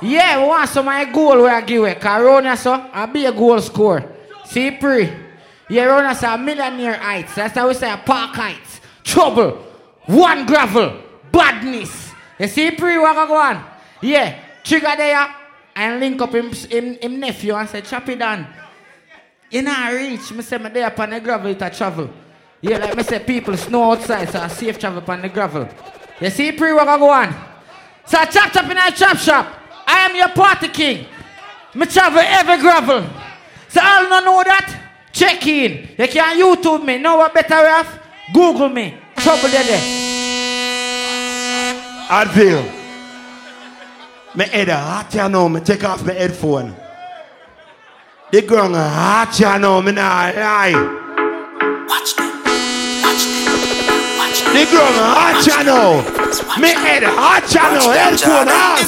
Yeah, 0.02 0.42
we 0.42 0.48
want 0.48 0.70
some 0.70 0.86
my 0.86 1.06
goal 1.06 1.42
where 1.42 1.54
I 1.54 1.62
give 1.62 1.84
it. 1.84 2.00
Cause 2.00 2.60
so 2.62 2.90
I 2.92 3.06
be 3.06 3.26
a 3.26 3.32
goal 3.32 3.60
score. 3.62 4.04
See 4.46 4.72
pre. 4.72 5.12
Yeah, 5.70 5.86
Rona 5.86 6.16
say 6.16 6.34
a 6.34 6.38
millionaire 6.38 6.98
heights. 6.98 7.36
That's 7.36 7.54
how 7.54 7.68
we 7.68 7.76
say 7.76 7.92
a 7.92 7.98
park 7.98 8.36
heights. 8.36 8.82
Trouble. 9.04 9.64
One 10.08 10.48
gravel. 10.48 11.00
Badness. 11.32 12.12
You 12.40 12.48
see 12.48 12.72
pre 12.72 12.98
what 12.98 13.28
go 13.28 13.36
on? 13.36 13.64
Yeah. 14.02 14.40
Trigger 14.64 14.94
there 14.98 15.36
and 15.80 16.00
link 16.00 16.22
up 16.22 16.36
him, 16.36 16.52
him, 16.52 16.96
him 16.96 17.20
nephew 17.20 17.56
and 17.56 17.70
say 17.70 17.82
chop 17.82 18.10
it 18.10 18.20
down. 18.20 18.46
You 19.50 19.62
know 19.62 19.92
reach. 19.94 20.32
Me 20.32 20.42
say 20.42 20.58
me 20.58 20.70
there 20.70 20.88
upon 20.88 21.12
the 21.12 21.20
gravel 21.20 21.52
a 21.52 21.70
travel. 21.70 22.10
Yeah, 22.62 22.78
like 22.78 22.96
me 22.98 23.04
say 23.04 23.20
people 23.20 23.56
snow 23.56 23.92
outside 23.92 24.30
so 24.30 24.40
I 24.40 24.48
safe 24.50 24.78
travel 24.78 25.00
upon 25.00 25.22
the 25.22 25.30
gravel. 25.30 25.70
You 26.20 26.30
see 26.30 26.52
pre 26.52 26.72
I 26.72 26.98
go 26.98 27.10
on? 27.10 27.34
So 28.06 28.18
I 28.18 28.26
chop 28.26 28.52
chop 28.52 28.70
in 28.70 28.78
a 28.78 28.92
chop 28.92 29.18
shop. 29.18 29.48
I 29.88 30.06
am 30.06 30.16
your 30.16 30.30
party 30.30 30.68
king. 30.68 31.06
Me 31.74 31.86
travel 31.86 32.20
every 32.20 32.58
gravel. 32.58 33.10
So 33.70 33.80
all 33.82 34.10
no 34.10 34.20
know 34.20 34.44
that? 34.44 34.92
Check 35.14 35.48
in. 35.48 35.90
You 35.98 36.08
can 36.08 36.38
YouTube 36.38 36.86
me. 36.86 36.98
Know 36.98 37.18
what 37.18 37.34
better 37.34 37.56
off? 37.56 38.00
Google 38.34 38.70
me. 38.70 38.96
Trouble 39.16 39.48
there. 39.50 39.64
Advil. 42.10 42.79
Me 44.40 44.48
head 44.48 44.70
hot 44.70 45.14
you 45.14 45.28
know, 45.28 45.50
me 45.50 45.60
take 45.60 45.84
off 45.84 46.06
my 46.06 46.14
headphone. 46.14 46.74
The 48.32 48.42
ground 48.42 48.74
hot 48.74 49.36
you 49.38 49.60
know, 49.60 49.82
me 49.82 49.92
nah 49.92 50.32
lie. 50.32 50.72
The 54.56 54.64
ground 54.72 54.96
hot 54.96 55.44
you 55.44 55.60
know. 55.68 56.00
Me 56.56 56.72
head 56.72 57.04
hot 57.04 57.52
you 57.52 57.68
know, 57.68 57.92
headphone 57.92 58.48
hot. 58.48 58.80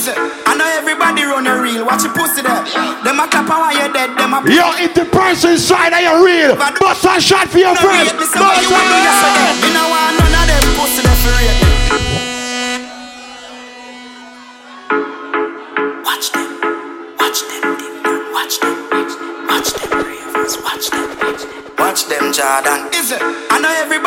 I 0.47 0.55
know 0.55 0.71
everybody 0.71 1.27
run 1.27 1.43
a 1.43 1.59
reel. 1.59 1.83
Watch 1.83 2.07
your 2.07 2.15
pussy 2.15 2.47
there. 2.47 2.63
Them 3.03 3.19
a 3.19 3.27
clap 3.27 3.51
while 3.51 3.75
you're 3.75 3.91
dead. 3.91 4.15
Them 4.15 4.31
a 4.31 4.39
Yo, 4.47 4.71
if 4.79 4.95
the 4.95 5.03
person 5.03 5.59
inside 5.59 5.91
of 5.91 5.99
your 5.99 6.23
real, 6.23 6.55
bust 6.55 7.03
a 7.03 7.19
shot 7.19 7.51
for 7.51 7.59
your 7.59 7.75
friend. 7.75 8.07
Me 8.15 8.23
say 8.23 8.39
what 8.39 8.55
you 8.55 8.71
want 8.71 8.87
do 8.87 8.95
yesterday. 9.03 9.67
Me 9.67 9.75
no 9.75 9.83
want 9.83 10.15
none 10.15 10.31
of 10.31 10.47
them 10.47 10.63
pussy 10.79 11.03
there 11.03 11.19
for 11.19 11.35
rate 11.35 12.30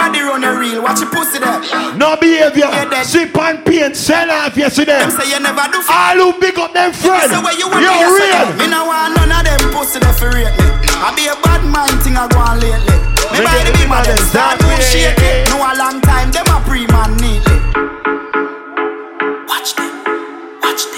everybody 0.04 0.20
run 0.20 0.44
a 0.44 0.58
reel. 0.58 0.82
Watch 0.82 1.00
your 1.00 1.10
pussy 1.10 1.38
there. 1.38 1.60
No 1.96 2.16
behavior. 2.16 2.68
Sip 3.04 3.36
and 3.36 3.64
paint, 3.64 3.96
sell 3.96 4.30
off 4.30 4.56
yesterday. 4.56 4.98
Them 4.98 5.10
say 5.10 5.30
you 5.30 5.40
never 5.40 5.64
do. 5.72 5.80
All 5.88 6.16
who 6.16 6.40
big 6.40 6.58
up 6.58 6.72
them 6.72 6.92
friends. 6.92 7.32
So 7.32 7.40
where 7.40 7.56
you 7.56 7.68
want 7.68 7.84
Yo, 7.84 7.92
me 7.92 8.04
real. 8.04 8.46
Me 8.60 8.66
no 8.68 8.84
want 8.86 9.16
none 9.16 9.32
of 9.32 9.44
them 9.44 9.72
pussy 9.72 9.98
there 10.00 10.12
for 10.12 10.30
rate 10.30 10.52
me. 10.58 10.66
I 11.00 11.12
be 11.16 11.26
a 11.28 11.36
bad 11.42 11.64
mind 11.64 11.96
thing 12.02 12.16
I 12.16 12.28
go 12.28 12.38
on 12.40 12.60
lately. 12.60 12.96
Me 13.32 13.40
Me 13.40 13.44
buy 13.44 13.56
get 13.56 13.66
the 13.66 13.72
the 13.72 13.78
beam 13.80 13.92
of 13.92 14.04
them 14.04 14.18
start 14.28 14.60
way. 14.62 14.78
shake 14.80 15.18
it. 15.18 15.48
No 15.50 15.58
a 15.60 15.72
long 15.76 16.00
time 16.04 16.30
them 16.30 16.46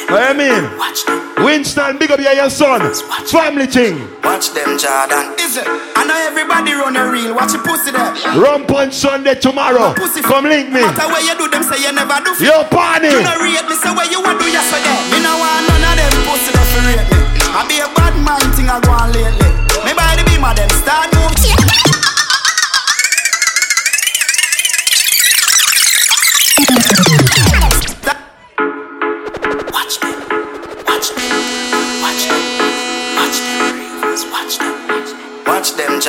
watch 0.08 0.28
What 0.28 0.36
mean? 0.36 0.64
watch 0.78 1.04
them. 1.04 1.44
Winston, 1.44 1.98
big 1.98 2.10
up 2.10 2.20
your, 2.20 2.32
your 2.32 2.50
son. 2.50 2.80
Family 3.26 3.66
thing. 3.66 3.98
Watch 4.22 4.54
them, 4.54 4.78
Jordan. 4.78 5.34
Is 5.38 5.58
it? 5.58 5.66
I 5.66 6.06
know 6.06 6.16
everybody 6.16 6.72
run 6.72 6.96
a 6.96 7.10
reel. 7.10 7.34
Watch 7.34 7.52
your 7.52 7.62
pussy 7.62 7.90
there. 7.90 8.14
Rum 8.38 8.66
punch 8.66 8.94
Sunday 8.94 9.34
tomorrow. 9.34 9.92
Pussy 9.94 10.22
Come 10.22 10.46
link 10.46 10.70
me. 10.70 10.80
Matter 10.80 11.08
where 11.10 11.22
you 11.22 11.34
do, 11.36 11.48
them 11.50 11.62
say 11.62 11.82
you 11.82 11.92
never 11.92 12.18
do. 12.24 12.32
Yo, 12.40 12.64
party. 12.70 13.10
You 13.12 13.22
no 13.22 13.36
rate 13.42 13.66
me, 13.66 13.74
say 13.76 13.92
where 13.92 14.08
you 14.08 14.22
want 14.22 14.40
do 14.40 14.46
yesterday. 14.48 14.96
Me 15.12 15.18
no 15.22 15.36
want 15.36 15.66
none 15.68 15.82
of 15.82 15.94
them 15.98 16.14
pussy 16.24 16.50
for 16.54 16.82
rate 16.86 17.06
me. 17.10 17.18
I 17.52 17.62
be 17.68 17.80
a 17.82 17.88
bad 17.94 18.14
mind 18.22 18.50
thing 18.54 18.68
I 18.70 18.80
go 18.80 18.92
on 18.92 19.12
lately. 19.12 19.50
Me 19.84 19.92
buy 19.94 20.16
the 20.16 20.24
beam 20.30 20.44
of 20.44 20.56
them 20.56 20.70
start 20.70 21.10
move. 21.14 21.95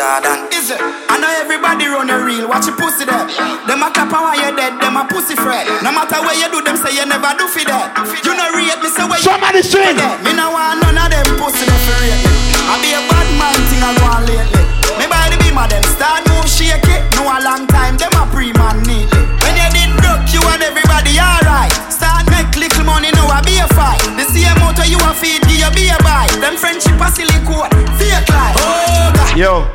Jordan. 0.07 0.47
Is 0.55 0.71
it? 0.71 0.79
I 1.11 1.19
know 1.19 1.27
everybody 1.27 1.83
run 1.91 2.07
a 2.07 2.15
reel. 2.23 2.47
Watch 2.47 2.63
your 2.63 2.79
pussy 2.79 3.03
there. 3.03 3.27
Them 3.67 3.83
a 3.83 3.91
clap 3.91 4.07
while 4.07 4.31
you're 4.39 4.55
dead. 4.55 4.79
Them 4.79 4.95
a 4.95 5.03
pussy 5.03 5.35
fret. 5.35 5.67
No 5.83 5.91
matter 5.91 6.23
where 6.23 6.31
you 6.31 6.47
do, 6.47 6.63
them 6.63 6.79
say 6.79 6.95
you 6.95 7.03
never 7.03 7.27
do 7.35 7.43
for 7.43 7.67
that. 7.67 7.91
You 8.23 8.31
no 8.31 8.55
rate 8.55 8.79
me, 8.79 8.87
say 8.87 9.03
where 9.03 9.19
you 9.19 9.27
Somebody 9.27 9.59
sing. 9.67 9.99
Me 10.23 10.31
no 10.31 10.55
want 10.55 10.79
none 10.79 10.95
of 10.95 11.11
them 11.11 11.27
pussy 11.35 11.67
there 11.67 11.83
for 11.83 11.99
rate 11.99 12.23
me. 12.23 12.31
I 12.71 12.79
be 12.79 12.95
a 12.95 13.03
bad 13.03 13.27
man 13.35 13.59
thing 13.67 13.83
I 13.83 13.91
on 14.07 14.23
lately. 14.23 14.63
Me 14.95 15.11
buy 15.11 15.27
the 15.27 15.35
beam 15.43 15.59
of 15.59 15.67
them 15.67 15.83
start 15.91 16.23
move 16.31 16.47
shake 16.47 16.87
it. 16.87 17.03
No 17.19 17.27
a 17.27 17.43
long 17.43 17.67
time, 17.67 17.99
them 17.99 18.15
a 18.15 18.23
pre 18.31 18.55
man 18.55 18.79
neatly. 18.87 19.27
When 19.43 19.59
you 19.59 19.67
did 19.75 19.91
broke, 19.99 20.23
you 20.31 20.39
and 20.55 20.63
everybody 20.63 21.19
alright. 21.19 21.75
Start 21.91 22.31
make 22.31 22.55
little 22.55 22.87
money, 22.87 23.11
now 23.11 23.27
I 23.27 23.43
be 23.43 23.59
a 23.59 23.67
fight. 23.75 23.99
The 24.15 24.23
same 24.31 24.55
motor 24.63 24.87
you 24.87 25.03
a 25.03 25.11
feed, 25.11 25.43
give 25.51 25.67
you 25.67 25.71
be 25.75 25.91
a 25.91 25.99
buy. 25.99 26.31
Them 26.39 26.55
friendship 26.55 26.95
a 26.95 27.11
silicone, 27.11 27.75
fake 27.99 28.31
life. 28.31 28.55
Oh 28.55 29.11
God. 29.11 29.35
Yo. 29.35 29.67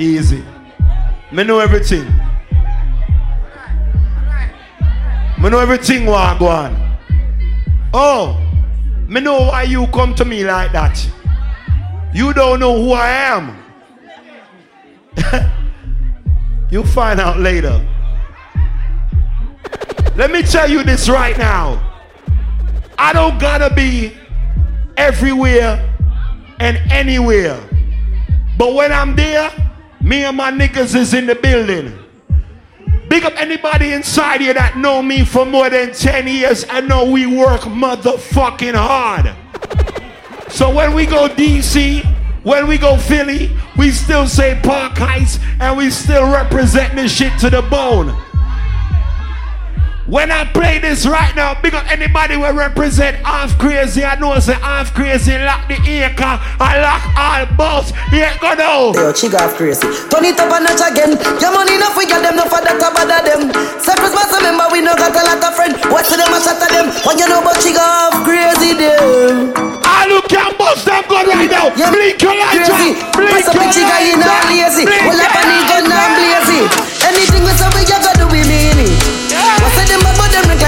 Easy. 0.00 0.42
Me 1.30 1.44
know 1.44 1.58
everything. 1.58 2.06
Me 5.38 5.50
know 5.50 5.58
everything 5.58 6.06
what 6.06 6.38
go 6.38 6.48
on. 6.48 6.98
Oh, 7.92 8.40
me 9.06 9.20
know 9.20 9.40
why 9.40 9.64
you 9.64 9.86
come 9.88 10.14
to 10.14 10.24
me 10.24 10.42
like 10.42 10.72
that. 10.72 11.06
You 12.14 12.32
don't 12.32 12.60
know 12.60 12.82
who 12.82 12.92
I 12.92 13.10
am. 13.10 13.62
You'll 16.70 16.86
find 16.86 17.20
out 17.20 17.38
later. 17.38 17.86
Let 20.16 20.30
me 20.30 20.42
tell 20.42 20.70
you 20.70 20.82
this 20.82 21.10
right 21.10 21.36
now. 21.36 21.78
I 22.96 23.12
don't 23.12 23.38
gotta 23.38 23.74
be 23.74 24.14
everywhere 24.96 25.94
and 26.58 26.78
anywhere. 26.90 27.60
But 28.56 28.74
when 28.74 28.92
I'm 28.92 29.14
there, 29.14 29.50
me 30.00 30.24
and 30.24 30.36
my 30.36 30.50
niggas 30.50 30.94
is 30.94 31.14
in 31.14 31.26
the 31.26 31.34
building. 31.34 31.96
Big 33.08 33.24
up 33.24 33.34
anybody 33.40 33.92
inside 33.92 34.40
here 34.40 34.54
that 34.54 34.76
know 34.76 35.02
me 35.02 35.24
for 35.24 35.44
more 35.44 35.68
than 35.68 35.92
10 35.92 36.28
years 36.28 36.64
I 36.70 36.80
know 36.80 37.10
we 37.10 37.26
work 37.26 37.62
motherfucking 37.62 38.74
hard. 38.74 39.34
So 40.52 40.72
when 40.72 40.94
we 40.94 41.06
go 41.06 41.28
DC, 41.28 42.04
when 42.44 42.66
we 42.66 42.78
go 42.78 42.96
Philly, 42.96 43.50
we 43.76 43.90
still 43.90 44.26
say 44.26 44.58
Park 44.62 44.96
Heights 44.96 45.38
and 45.60 45.76
we 45.76 45.90
still 45.90 46.30
represent 46.30 46.94
this 46.94 47.12
shit 47.12 47.38
to 47.40 47.50
the 47.50 47.62
bone. 47.62 48.16
When 50.10 50.32
I 50.34 50.42
play 50.42 50.82
this 50.82 51.06
right 51.06 51.30
now, 51.38 51.54
up 51.54 51.62
anybody 51.86 52.34
will 52.36 52.50
represent 52.52 53.14
half 53.22 53.54
crazy. 53.62 54.02
I 54.02 54.18
know 54.18 54.34
say 54.42 54.58
half 54.58 54.90
crazy, 54.92 55.38
lock 55.38 55.70
the 55.70 55.78
acre, 55.78 56.34
I 56.58 56.82
lock 56.82 57.02
all 57.14 57.46
boss. 57.54 57.94
Yeah, 58.10 58.34
go 58.42 58.58
now. 58.58 58.90
Yo, 58.90 59.14
she 59.14 59.30
got 59.30 59.54
crazy. 59.54 59.86
Turn 60.10 60.26
it 60.26 60.34
up 60.34 60.50
a 60.50 60.58
notch 60.58 60.82
again. 60.82 61.14
Your 61.38 61.54
money 61.54 61.78
enough, 61.78 61.94
we 61.94 62.10
got 62.10 62.26
them, 62.26 62.34
no 62.34 62.42
for 62.50 62.58
that 62.58 62.74
bother 62.82 63.22
them. 63.22 63.54
Cypress 63.78 64.10
Mass, 64.10 64.34
remember 64.34 64.66
we 64.74 64.82
no 64.82 64.98
got 64.98 65.14
a 65.14 65.22
lot 65.22 65.38
of 65.46 65.54
friends. 65.54 65.78
Watch 65.86 66.10
them 66.10 66.26
a 66.26 66.38
shot 66.42 66.58
at 66.58 66.74
them. 66.74 66.90
When 67.06 67.14
you 67.14 67.30
know 67.30 67.38
about 67.38 67.62
she 67.62 67.70
got 67.70 68.10
crazy 68.26 68.74
them. 68.74 69.54
I 69.86 70.10
look 70.10 70.26
can 70.26 70.58
bust 70.58 70.90
them 70.90 71.06
gun 71.06 71.30
right 71.30 71.46
now. 71.46 71.70
Yeah, 71.78 71.86
Blink 71.94 72.18
your 72.18 72.34
lights 72.34 72.66
crazy. 72.66 72.98
up. 72.98 73.14
Blink 73.14 73.30
Press 73.30 73.46
up 73.46 73.54
your 73.54 73.62
the 73.62 73.78
chica, 73.78 73.96
you 74.02 74.18
lights 74.18 74.26
not 74.26 74.42
up. 74.42 74.50
lazy. 74.50 74.82
Blink 74.90 75.06
Well, 75.06 75.22
up 75.22 75.30
your 75.30 75.38
on 75.38 75.46
the 75.46 75.62
gun, 75.70 75.82
lights 75.86 75.94
not 75.94 76.10
up. 76.10 76.18
lazy. 76.18 76.60
Anything 77.06 77.42
we 77.46 77.52
say, 77.54 77.70
we 77.78 77.82
gotta 77.86 78.10
do, 78.18 78.26
we 78.26 78.29
mean 78.29 78.29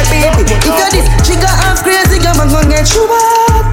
about 0.02 0.34
them 0.34 0.34
look 0.34 0.34
like 0.34 0.46
baby? 0.46 0.58
If 0.58 0.74
you're 0.78 0.90
this 0.90 1.06
chica 1.26 1.46
half 1.48 1.82
crazy, 1.82 2.18
girl, 2.18 2.34
man, 2.36 2.48
gon' 2.50 2.68
get 2.68 2.88
you 2.94 3.06
back. 3.06 3.64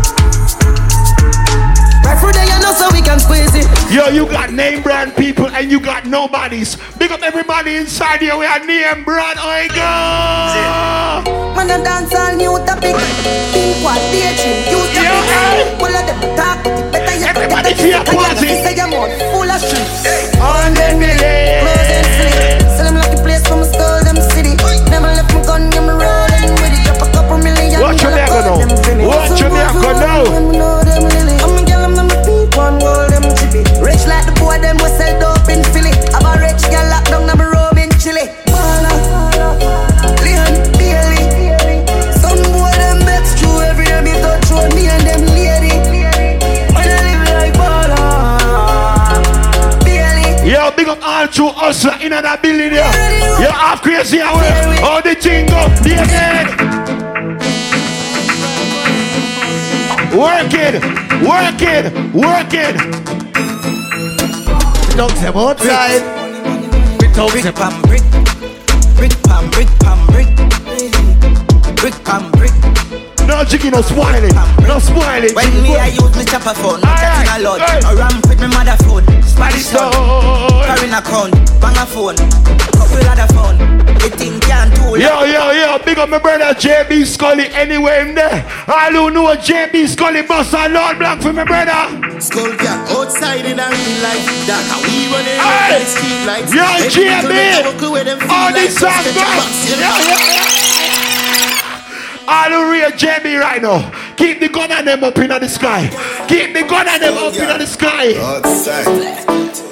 Right 2.05 2.17
through 2.19 2.33
there, 2.33 2.45
you 2.45 2.59
know, 2.61 2.73
so 2.73 2.89
we 2.91 3.01
can 3.01 3.19
squeeze 3.19 3.53
it. 3.53 3.67
Yo, 3.91 4.07
you 4.09 4.25
got 4.27 4.51
name 4.53 4.81
brand 4.81 5.15
people 5.15 5.47
and 5.47 5.71
you 5.71 5.79
got 5.79 6.05
nobodies. 6.05 6.77
Big 6.97 7.11
up 7.11 7.21
everybody 7.21 7.75
inside 7.75 8.21
here. 8.21 8.37
We 8.37 8.45
are 8.45 8.59
name 8.65 9.03
brand. 9.03 9.39
Oh, 9.41 9.67
go. 11.25 11.55
Man, 11.55 11.69
a 11.69 11.83
dance 11.83 12.13
all 12.15 12.35
new 12.35 12.57
topic. 12.65 12.95
Pink 13.53 13.83
what 13.83 13.99
daydream, 14.11 14.57
use 14.69 14.89
the 14.93 15.01
big. 15.01 15.81
All 15.81 15.95
of 15.95 16.05
them 16.05 16.19
talk, 16.37 16.63
better 16.91 17.15
you 17.17 17.25
Everybody 17.25 17.73
feel 17.73 17.87
you 17.87 18.03
better 18.03 18.17
party. 18.17 18.47
you 18.47 18.55
say 18.63 18.75
you're 18.75 18.87
more 18.87 19.09
full 19.31 19.49
of 19.49 19.61
shit. 19.61 20.35
Hundred 20.39 20.97
million. 20.97 21.78
Working, 61.83 62.13
working. 62.13 62.91
Dogs 64.97 65.21
them 65.21 65.37
outside. 65.37 66.01
Brick 66.99 67.13
pam 67.13 67.81
brick, 67.83 68.01
brick 68.11 68.38
jiggy, 73.49 73.69
no 73.69 73.81
spoiling, 73.81 74.33
no 74.63 74.79
spoiling. 74.79 75.33
When 75.33 75.49
me 75.63 75.75
I 75.75 75.87
use 75.87 76.13
me 76.15 76.23
chopper 76.25 76.53
phone, 76.53 76.81
no 76.81 76.87
chatting 76.95 77.29
a 77.33 77.37
lot. 77.43 77.61
I 77.61 77.93
ramp 77.93 78.27
with 78.29 78.39
me 78.39 78.47
mother 78.47 78.77
phone, 78.85 79.05
Spanish 79.23 79.65
Stone. 79.67 79.91
phone, 79.93 80.65
carrying 80.65 80.93
account, 80.93 81.33
bang 81.59 81.77
a 81.77 81.85
phone, 81.85 82.15
couple 82.77 83.01
other 83.09 83.27
phone. 83.33 83.57
The 83.99 84.09
thing 84.15 84.39
can't 84.39 84.73
do 84.75 84.95
Yo, 84.95 85.23
yo, 85.27 85.51
yo, 85.51 85.77
big 85.83 85.97
up 85.99 86.07
my 86.07 86.19
brother 86.19 86.53
JB 86.55 87.05
Scully 87.05 87.47
anywhere 87.51 88.07
in 88.07 88.15
there. 88.15 88.45
All 88.67 88.91
who 88.91 89.11
know 89.11 89.35
JB 89.35 89.87
Scully 89.89 90.21
boss 90.21 90.53
a 90.53 90.69
Lord 90.69 90.99
Black 90.99 91.21
for 91.21 91.33
my 91.33 91.43
brother. 91.43 92.21
Skull 92.21 92.55
cat 92.55 92.79
outside 92.91 93.43
in 93.45 93.59
a 93.59 93.67
real 93.67 93.95
life. 93.99 94.23
That 94.47 94.63
how 94.71 94.79
we 94.87 95.11
run 95.11 95.25
it 95.27 95.35
Hey! 95.35 95.83
like 95.83 95.87
street 95.91 96.23
lights. 96.23 96.53
Yo, 96.55 96.63
JB! 96.87 97.27
little 97.27 97.27
them 97.27 97.73
buckle 97.75 97.91
where 97.91 98.03
them 98.05 98.19
feel 98.19 98.31
All 98.31 98.45
like 98.45 98.55
this 98.55 98.79
just 98.79 98.79
song 98.79 99.03
get 99.03 99.13
go. 99.15 99.19
your 99.19 99.35
box, 99.35 99.51
you 99.67 99.75
know? 99.75 99.81
Yeah, 99.83 100.15
yeah, 100.15 100.43
yeah. 100.47 100.48
All 102.31 102.51
who 102.51 102.71
real 102.71 102.91
JB 102.91 103.39
right 103.41 103.59
now. 103.59 103.89
Keep 104.15 104.39
the 104.39 104.49
gun 104.49 104.71
and 104.71 104.87
them 104.87 105.03
up 105.03 105.17
in 105.17 105.29
the 105.29 105.49
sky. 105.49 105.89
Keep 106.27 106.53
the 106.53 106.61
gun 106.61 106.87
and 106.87 107.01
them 107.01 107.17
up 107.17 107.33
in 107.33 107.57
the 107.57 107.65
sky. 107.65 108.13
Outside. 108.21 108.85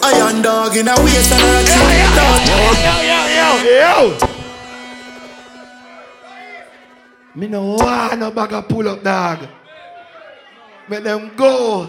Iron 0.02 0.42
dog 0.42 0.76
in 0.76 0.88
a 0.88 0.96
waist 1.04 1.32
and 1.34 1.40
a 1.40 1.62
Yo, 2.50 2.74
yo, 2.82 2.98
yo, 3.06 3.22
yo, 3.38 3.50
yo, 3.62 4.18
yo. 4.18 4.28
Me 7.36 7.48
no 7.48 7.76
want 7.76 8.20
no 8.20 8.32
bag 8.32 8.54
of 8.54 8.68
pull 8.68 8.90
up 8.90 9.04
dog. 9.04 9.48
Let 10.90 11.04
them 11.04 11.34
go. 11.36 11.88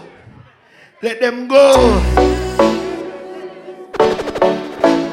Let 1.01 1.19
them 1.19 1.47
go. 1.47 1.99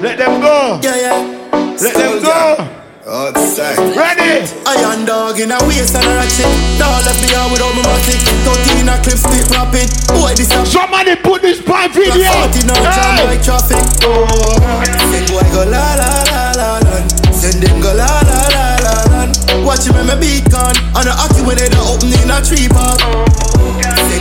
Let 0.02 0.18
them 0.18 0.40
go. 0.42 0.80
Yeah, 0.82 0.96
yeah. 0.96 1.76
Let 1.80 1.94
them 1.94 2.22
go. 2.22 2.75
Outside. 3.06 3.78
Ready? 3.94 4.50
Iron 4.66 5.06
dog 5.06 5.38
in 5.38 5.54
a 5.54 5.58
waist 5.70 5.94
and 5.94 6.02
a 6.02 6.10
ratchet. 6.18 6.50
Dog 6.74 7.06
left 7.06 7.22
me 7.22 7.30
out 7.38 7.54
without 7.54 7.70
my 7.78 7.86
matic. 7.86 8.18
Thirteen 8.42 8.90
a 8.90 8.98
clip 8.98 9.14
stick 9.14 9.46
rapid. 9.54 9.86
Boy, 10.10 10.34
this 10.34 10.50
a 10.50 10.66
Somebody 10.66 11.14
put 11.14 11.40
this 11.40 11.62
part 11.62 11.94
video. 11.94 12.26
Forty 12.34 12.66
now 12.66 12.74
jam 12.74 13.14
Hey. 13.14 13.26
like 13.30 13.42
traffic. 13.46 13.78
Oh, 14.02 14.26
send 15.14 15.30
boy 15.30 15.46
go 15.54 15.62
la 15.70 15.86
la 15.94 16.10
la 16.34 16.50
la 16.58 16.70
la. 16.82 16.98
Send 17.30 17.62
them 17.62 17.78
go 17.78 17.94
la 17.94 18.10
la 18.26 18.38
la 18.50 18.66
la 18.82 18.94
la. 19.06 19.30
Watch 19.62 19.86
him 19.86 19.94
when 19.94 20.10
my 20.10 20.18
beat 20.18 20.50
gone. 20.50 20.74
On 20.98 21.06
the 21.06 21.14
hockey 21.14 21.46
when 21.46 21.62
they 21.62 21.70
the 21.70 21.78
opening 21.86 22.26
a 22.26 22.42
tree 22.42 22.66
park. 22.66 22.98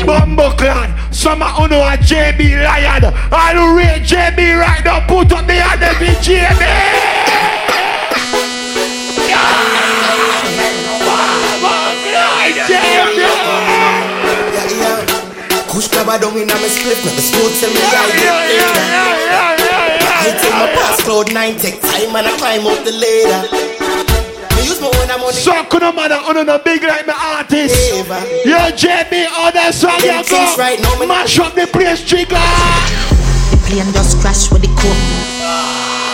Bumbo 0.05 0.53
clan, 0.61 0.93
some 1.11 1.41
of 1.41 1.57
you 1.57 1.67
know 1.69 1.81
a 1.81 1.97
JB 1.97 2.61
lion. 2.61 3.09
I 3.33 3.49
do 3.57 3.65
rate 3.73 4.05
JB 4.05 4.61
right 4.61 4.86
now. 4.86 5.01
Put 5.09 5.33
up 5.33 5.47
the 5.49 5.57
other 5.57 5.97
JB. 6.21 6.61
Kush 16.06 16.22
grabber 16.22 16.22
down 16.22 16.38
in 16.38 16.49
a 16.49 16.56
me 16.62 16.70
split, 16.70 16.97
me 17.03 17.22
smooth 17.22 17.53
tell 17.60 17.72
me 17.74 17.82
I 17.82 17.89
I 20.18 20.32
tell 20.41 20.53
my 20.53 20.68
pass 20.74 21.01
cloud 21.03 21.34
nine, 21.34 21.56
take 21.58 21.82
time 21.82 22.16
and 22.16 22.28
I 22.28 22.38
climb 22.38 22.66
up 22.68 22.84
the 22.86 22.91
ladder. 22.91 23.49
Me 24.56 24.62
use 24.66 24.80
my 24.82 24.88
own 24.88 25.08
money. 25.20 25.34
So 25.34 25.64
could 25.66 25.82
no 25.82 25.91
matter 25.91 26.16
on 26.16 26.45
no 26.45 26.58
big 26.60 26.84
like 26.84 27.06
my 27.08 27.14
artist. 27.38 27.76
Yo 28.45 28.58
JB, 28.74 29.28
all 29.38 29.51
that 29.51 29.74
song 29.74 29.97
you 30.01 30.08
Them 30.14 30.24
things 30.24 30.58
right 30.58 30.80
now, 30.80 30.93
go. 30.95 30.99
me- 31.01 31.08
Mash 31.08 31.39
up 31.39 31.53
the 31.56 31.68
place 31.68 32.03
trigger. 32.06 32.36
The 33.51 33.58
plane 33.66 33.91
just 33.93 34.20
crash 34.22 34.51
with 34.51 34.62
the 34.62 34.70
coke. 34.78 36.06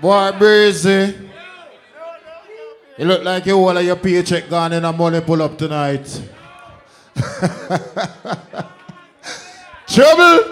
Boy, 0.00 0.32
Breezy. 0.38 1.14
You 2.98 3.04
look 3.04 3.22
like 3.22 3.46
you 3.46 3.54
all 3.56 3.76
of 3.76 3.84
your 3.84 3.94
paycheck 3.94 4.48
gone 4.50 4.72
and 4.72 4.84
the 4.84 4.92
money 4.92 5.20
pull 5.20 5.40
up 5.40 5.56
tonight. 5.56 6.02
Trouble. 9.86 10.42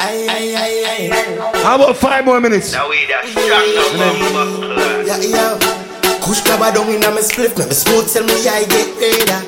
Aye, 0.00 0.26
aye, 0.26 0.56
aye, 0.56 1.10
aye. 1.12 1.60
How 1.62 1.74
about 1.76 1.96
five 1.98 2.24
more 2.24 2.40
minutes? 2.40 2.72
Now 2.72 2.88
we 2.88 3.04
that 3.08 3.28
Yeah, 5.06 5.20
yeah. 5.20 5.58
Kush 6.24 6.40
grabber 6.40 6.72
down 6.74 6.88
in 6.88 7.04
a 7.04 7.10
me 7.14 7.20
split, 7.20 7.52
me 7.58 7.64
smooth 7.74 8.10
tell 8.10 8.24
me 8.24 8.32
I 8.48 8.64
get 8.64 8.88
radar. 8.96 9.42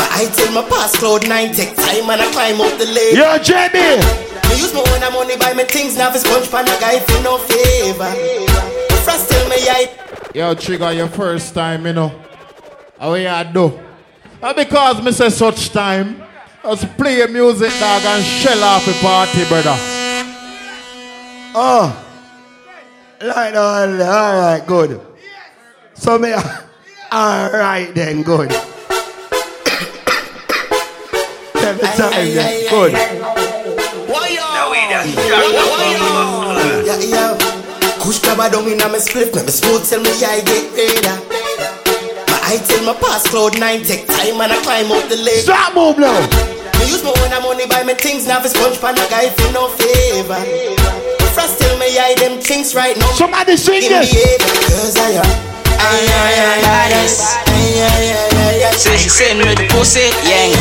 My 0.00 0.08
eye 0.16 0.32
tell 0.34 0.52
my 0.52 0.62
pass 0.70 0.96
cloud 0.96 1.28
nine, 1.28 1.52
take 1.52 1.76
time 1.76 2.08
and 2.08 2.22
I 2.22 2.32
climb 2.32 2.60
up 2.62 2.78
the 2.78 2.86
ladder. 2.86 3.12
Yo 3.12 3.38
JB, 3.44 4.35
Me 4.48 4.58
use 4.58 4.72
my 4.72 4.80
own 4.80 5.12
money 5.12 5.36
buy 5.36 5.54
me 5.54 5.64
things, 5.64 5.96
now 5.96 6.10
for 6.10 6.18
sponge 6.18 6.50
pan 6.50 6.64
a 6.64 6.80
guy 6.80 6.98
for 7.00 7.22
no 7.22 7.38
favor. 7.38 8.10
Frost 9.04 9.30
tell 9.30 9.48
me 9.48 9.56
I 9.68 10.06
Yo, 10.34 10.54
Trigger, 10.54 10.92
your 10.92 11.08
first 11.08 11.54
time, 11.54 11.86
you 11.86 11.92
know. 11.92 12.12
How 12.98 13.14
you 13.14 13.52
do? 13.52 13.80
Uh, 14.42 14.52
because 14.52 15.02
me 15.02 15.12
say 15.12 15.30
such 15.30 15.70
time, 15.70 16.22
us 16.62 16.84
play 16.96 17.26
music, 17.26 17.70
dog, 17.80 18.02
and 18.04 18.24
shell 18.24 18.62
off 18.62 18.84
the 18.84 18.92
party, 19.00 19.44
brother. 19.48 19.74
Oh. 21.58 22.02
Right, 23.22 23.56
on. 23.56 24.00
all 24.02 24.38
right, 24.38 24.62
good. 24.66 25.00
So 25.94 26.18
me, 26.18 26.32
all 27.12 27.50
right 27.50 27.90
then, 27.94 28.22
good. 28.22 28.52
Every 31.54 31.88
time 31.88 32.34
then, 32.34 32.70
good. 32.70 33.15
Yeah, 36.86 37.00
yeah. 37.02 37.36
Kush 38.00 38.20
grabber 38.22 38.48
down 38.50 38.68
in 38.70 38.80
a 38.80 38.88
me 38.88 38.98
split, 38.98 39.34
me 39.34 39.42
me 39.42 39.50
smooth 39.50 39.84
tell 39.88 40.00
me 40.00 40.10
I 40.24 40.40
get 40.40 40.72
radar. 40.72 41.18
My 42.30 42.38
eye 42.48 42.60
tell 42.64 42.84
my 42.84 42.94
pass 42.94 43.26
cloud 43.28 43.58
nine, 43.58 43.82
take 43.82 44.06
time 44.06 44.40
and 44.40 44.52
I 44.52 44.62
climb 44.62 44.92
up 44.92 45.08
the 45.08 45.16
ledge. 45.16 45.44
Stop 45.44 45.74
move 45.74 45.98
now. 45.98 46.14
Me 46.78 46.86
use 46.88 47.02
my 47.02 47.10
own 47.10 47.42
money 47.42 47.66
buy 47.66 47.82
me 47.84 47.94
things, 47.94 48.26
now 48.26 48.40
for 48.40 48.48
sponge 48.48 48.80
pan 48.80 48.94
a 48.94 49.04
guy 49.10 49.28
for 49.30 49.52
no 49.52 49.68
favor. 49.68 50.40
Frost 51.34 51.58
tell 51.60 51.76
me 51.78 51.98
I 51.98 52.14
them 52.18 52.40
things 52.40 52.74
right 52.74 52.96
now. 52.96 53.10
Somebody 53.12 53.56
sing 53.56 53.82
In 53.82 53.90
this. 53.92 54.10
the 54.12 54.18
air, 54.18 54.38
Cause 54.38 54.96
I 54.96 55.10
am. 55.20 55.55
Say 58.76 58.96
she 59.00 59.08
send 59.08 59.40
me 59.40 59.54
the 59.56 59.64
pussy, 59.72 60.12
yeah. 60.22 60.52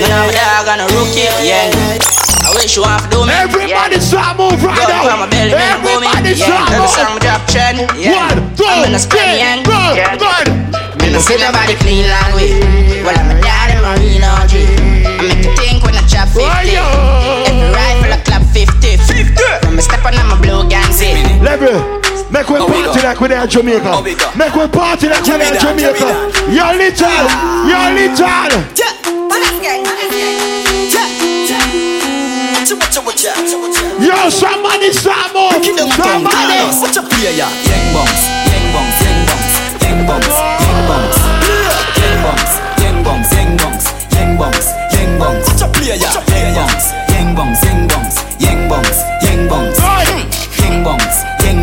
None 0.00 0.12
of 0.12 0.28
my 0.28 0.32
dog 0.36 0.68
and 0.72 0.80
a 0.84 0.86
rookie, 0.92 1.24
yeah. 1.40 1.72
I 2.44 2.52
wish 2.54 2.76
you 2.76 2.82
want 2.84 3.00
to 3.04 3.08
do 3.08 3.24
me. 3.24 3.32
Everybody 3.32 3.96
start 4.00 4.36
move 4.36 4.60
right 4.62 4.76
Go 4.76 4.84
now. 4.92 5.02
from 5.08 5.18
my 5.24 5.28
belly, 5.32 5.56
man, 5.56 5.80
go. 5.80 5.88
Everybody 5.96 6.36
Yeah, 6.36 6.44
start 6.46 6.68
every 6.68 6.84
move. 6.84 6.92
song 6.92 7.16
drop 7.24 7.42
trend, 7.48 7.78
yeah. 7.96 8.28
One, 8.28 8.38
two, 8.56 8.64
I'm 8.68 8.84
in 8.88 8.94
a 8.94 9.00
spin, 9.00 9.18
three, 9.24 9.40
yeah. 9.40 9.64
go, 9.64 9.78
Yeah. 9.96 10.16
good. 10.20 10.46
Me 11.00 11.12
no 11.12 11.18
see 11.20 11.36
nobody 11.40 11.74
clean 11.80 12.04
long 12.08 12.30
way. 12.36 12.60
Well, 13.02 13.16
I'm 13.16 13.32
a 13.32 13.36
daddy, 13.40 13.76
marine 13.80 14.22
OG. 14.24 14.52
I 15.08 15.10
make 15.24 15.40
you 15.44 15.52
think 15.56 15.80
when 15.82 15.96
I 15.96 16.04
chop 16.06 16.28
50. 16.28 16.44
Every 16.44 16.76
rifle 17.72 18.12
I 18.12 18.20
clap 18.24 18.44
50. 18.52 19.00
50. 19.00 19.66
When 19.66 19.76
me 19.76 19.82
step 19.82 20.04
on, 20.04 20.12
I'm 20.14 20.30
a 20.30 20.36
blue 20.36 20.68
Ganzi. 20.68 21.16
Level. 21.40 22.01
Make 22.32 22.48
we 22.48 22.56
party 22.56 23.02
like 23.04 23.20
we're 23.20 23.30
in 23.30 23.48
Jamaica. 23.48 24.02
Make 24.36 24.54
we 24.56 24.66
party 24.66 25.08
like 25.08 25.20
we're 25.26 25.42
in 25.42 25.60
Jamaica. 25.60 26.32
You're 26.48 26.72
little. 26.80 27.28
You're 27.68 27.92
little. 27.92 28.72
Yo, 34.00 34.30
somebody 34.30 34.88
move. 34.88 35.52
Somebody. 35.92 36.58
What's 36.80 36.96
up 36.96 37.12
here, 37.12 37.36
yeah? 37.36 37.52
Yang 37.68 37.84
bongs, 37.92 38.22
yang 38.48 38.66
bongs, 38.72 38.96
yang 39.04 39.20
bongs, 39.28 39.52
yang 39.82 39.98
bongs, 40.08 40.34
yang 40.64 40.80
bongs, 40.88 41.16
yang 42.00 42.16
bongs, 42.24 42.52
yang 42.80 43.04
bongs, 43.04 43.28
yang 43.36 43.58
bongs, 43.58 43.86
yang 44.16 44.30
bongs, 44.38 44.66
yang 44.96 45.10
bongs. 45.20 45.44
What's 45.46 45.62
up 45.62 45.76
here, 45.76 45.96
yeah? 46.00 46.16
Yang 46.16 46.56
bongs, 46.56 46.86
yang 47.12 47.28
bongs, 47.36 48.16
yang 48.40 48.58
bongs, 48.66 48.96
yang 49.20 49.48
bongs, 49.48 49.76
yang 49.76 49.91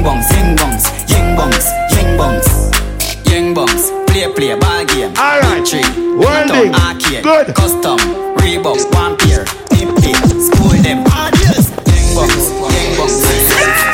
bongs, 0.04 0.30
yang 0.32 0.56
bongs, 0.56 0.84
yang 1.08 1.36
bongs, 1.36 1.66
yang 1.96 2.18
bongs, 2.18 2.48
yang 3.26 3.54
bongs. 3.54 3.84
Play, 4.08 4.28
play, 4.34 4.56
ball 4.56 4.86
game. 4.86 5.14
All 5.18 5.40
right. 5.42 5.66
Tree, 5.66 5.84
Welding. 6.18 6.74
arcade, 6.74 7.24
Good. 7.24 7.56
custom, 7.56 7.98
Reebok, 8.42 8.80
one 8.94 9.16
pair, 9.18 9.46
tip 9.70 9.90
tip, 10.02 10.18
school 10.40 10.74
them. 10.84 11.04
Yang 11.06 12.08
bongs, 12.16 12.46
yang 12.74 12.90
bongs, 12.98 13.18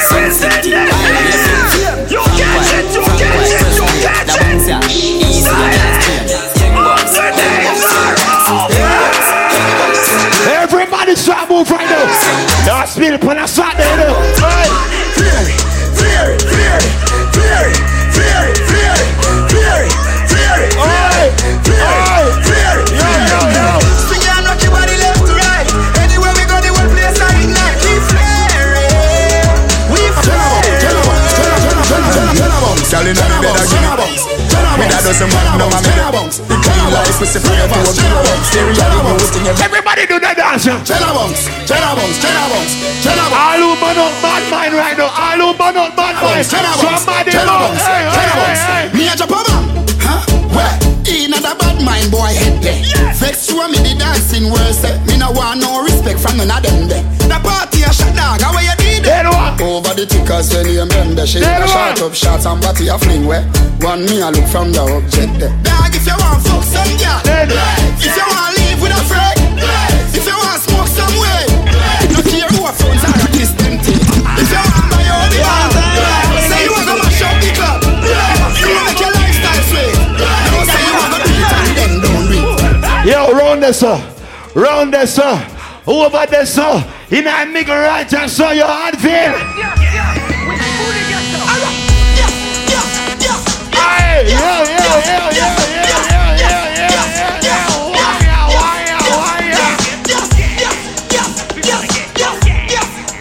Sun 0.09 0.31
City, 0.31 0.69
You 0.69 2.21
get 2.37 2.55
it, 2.73 2.85
you 2.95 3.03
get 3.19 3.35
it, 3.35 3.49
you 3.75 3.87
get 4.01 4.29
it. 4.29 4.89
Easy, 4.89 5.51
Yang 6.59 6.75
bongs, 6.75 7.15
Everybody 10.45 11.15
start 11.15 11.49
move 11.49 11.69
right 11.71 11.87
now. 11.89 12.05
Now 12.65 12.77
I 12.81 12.85
spin 12.85 13.13
it 13.13 13.23
when 13.23 13.37
I 13.37 13.45
start 13.45 13.77
there. 13.77 13.97
Hey. 14.37 14.94
doesn't 35.05 35.29
matter 35.29 35.61
now. 35.61 35.69
I'm 35.69 35.85
Everybody 39.61 40.09
do 40.09 40.17
the 40.17 40.33
dance. 40.33 40.65
Jenna 40.65 41.13
bounce, 41.13 41.45
Jenna 41.69 41.93
bounce, 41.93 42.17
Jenna 42.17 42.49
bounce, 42.49 42.73
bad 44.25 44.41
mind 44.49 44.73
right 44.73 44.97
now. 44.97 45.13
All 45.13 45.37
who 45.37 45.53
burn 45.53 45.77
up 45.77 45.95
bad 45.95 46.17
mind. 46.17 46.49
Jenna 46.49 46.73
bounce, 46.81 47.05
Jenna 47.05 47.53
bounce, 47.53 47.85
Jenna 47.85 48.33
bounce. 48.33 48.97
Me 48.97 49.05
a 49.05 49.13
Japan. 49.13 49.45
Huh? 50.01 50.25
Where? 50.49 50.73
In 51.05 51.37
a 51.37 51.39
bad 51.39 51.77
mind 51.85 52.09
boy 52.09 52.33
head 52.33 52.57
there. 52.63 52.81
Yes. 52.81 53.19
Vex 53.21 53.47
you 53.49 53.61
me 53.69 53.77
the 53.85 53.93
dancing 53.93 54.49
worse. 54.49 54.81
Me 55.05 55.17
no 55.21 55.29
want 55.31 55.61
no 55.61 55.83
respect 55.83 56.19
from 56.19 56.37
none 56.37 56.49
of 56.49 56.63
them 56.65 56.89
there. 56.89 57.05
The 57.29 57.37
party 57.45 57.83
a 57.83 57.93
shut 57.93 58.15
down. 58.15 58.39
How 58.39 58.55
are 58.55 58.63
you? 58.63 58.84
Over 59.65 59.97
the 59.97 60.05
tickers 60.05 60.53
when 60.53 60.69
you 60.69 60.85
remember 60.85 61.25
She 61.25 61.41
Then 61.41 61.61
a 61.61 61.67
shot 61.67 61.97
up 61.97 62.13
shots 62.13 62.45
and 62.45 62.61
body 62.61 62.85
a 62.87 62.97
fling 63.01 63.25
where 63.25 63.41
One 63.81 64.05
me 64.05 64.21
a 64.21 64.29
look 64.29 64.45
from 64.53 64.69
the 64.69 64.85
object 64.85 65.41
there 65.41 65.49
Dog 65.65 65.89
if 65.89 66.05
you 66.05 66.13
want 66.13 66.37
fuck 66.45 66.61
some 66.61 66.93
girl 67.01 67.17
Then 67.25 67.49
If 67.97 68.13
you 68.13 68.25
want 68.29 68.53
live 68.61 68.77
with 68.77 68.93
a 68.93 69.01
friend 69.09 69.57
If 70.13 70.21
you 70.21 70.37
want 70.37 70.61
smoke 70.61 70.85
some 70.85 71.15
way 71.17 71.49
No 72.13 72.21
care 72.21 72.45
who 72.53 72.61
a 72.61 72.71
phones 72.77 73.01
are 73.09 73.17
at 73.17 73.31
this 73.33 73.51
them 73.57 73.81
thing. 73.81 73.97
If 74.37 74.53
you 74.53 74.61
want 74.61 74.85
buy 74.93 75.01
all 75.09 75.27
the 75.33 75.39
bar 75.41 75.65
Say 76.45 76.61
you 76.61 76.69
want 76.69 76.85
to 76.85 76.95
mash 77.01 77.21
up 77.25 77.35
the 77.41 77.49
club. 77.57 77.79
You 78.61 78.69
want 78.69 78.85
make 78.85 79.01
your 79.01 79.11
lifestyle 79.17 79.63
sweet. 79.65 79.97
No 80.53 80.59
say 80.61 80.81
you 80.85 80.93
want 80.93 81.09
to 81.09 81.19
beat 81.25 81.49
and 81.57 81.73
then 81.73 81.93
don't 82.05 82.25
read 82.29 83.09
Yo, 83.09 83.33
round 83.33 83.65
this 83.65 83.81
up. 83.81 83.97
Round 84.53 84.93
this 84.93 85.17
up. 85.17 85.54
Over 85.87 86.25
there, 86.25 86.45
so 86.45 86.83
in 87.11 87.27
a 87.27 87.45
big 87.53 87.67
right 87.67 88.11
and 88.13 88.31
saw 88.31 88.51
your 88.51 88.67
hand 88.67 88.97
feel. 88.97 89.11
Yeah, 89.11 89.35
yeah, 89.55 89.93
yeah. 89.93 90.25
Yeah, 93.75 94.21
yeah, 94.23 94.51
yeah, 95.05 95.31
yeah, 95.31 95.31
yeah. 95.31 95.75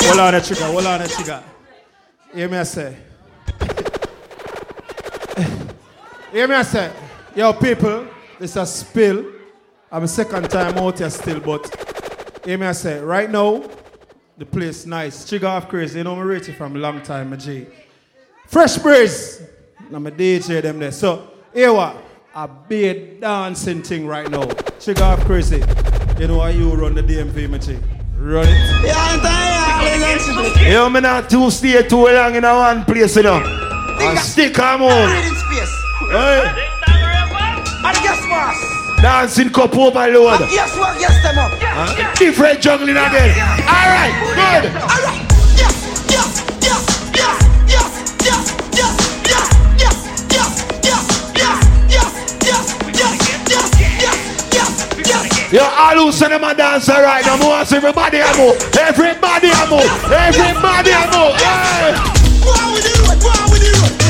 Hold 0.07 0.21
on 0.21 0.35
a 0.35 0.41
trigger, 0.41 0.65
hold 0.67 0.87
on 0.87 1.03
a 1.03 1.09
trigger. 1.09 1.43
Hear 2.33 2.49
me, 2.49 2.57
I 2.59 2.63
say. 2.63 2.97
Hear 6.33 6.49
me, 6.49 6.55
I 6.55 6.63
say. 6.63 6.91
Yo, 7.35 7.53
people, 7.53 8.07
this 8.39 8.53
is 8.53 8.57
a 8.57 8.65
spill. 8.65 9.25
I'm 9.91 10.05
a 10.05 10.09
second 10.09 10.49
time 10.49 10.79
out 10.79 10.99
here 10.99 11.11
still, 11.11 11.41
but 11.41 11.94
hear 12.45 12.59
me 12.59 12.67
I 12.67 12.73
say, 12.73 13.01
right 13.01 13.31
now, 13.31 13.63
the 14.37 14.47
place 14.47 14.87
nice. 14.87 15.25
Trigga 15.25 15.43
Half 15.43 15.69
Krazy, 15.69 15.97
you 15.97 16.05
know 16.05 16.17
me 16.17 16.23
rate 16.23 16.49
it 16.49 16.57
from 16.57 16.77
a 16.77 16.79
long 16.79 17.01
time, 17.03 17.31
my 17.31 17.37
G. 17.37 17.67
Fresh 18.47 18.79
breeze. 18.79 19.43
I'm 19.93 20.07
a 20.07 20.11
DJ 20.11 20.63
them 20.63 20.79
there. 20.79 20.93
So, 20.93 21.31
here 21.53 21.73
what? 21.73 21.97
A 22.35 22.49
big 22.49 23.21
dancing 23.21 23.83
thing 23.83 24.07
right 24.07 24.31
now. 24.31 24.45
Trigga 24.45 24.99
Half 24.99 25.21
Krazy. 25.21 25.61
You 26.21 26.29
know 26.29 26.41
how 26.41 26.49
you 26.49 26.73
run 26.75 26.95
the 26.95 27.03
DMV, 27.03 27.49
my 27.51 27.59
G. 27.59 27.79
Run 28.17 28.47
it. 28.47 28.87
Yeah, 28.87 28.95
I'm 28.97 30.71
Yo, 30.71 30.89
me 30.89 31.01
not 31.01 31.29
too 31.29 31.51
stay 31.51 31.87
too 31.87 32.07
long 32.07 32.35
in 32.35 32.45
a 32.45 32.55
one 32.55 32.85
place, 32.85 33.17
you 33.17 33.23
know. 33.23 33.43
And 34.01 34.19
stick 34.19 34.59
and 34.59 34.81
move. 34.81 34.91
Hey. 36.11 36.71
And 37.85 37.97
guess 38.03 38.27
what? 38.29 38.74
Dancing 39.05 39.51
cup 39.51 39.77
overload. 39.77 40.41
And 40.41 40.51
guess 40.51 40.79
what? 40.79 40.99
Guess 40.99 41.23
them 41.23 41.37
up. 41.37 41.53
Huh? 41.61 42.15
Different 42.15 42.59
juggling 42.59 42.97
again. 42.97 43.37
All 43.69 43.85
right, 43.93 44.17
good. 44.33 44.73
All 44.81 44.97
right. 45.05 45.21
Yes, 45.61 45.77
yes, 46.09 46.41
yes, 46.65 46.89
yes, 47.13 47.37
yes, 47.69 47.93
yes, 48.25 48.25
yes, 48.25 48.49
yes, 48.73 48.97
yes, 49.05 50.09
yes, 50.81 51.05
yes, 51.37 51.61
yes, 51.85 52.17
yes, 52.41 52.65
yes, 52.97 53.21
yes, 53.45 53.69
yes, 53.77 54.25
yes, 54.57 54.73
yes. 55.05 55.53
Yo, 55.53 55.61
all 55.61 55.97
who 56.01 56.11
say 56.11 56.31
them 56.31 56.43
a 56.43 56.55
dancer 56.55 56.93
right 56.93 57.27
now, 57.27 57.37
want 57.47 57.71
everybody 57.71 58.25
a 58.25 58.33
move. 58.41 58.57
Everybody 58.73 59.53
a 59.53 59.69
move. 59.69 59.85
Everybody 60.09 60.97
a 60.97 61.05
move. 61.13 61.37
Hey. 61.37 61.93
What 62.41 62.73
we 62.73 62.81
do? 62.81 62.89
What 63.21 63.53
we 63.53 63.59
do? 63.61 64.04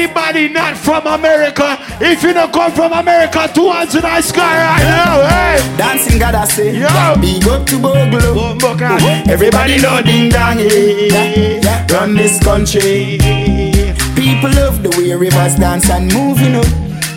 Anybody 0.00 0.48
not 0.48 0.78
from 0.78 1.06
America? 1.06 1.76
If 2.00 2.22
you 2.22 2.32
don't 2.32 2.50
come 2.50 2.72
from 2.72 2.90
America, 2.90 3.50
two 3.54 3.68
hands 3.68 3.94
in 3.94 4.00
the 4.00 4.22
sky 4.22 4.56
right 4.56 4.82
now. 4.82 5.28
Hey. 5.28 5.76
Dancing 5.76 6.18
God 6.18 6.34
I 6.34 6.46
say, 6.46 6.72
Yo. 6.72 6.88
big 7.20 7.46
up 7.46 7.66
to 7.66 7.78
Bogle. 7.78 8.56
Everybody 9.28 9.76
know 9.76 10.00
ding 10.00 10.30
dong, 10.30 10.58
yeah. 10.58 11.86
Run 11.92 12.14
this 12.14 12.42
country. 12.42 13.18
People 14.16 14.48
love 14.56 14.82
the 14.82 14.88
way 14.96 15.12
rivers 15.12 15.56
dance 15.56 15.90
and 15.90 16.10
move, 16.14 16.40
you 16.40 16.48
know. 16.48 16.64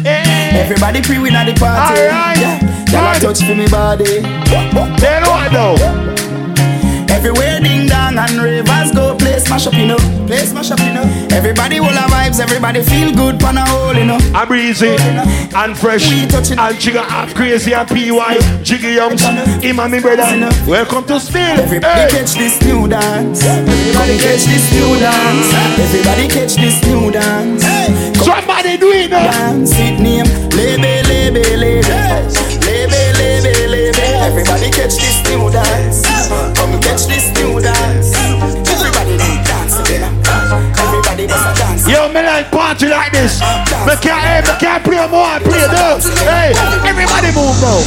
Everybody 0.04 1.02
pre 1.02 1.20
win 1.20 1.36
at 1.36 1.46
the 1.46 1.58
party. 1.58 2.02
Alright. 2.02 2.38
Yeah. 2.38 3.14
Y'all 3.14 3.20
touch 3.22 3.48
for 3.48 3.56
me 3.56 3.66
body. 3.70 4.20
Then 5.00 5.24
what 5.24 5.54
though? 5.54 6.04
Everywhere 7.08 7.62
ding 7.62 7.88
dong 7.88 8.18
and 8.18 8.42
rivers 8.42 8.92
go 9.54 9.60
smash 9.60 9.68
up, 9.68 9.80
you 9.80 9.86
know. 9.86 10.26
Play 10.26 10.46
smash 10.46 10.72
up, 10.72 10.80
you 10.80 10.94
know. 10.94 11.04
Everybody 11.32 11.80
will 11.80 11.90
have 11.90 12.10
vibes, 12.10 12.40
everybody 12.40 12.82
feel 12.82 13.14
good 13.14 13.40
pan 13.40 13.58
a 13.58 13.66
hole, 13.66 13.96
you 13.96 14.06
know. 14.06 14.18
I'm 14.34 14.48
breezy 14.48 14.88
and 14.90 15.78
fresh 15.78 16.10
We 16.10 16.26
touch 16.28 16.52
and 16.52 16.80
jigger 16.80 17.02
half 17.02 17.34
crazy 17.36 17.74
and 17.74 17.88
PY 17.88 18.64
Jiggy 18.64 18.98
um, 19.00 19.14
Youngs, 19.14 19.24
him 19.64 19.80
and 19.80 19.92
me 19.92 20.00
brother 20.00 20.24
Welcome 20.66 21.06
to 21.06 21.20
Spill 21.20 21.60
Everybody 21.60 22.02
hey. 22.02 22.10
catch 22.10 22.34
this 22.34 22.62
new 22.66 22.88
dance. 22.88 23.44
Everybody 23.44 24.18
catch 24.18 24.44
this 24.46 24.66
new 24.74 25.00
dance. 25.00 25.54
Everybody 25.80 26.28
catch 26.28 26.56
this 26.56 26.78
new 26.88 27.12
dance. 27.12 27.64
Somebody 28.24 28.78
do 28.78 28.92
it 28.92 29.12
now. 29.12 29.32
Dance 29.32 29.74
it 29.76 30.00
name. 30.00 30.26
Um, 30.26 30.50
lebe, 30.58 31.06
lebe, 31.06 31.44
lebe. 31.58 31.94
Lebe, 32.66 33.02
lebe, 33.20 33.70
lebe. 33.70 34.04
Everybody 34.24 34.72
catch 34.72 34.96
this 34.96 35.22
new 35.30 35.52
dance. 35.52 36.02
Come 36.58 36.80
catch 36.82 37.06
this 37.06 37.33
Yo, 41.88 42.08
me 42.10 42.22
like 42.24 42.50
party 42.50 42.88
like 42.88 43.12
this. 43.12 43.40
Me 43.86 43.94
can't, 44.02 44.24
hey, 44.24 44.42
me 44.42 44.54
can't 44.60 44.84
play 44.84 45.06
more, 45.08 45.26
I 45.26 45.40
play 45.40 45.68
those. 45.68 46.08
Hey, 46.24 46.54
everybody 46.88 47.30
move 47.36 47.54
now. 47.60 47.84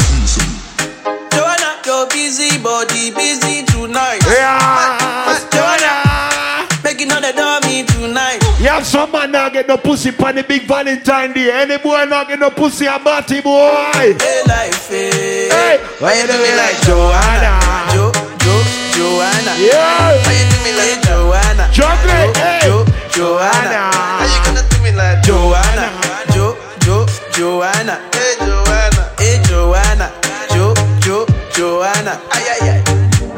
Joanna, 1.32 1.80
your 1.84 2.06
busy 2.08 2.58
body 2.58 3.10
busy 3.10 3.64
tonight. 3.64 4.20
Yeah, 4.28 5.40
Joanna, 5.50 6.68
making 6.84 7.10
all 7.10 7.20
the 7.20 7.32
dummy 7.32 7.84
tonight. 7.84 8.40
You 8.60 8.68
have 8.68 8.86
some 8.86 9.10
man 9.12 9.32
now 9.32 9.48
get 9.48 9.66
no 9.66 9.76
pussy 9.78 10.10
on 10.22 10.34
the 10.36 10.42
big 10.44 10.62
Valentine 10.68 11.32
Day. 11.32 11.50
Any 11.50 11.78
boy 11.78 12.04
not 12.04 12.28
get 12.28 12.38
no 12.38 12.50
pussy 12.50 12.86
a 12.86 12.98
batty 12.98 13.40
boy. 13.40 14.14
Hey, 14.20 14.42
life, 14.46 14.88
hey. 14.88 15.48
Hey, 15.48 15.76
Why 15.98 16.20
you 16.20 16.26
do 16.26 16.36
me 16.36 16.52
like 16.54 16.76
Joanna? 16.84 17.58
Jo, 17.96 18.12
Jo, 18.44 18.54
Joanna. 18.92 19.52
Yeah. 19.56 20.20
Why 20.20 20.36
you 20.36 20.46
do 20.52 20.58
me 20.64 20.72
like 20.76 21.00
Joanna? 21.02 21.68
Chocolate, 21.72 22.34
Jo, 22.36 22.40
hey. 22.40 22.60
Jo, 22.62 22.84
Joanna. 23.16 23.88
How 23.96 24.28
you 24.28 24.44
gonna 24.44 24.68
do 24.68 24.76
me 24.84 24.92
like 24.92 25.22
Joanna? 25.22 25.88
Jo, 26.34 26.54
Jo, 26.84 27.06
Joanna. 27.32 27.96
Hey, 28.12 28.36
Joanna. 28.44 29.10
Hey, 29.16 29.40
Joanna. 29.48 30.12
Jo, 30.52 30.74
Jo, 31.00 31.24
Joanna. 31.50 32.20
Ay, 32.30 32.44
ay, 32.52 32.68
ay. 32.68 32.82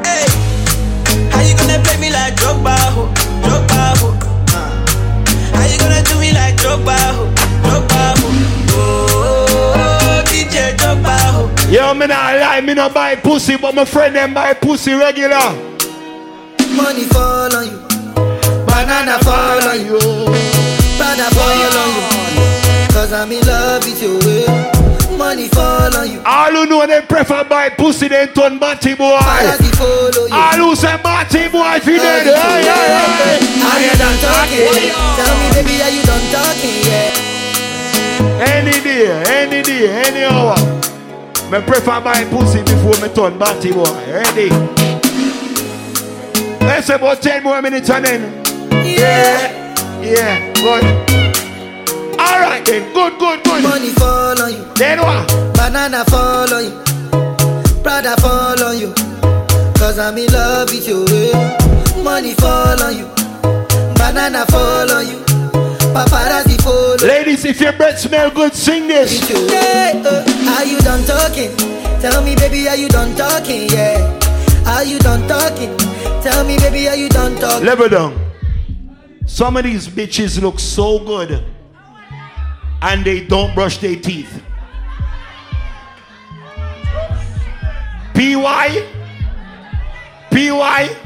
Hey. 0.03 0.27
How 1.31 1.43
you 1.47 1.55
gonna 1.55 1.79
play 1.79 1.97
me 2.01 2.11
like 2.11 2.35
Drogba, 2.35 2.75
ho? 2.91 3.07
Drogba, 3.47 3.95
ho? 4.03 4.09
Uh. 4.51 4.85
How 5.55 5.67
you 5.71 5.79
gonna 5.79 6.03
do 6.03 6.19
me 6.19 6.33
like 6.33 6.57
Drogba, 6.57 6.99
ho? 7.15 7.31
Drogba, 7.63 8.19
ho? 8.19 8.27
Oh, 8.75 10.25
DJ 10.27 10.75
Drogba, 10.77 11.15
ho. 11.31 11.71
Yo, 11.71 11.95
me 11.95 12.09
not 12.09 12.35
lie, 12.35 12.61
me 12.63 12.75
not 12.75 12.93
buy 12.93 13.15
pussy, 13.15 13.57
but 13.57 13.77
my 13.77 13.85
friend 13.85 14.17
them 14.17 14.35
buy 14.35 14.55
pussy 14.55 14.95
regular. 14.95 15.55
Money 16.75 17.05
fall 17.05 17.55
on 17.55 17.67
you. 17.71 17.88
Banana 18.79 19.19
fall 19.25 19.59
on 19.69 19.85
you. 19.85 19.99
Banana 19.99 21.29
fall 21.35 21.79
on 21.83 21.91
you. 21.99 22.07
Cause 22.95 23.13
I'm 23.13 23.33
in 23.33 23.45
love 23.45 23.85
with. 23.85 25.19
Money 25.19 25.49
fall 25.49 25.97
on 25.97 26.09
you. 26.09 26.23
All 26.25 26.53
who 26.53 26.65
know 26.65 26.87
they 26.87 27.01
prefer 27.01 27.43
buy 27.43 27.71
pussy 27.71 28.07
than 28.07 28.33
turn 28.33 28.61
batty 28.61 28.95
boy. 28.95 29.19
Paparazzi 29.19 29.75
follow 29.75 30.27
you. 30.29 30.33
All 30.33 30.71
who 30.71 30.77
say 30.77 30.97
batty 31.03 31.49
boy 31.49 31.81
fi 31.83 31.99
dead. 31.99 32.23
Hey, 32.23 32.63
hey, 32.63 32.95
hey. 33.19 33.43
Are 33.67 33.81
you 33.83 33.91
done 33.99 34.19
talking? 34.23 34.95
Tell 35.19 35.35
me, 35.43 35.47
baby, 35.59 35.83
are 35.83 35.91
you 35.91 36.03
done 36.07 36.27
talking? 36.31 36.79
Yeah. 36.87 37.19
Any 38.47 38.79
day, 38.79 39.11
any 39.27 39.63
day, 39.65 39.91
any 40.07 40.23
hour. 40.23 40.55
Me 41.51 41.61
prefer 41.67 42.01
buy 42.01 42.25
pussy 42.31 42.63
before 42.63 42.95
me 43.03 43.13
turn 43.13 43.37
batty 43.41 43.73
boy. 43.73 43.91
Ready? 44.07 44.51
Let's 46.61 46.87
say 46.87 46.95
about 46.95 47.21
10 47.21 47.43
more 47.43 47.61
minutes 47.61 47.91
and 47.91 48.05
then. 48.05 48.48
Yeah. 48.99 49.39
Yeah, 50.03 50.53
good. 50.55 50.85
Alright 52.19 52.65
then, 52.67 52.93
good, 52.93 53.19
good, 53.19 53.43
good. 53.45 53.63
Money 53.63 53.91
fall 53.91 54.41
on 54.43 54.53
you. 54.53 54.65
Then 54.75 54.99
what? 55.01 55.29
Banana 55.55 56.05
fall 56.07 56.53
on 56.53 56.65
you. 56.65 57.83
Prada 57.83 58.17
fall 58.21 58.63
on 58.63 58.79
you. 58.79 58.93
Cause 59.79 59.99
I'm 59.99 60.19
in 60.19 60.27
love 60.33 60.71
with 60.71 60.89
you. 60.89 61.05
eh. 61.09 62.03
Money 62.03 62.35
fall 62.35 62.81
on 62.83 62.97
you. 62.97 63.07
Banana 63.95 64.45
fall 64.47 64.91
on 64.91 65.07
you. 65.07 65.19
Paparazzi 65.95 66.61
follow 66.63 66.97
Ladies, 67.07 67.45
if 67.45 67.61
your 67.61 67.73
breath 67.73 67.99
smell 67.99 68.31
good, 68.31 68.55
sing 68.55 68.87
this. 68.89 69.19
Yeah, 69.31 70.03
uh, 70.05 70.57
are 70.59 70.65
you 70.65 70.79
done 70.81 71.05
talking? 71.05 71.55
Tell 72.01 72.23
me, 72.23 72.35
baby, 72.37 72.69
are 72.69 72.77
you 72.77 72.89
done 72.89 73.17
talking? 73.17 73.69
Yeah. 73.71 73.97
Are 74.67 74.85
you 74.85 74.99
done 74.99 75.27
talking? 75.29 75.75
Tell 76.23 76.45
me, 76.45 76.57
baby, 76.59 76.89
are 76.89 76.97
you 76.97 77.09
done 77.09 77.37
talking? 77.37 77.65
Level 77.67 77.89
down. 77.89 78.28
Some 79.29 79.59
of 79.59 79.65
these 79.65 79.87
bitches 79.87 80.41
look 80.41 80.59
so 80.59 80.99
good 80.99 81.45
and 82.81 83.05
they 83.05 83.27
don't 83.27 83.55
brush 83.55 83.77
their 83.77 83.95
teeth. 83.95 84.43
PY? 88.15 88.89
PY? 90.31 90.97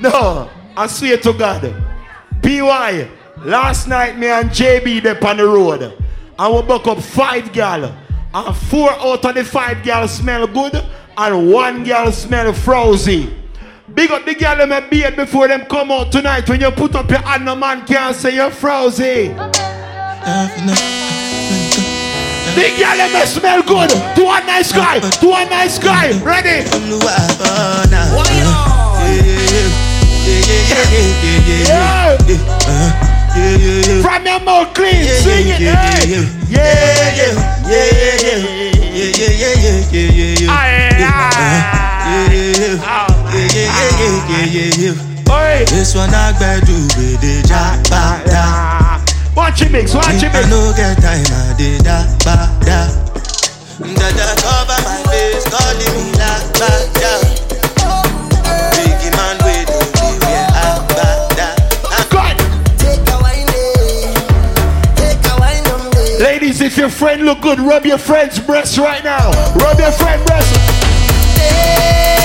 No, 0.00 0.48
I 0.76 0.86
swear 0.86 1.18
to 1.18 1.32
God. 1.32 1.74
PY, 2.40 3.08
last 3.44 3.88
night 3.88 4.16
me 4.16 4.28
and 4.28 4.48
JB 4.48 5.02
there 5.02 5.22
on 5.26 5.36
the 5.36 5.44
road 5.44 5.82
and 6.38 6.54
we 6.54 6.62
buck 6.62 6.86
up 6.86 7.00
five 7.00 7.52
gal 7.52 7.84
and 8.32 8.56
four 8.56 8.92
out 8.92 9.24
of 9.24 9.34
the 9.34 9.44
five 9.44 9.82
gal 9.82 10.06
smell 10.06 10.46
good 10.46 10.82
and 11.18 11.52
one 11.52 11.82
gal 11.82 12.12
smell 12.12 12.52
frowsy. 12.52 13.34
Big 13.96 14.10
up 14.10 14.26
the 14.26 14.34
girl 14.34 14.60
in 14.60 14.68
my 14.68 14.80
beard 14.80 15.16
before 15.16 15.48
them 15.48 15.64
come 15.64 15.90
out 15.90 16.12
tonight. 16.12 16.46
When 16.50 16.60
you 16.60 16.70
put 16.70 16.94
up 16.94 17.08
your 17.08 17.20
hand, 17.20 17.46
no 17.46 17.56
man 17.56 17.86
can't 17.86 18.14
say 18.14 18.34
you're 18.34 18.50
frowsy. 18.50 19.28
The 22.54 22.68
girl 22.76 23.00
in 23.00 23.12
me 23.14 23.24
smell 23.24 23.62
good. 23.62 23.88
To 23.88 24.22
a 24.28 24.44
nice 24.44 24.70
guy. 24.70 25.00
To 25.00 25.28
a 25.32 25.48
nice 25.48 25.78
guy. 25.78 26.12
Ready? 26.22 26.68
Yeah. 31.64 32.18
From 34.02 34.26
your 34.26 34.40
mouth 34.40 34.74
clean, 34.74 35.08
sing 35.08 35.48
it. 35.48 35.56
Hey. 35.56 36.20
Yeah, 36.50 36.60
yeah, 37.16 37.32
yeah, 37.64 37.80
yeah, 38.04 38.12
yeah, 38.12 39.08
yeah, 39.08 39.32
yeah, 39.32 39.64
yeah, 39.90 40.12
yeah, 40.12 40.52
yeah. 42.60 43.05
This 45.86 45.94
one 45.94 46.10
I 46.10 46.32
better 46.38 46.64
do 46.66 46.72
with 46.72 47.20
the 47.20 47.42
jabba 47.46 49.36
Watch 49.36 49.62
it 49.62 49.70
mix, 49.70 49.94
watch 49.94 50.08
it 50.08 50.32
mix. 50.32 50.34
I 50.34 50.40
mix. 50.40 50.50
no 50.50 50.72
get 50.74 50.96
time, 50.98 51.22
I 51.30 51.54
did 51.56 51.84
da 51.84 52.02
ba 52.24 52.50
da. 52.64 52.88
Da 53.78 54.08
da 54.16 54.34
cover 54.40 54.80
my 54.82 54.98
face, 55.12 55.44
calling 55.46 55.92
me 55.94 56.10
la 56.16 56.32
ba 56.58 56.70
da. 56.96 57.12
Biggie 58.74 59.12
man, 59.14 59.36
we 59.44 59.54
do 59.68 59.78
the 59.94 60.08
wear 60.24 60.48
a 60.48 60.80
ba 60.90 61.08
da. 61.36 61.48
Take 62.78 63.06
a 63.06 63.16
wine. 63.22 63.46
Eh. 63.46 64.10
Take 64.96 65.22
a 65.30 65.34
wine 65.38 65.66
on 65.70 65.90
day. 65.92 66.18
Ladies, 66.18 66.60
if 66.60 66.76
your 66.76 66.88
friend 66.90 67.22
look 67.22 67.42
good, 67.42 67.60
rub 67.60 67.84
your 67.84 67.98
friend's 67.98 68.38
breast 68.40 68.78
right 68.78 69.04
now. 69.04 69.30
Rub 69.56 69.78
your 69.78 69.92
friend's 69.92 70.24
breast. 70.24 70.50
Eh. 71.38 72.15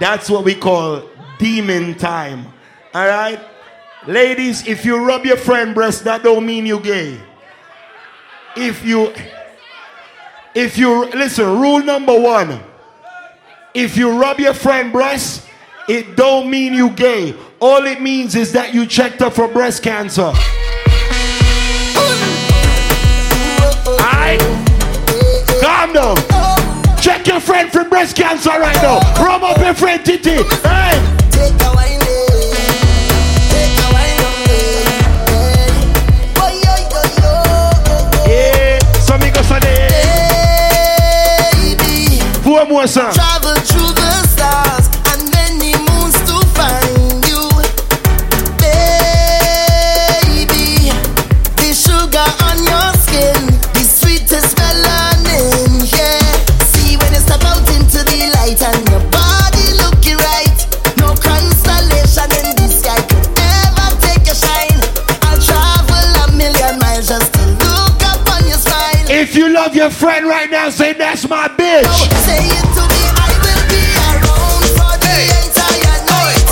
That's 0.00 0.30
what 0.30 0.44
we 0.44 0.54
call 0.54 1.02
demon 1.38 1.94
time. 1.94 2.46
All 2.94 3.06
right? 3.06 3.40
Ladies, 4.06 4.66
if 4.66 4.84
you 4.84 5.04
rub 5.04 5.24
your 5.24 5.36
friend 5.36 5.74
breast, 5.74 6.04
that 6.04 6.22
don't 6.22 6.46
mean 6.46 6.66
you 6.66 6.80
gay. 6.80 7.20
If 8.56 8.84
you 8.84 9.12
if 10.54 10.78
you 10.78 11.06
listen, 11.10 11.60
rule 11.60 11.82
number 11.82 12.18
1. 12.18 12.60
If 13.74 13.96
you 13.96 14.18
rub 14.18 14.40
your 14.40 14.54
friend 14.54 14.92
breast, 14.92 15.46
it 15.88 16.16
don't 16.16 16.50
mean 16.50 16.72
you 16.72 16.90
gay. 16.90 17.34
All 17.60 17.84
it 17.86 18.00
means 18.00 18.34
is 18.34 18.52
that 18.52 18.74
you 18.74 18.86
checked 18.86 19.20
up 19.22 19.34
for 19.34 19.48
breast 19.48 19.82
cancer. 19.82 20.32
Alright? 23.86 24.40
Calm 25.60 25.92
down. 25.92 26.47
Check 27.08 27.26
your 27.26 27.40
friend 27.40 27.72
from 27.72 27.88
breast 27.88 28.14
cancer 28.16 28.50
right 28.50 28.76
now. 28.82 28.98
Rub 29.24 29.42
up 29.42 29.56
your 29.56 29.72
friend 29.72 30.04
Titi. 30.04 30.42
Hey. 30.62 30.92
Yeah, 38.28 38.78
amigos. 39.14 39.48
Baby. 41.54 42.20
Travel 43.14 43.54
through 43.64 43.87
you 69.38 69.48
love 69.50 69.76
your 69.76 69.88
friend 69.88 70.26
right 70.26 70.50
now, 70.50 70.68
say 70.68 70.92
that's 70.92 71.28
my 71.28 71.46
bitch. 71.46 71.86
Say 72.26 72.42
it 72.42 72.66
to 72.74 72.82
me, 72.90 73.02
I 73.14 73.30
will 73.38 73.64
be 73.70 73.82
around 74.10 74.66
for 74.74 74.94
the 74.98 75.14
entire 75.38 76.00
night. 76.10 76.48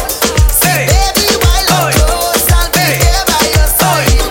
Say, 0.55 0.87
baby, 0.87 1.27
while 1.43 1.67
I'm 1.83 1.91
close, 2.07 2.47
I'll 2.55 2.71
be 2.71 2.87
there 3.03 3.27
by 3.27 3.43
your 3.59 3.67
side. 3.75 4.23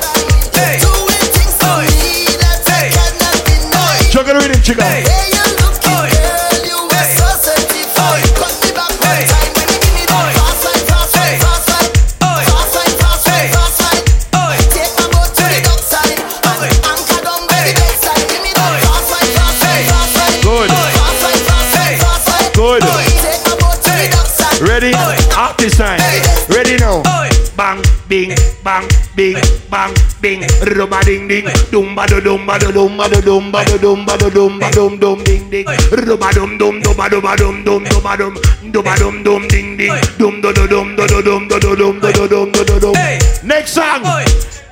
You're 0.56 0.88
doing 0.88 1.28
things 1.36 1.56
to 1.60 1.84
me 1.84 2.32
that 2.40 2.64
I 2.64 2.88
cannot 2.96 3.38
deny. 3.44 4.00
Juggle 4.10 4.40
the 4.40 4.48
rhythm, 4.48 4.62
chica. 4.64 5.15
Bing, 29.16 29.36
bang, 29.72 29.94
bing. 30.22 30.42
Rumba 30.62 31.02
ding 31.06 31.28
ding. 31.28 31.46
Dumba 31.72 32.06
do 32.08 32.20
dumba 32.20 32.60
do 32.60 32.72
dumba 32.72 33.10
do 33.10 33.22
dumba 33.22 33.66
do 33.66 33.78
dumba 33.78 34.18
do 34.18 34.30
dumba 34.30 34.72
dum 34.72 35.00
dum 35.00 35.24
ding 35.24 35.50
ding. 35.50 35.66
Rumba 35.66 36.32
dum 36.34 36.58
dum 36.58 36.82
dumba 36.82 37.10
dumba 37.10 37.36
dum 37.38 37.64
dum 37.64 37.84
dumba 37.86 38.18
dum 38.18 38.36
dumba 38.72 38.98
dum 38.98 39.24
dum 39.24 39.48
ding 39.48 39.78
ding. 39.78 39.94
Dum 40.18 40.42
do 40.42 40.54
do 40.54 40.68
dum 40.68 40.96
do 40.96 41.08
do 41.08 41.22
dum 41.22 41.48
do 41.48 41.60
do 41.60 41.76
dum 41.76 42.00
do 42.00 42.12
do 42.12 42.28
dum 42.28 42.52
do 42.52 42.64
do 42.66 42.80
dum. 42.80 42.94
Next 43.44 43.74
song. 43.74 44.04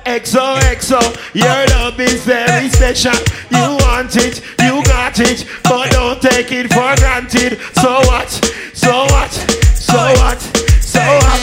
XO 0.04 0.60
XO, 0.76 1.00
your 1.32 1.66
love 1.78 1.98
is 1.98 2.26
very 2.26 2.68
special. 2.68 3.16
You 3.48 3.78
want 3.80 4.14
it, 4.16 4.42
you 4.60 4.84
got 4.84 5.18
it, 5.18 5.46
but 5.64 5.90
don't 5.92 6.20
take 6.20 6.52
it 6.52 6.70
for 6.70 6.94
granted. 7.00 7.58
So 7.80 8.00
what? 8.04 8.28
So 8.74 8.92
what? 9.08 9.32
So 9.32 9.96
what? 9.96 10.40
So 10.82 11.00
what? 11.00 11.40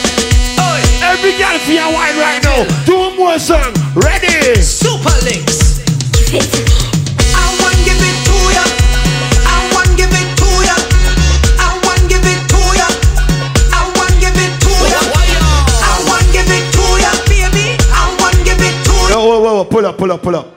Every 1.02 1.32
girl 1.38 1.58
feel 1.66 1.92
wine 1.92 2.18
right 2.18 2.41
now. 3.32 3.38
Two 3.38 3.54
more 3.54 3.64
song. 3.64 3.74
Ready? 3.96 4.62
Super 4.62 5.10
links. 5.24 5.80
I 6.34 7.48
want 7.60 7.78
give 7.86 8.00
it 8.00 8.18
to 8.28 8.36
ya. 8.52 8.64
I 9.46 9.72
want 9.74 9.98
give 9.98 10.12
it 10.12 10.38
to 10.38 10.48
ya. 10.68 10.76
I 11.60 11.80
want 11.84 12.10
give 12.10 12.24
it 12.24 12.42
to 12.52 12.62
ya. 12.76 12.88
I 13.74 13.92
want 13.96 14.20
give 14.20 14.36
it 14.36 14.54
to 14.62 14.72
ya. 14.92 15.02
I 15.84 16.04
want 16.08 16.28
give 16.32 16.50
it 16.50 16.66
to 16.76 16.84
ya, 17.00 17.12
baby. 17.28 17.78
I 17.92 18.18
want 18.20 18.38
give 18.46 18.60
it 18.60 18.76
to 18.86 18.92
ya. 18.92 19.18
Whoa, 19.18 19.40
whoa, 19.40 19.56
whoa, 19.56 19.66
pull 19.66 19.86
up, 19.86 19.98
pull 19.98 20.12
up, 20.12 20.22
pull 20.22 20.36
up. 20.36 20.56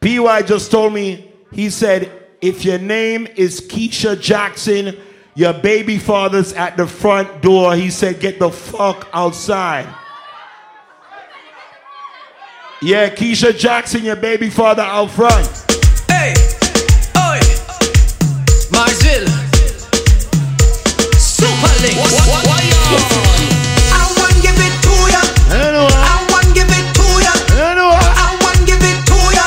PY 0.00 0.42
just 0.42 0.70
told 0.70 0.92
me, 0.92 1.30
he 1.52 1.70
said, 1.70 2.10
if 2.40 2.64
your 2.64 2.78
name 2.78 3.28
is 3.36 3.60
Keisha 3.60 4.20
Jackson, 4.20 4.96
your 5.34 5.52
baby 5.52 5.98
father's 5.98 6.52
at 6.54 6.76
the 6.76 6.86
front 6.86 7.40
door. 7.40 7.76
He 7.76 7.88
said, 7.90 8.20
get 8.20 8.38
the 8.38 8.50
fuck 8.50 9.08
outside. 9.12 9.86
Yeah, 12.84 13.08
Keisha 13.10 13.56
Jackson, 13.56 14.02
your 14.02 14.16
baby 14.16 14.50
father 14.50 14.82
out 14.82 15.12
front. 15.12 15.46
Hey, 16.10 16.34
oi, 17.14 17.38
Marzil, 18.74 19.22
Super 21.14 21.70
Links. 21.78 22.10
I 23.86 24.02
want 24.18 24.34
give 24.42 24.58
it 24.58 24.74
to 24.82 24.94
ya. 25.14 25.22
I 25.54 26.26
want 26.26 26.50
give 26.58 26.66
it 26.74 26.82
to 26.98 27.06
ya. 27.22 27.30
I 27.54 28.34
want 28.42 28.66
give 28.66 28.82
it 28.82 28.98
to 29.06 29.18
ya. 29.30 29.46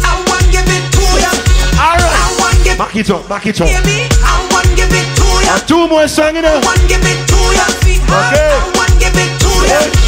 I 0.00 0.24
want 0.24 0.48
give 0.48 0.64
it 0.64 0.80
to 0.96 1.04
ya. 1.20 1.28
I 1.76 2.24
want 2.40 2.64
give 2.64 2.78
Back 2.78 2.96
it 2.96 3.10
up, 3.10 3.28
back 3.28 3.44
it 3.44 3.60
up. 3.60 3.68
Baby, 3.68 4.08
I 4.24 4.48
want 4.48 4.72
give 4.80 4.88
it 4.96 5.04
to 5.20 5.28
ya. 5.44 5.60
And 5.60 5.68
two 5.68 5.86
more 5.88 6.08
songs, 6.08 6.36
you 6.36 6.40
know. 6.40 6.56
I 6.56 6.64
want 6.64 6.88
give 6.88 7.04
it 7.04 7.20
to 7.20 7.36
ya. 7.52 7.68
Okay. 8.00 8.48
I 8.48 8.72
want 8.80 8.96
give 8.96 9.12
it 9.12 9.40
to 9.44 9.52
ya. 9.68 10.05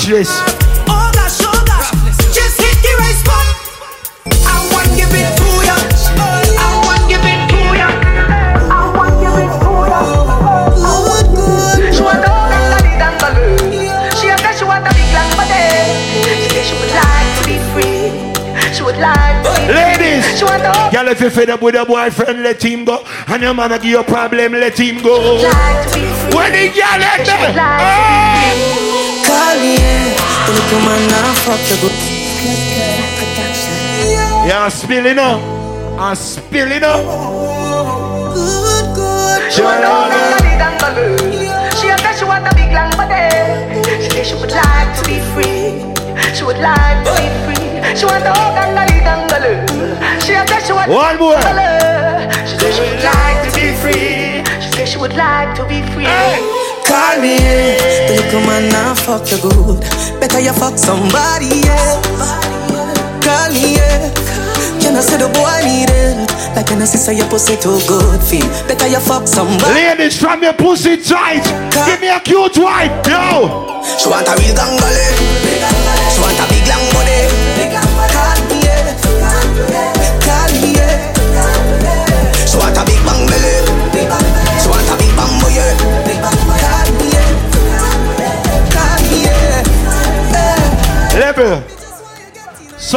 Watch 0.00 0.08
this. 0.08 0.30
Oh 0.88 1.12
gosh, 1.12 1.44
oh. 1.44 1.60
Just 2.32 2.56
hit 2.56 2.72
the 2.80 2.88
right 3.04 3.12
spot. 3.20 3.44
I 4.48 4.64
want 4.72 4.88
give 4.96 5.12
it 5.12 5.28
to 5.28 5.48
ya. 5.60 5.76
I 6.56 6.72
want 6.88 7.04
give 7.04 7.20
it 7.20 7.36
to 7.52 7.60
ya. 7.76 7.84
I 8.64 8.88
want 8.96 9.20
give 9.20 9.36
it 9.36 9.52
to 9.60 9.72
ya. 9.92 10.00
Good, 10.72 11.36
good. 11.36 11.92
She 11.92 12.00
want 12.00 12.24
all 12.24 12.48
that 12.48 12.64
money 12.72 12.96
than 12.96 13.12
balloon. 13.20 13.76
She 14.16 14.32
said 14.40 14.56
she 14.56 14.64
want 14.64 14.88
a 14.88 14.92
big 14.96 15.04
long 15.12 15.36
body. 15.36 15.68
She 16.24 16.48
said 16.48 16.64
she 16.64 16.74
would 16.80 16.96
like 16.96 17.28
to 17.36 17.42
be 17.44 17.60
free. 17.76 18.08
She 18.72 18.80
would 18.80 18.96
like 18.96 19.44
to 19.44 19.52
be 19.52 19.68
free. 19.68 19.84
Ladies, 19.84 20.24
She 20.32 20.48
want 20.48 20.64
all 20.64 20.88
girl, 20.88 21.08
if 21.12 21.20
you 21.20 21.28
fed 21.28 21.50
up 21.50 21.60
with 21.60 21.74
your 21.74 21.84
boyfriend, 21.84 22.40
let 22.42 22.64
him 22.64 22.86
go. 22.86 23.04
And 23.28 23.42
your 23.42 23.52
man 23.52 23.68
give 23.76 23.84
you 23.84 24.00
a 24.00 24.04
problem, 24.04 24.52
let 24.52 24.80
him 24.80 25.04
go. 25.04 25.44
When 26.32 26.56
the 26.56 26.72
girl 26.72 26.96
let 26.96 27.20
them, 27.20 27.52
Call 27.52 28.89
me, 29.62 29.74
yeah. 29.78 30.14
The 30.46 30.52
little 30.58 30.80
man 30.86 31.02
now 31.10 31.34
fuck 31.44 31.60
the 31.68 31.76
good. 31.82 31.94
Yeah, 34.46 34.64
I'm 34.64 34.70
spilling 34.70 35.18
up. 35.18 35.40
I'm 35.98 36.16
spilling 36.16 36.82
up. 36.82 37.04
Good, 38.34 38.94
good. 38.96 39.52
She 39.52 39.60
want 39.62 39.84
all 39.84 40.08
that 40.08 40.26
money 40.32 40.54
than 40.56 40.74
balloon. 40.80 41.32
She 41.76 41.88
said 41.92 42.14
she 42.16 42.24
want 42.24 42.46
a 42.46 42.52
big 42.56 42.72
long 42.72 42.90
body. 42.96 43.28
She 44.02 44.08
said 44.10 44.24
she 44.26 44.34
would 44.34 44.50
like 44.50 44.90
to 44.96 45.02
be 45.04 45.20
free. 45.36 45.84
She 46.34 46.44
would 46.44 46.58
like 46.58 47.04
to 47.04 47.12
be 47.20 47.28
free. 47.44 47.68
She 47.98 48.06
want 48.06 48.24
all 48.24 48.50
that 48.56 48.70
money 48.72 48.98
than 49.04 49.28
balloon. 49.28 49.66
She 50.24 50.32
said 50.32 50.62
she 50.64 50.72
want 50.72 50.88
One 50.88 51.18
more. 51.18 51.36
She 52.48 52.56
said 52.56 52.72
she 52.72 52.80
would 52.80 53.02
like 53.04 53.38
to 53.44 53.50
be 53.52 53.66
free. 53.82 54.40
She 54.62 54.68
said 54.72 54.88
she 54.88 54.98
would 54.98 55.14
like 55.14 55.54
to 55.56 55.66
be 55.68 55.82
free. 55.92 56.69
Call 56.90 57.22
me, 57.22 57.38
yeah. 57.38 58.10
The 58.10 58.14
little 58.18 58.42
man 58.50 58.66
now 58.68 58.94
fuck 58.98 59.22
you 59.30 59.38
good. 59.38 59.78
Better 60.18 60.40
you 60.42 60.50
fuck 60.50 60.74
somebody 60.74 61.62
else. 61.70 62.02
Call 63.22 63.50
me, 63.54 63.78
yeah. 63.78 64.10
You 64.82 64.90
know, 64.90 65.00
say 65.00 65.22
the 65.22 65.30
boy 65.30 65.62
need 65.62 65.86
it. 65.86 66.18
Like 66.56 66.66
I 66.66 66.84
say 66.84 67.14
your 67.14 67.30
pussy 67.30 67.54
too 67.54 67.78
good, 67.86 68.18
feel. 68.26 68.42
Better 68.66 68.88
you 68.88 68.98
fuck 68.98 69.28
somebody. 69.28 69.70
Ladies, 69.70 70.18
from 70.18 70.42
your 70.42 70.52
pussy 70.52 70.96
tight. 70.98 71.46
Give 71.86 72.00
me 72.00 72.08
a 72.10 72.18
cute 72.18 72.58
wife, 72.58 72.90
yo. 73.06 73.86
She 73.94 74.10
want 74.10 74.26
a 74.26 74.34
real 74.34 74.50
gangale. 74.50 75.06
She 76.10 76.18
want 76.18 76.42
a 76.42 76.46
big 76.50 76.66
long 76.66 76.82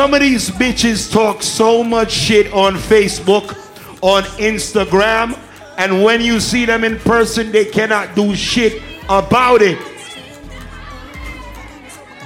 Some 0.03 0.13
of 0.15 0.19
these 0.19 0.49
bitches 0.49 1.09
talk 1.09 1.41
so 1.41 1.81
much 1.81 2.11
shit 2.11 2.51
on 2.51 2.75
Facebook, 2.75 3.55
on 4.01 4.23
Instagram, 4.35 5.39
and 5.77 6.03
when 6.03 6.19
you 6.19 6.41
see 6.41 6.65
them 6.65 6.83
in 6.83 6.99
person, 6.99 7.53
they 7.53 7.63
cannot 7.63 8.13
do 8.13 8.35
shit 8.35 8.83
about 9.07 9.61
it. 9.61 9.77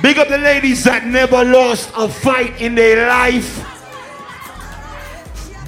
Big 0.02 0.18
up 0.18 0.28
the 0.28 0.40
ladies 0.40 0.86
that 0.86 1.06
never 1.06 1.46
lost 1.46 1.92
a 1.96 2.10
fight 2.10 2.60
in 2.60 2.74
their 2.74 3.08
life. 3.08 3.64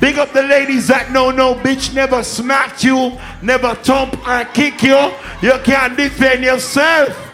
Big 0.02 0.18
up 0.18 0.34
the 0.34 0.42
ladies 0.42 0.88
that 0.88 1.12
know 1.12 1.30
no 1.30 1.54
bitch 1.54 1.94
never 1.94 2.24
smacked 2.24 2.84
you, 2.84 3.20
never 3.44 3.76
thump 3.76 4.18
or 4.28 4.46
kick 4.46 4.82
you. 4.82 5.12
You 5.44 5.60
can't 5.64 5.96
defend 5.96 6.44
yourself. 6.44 7.29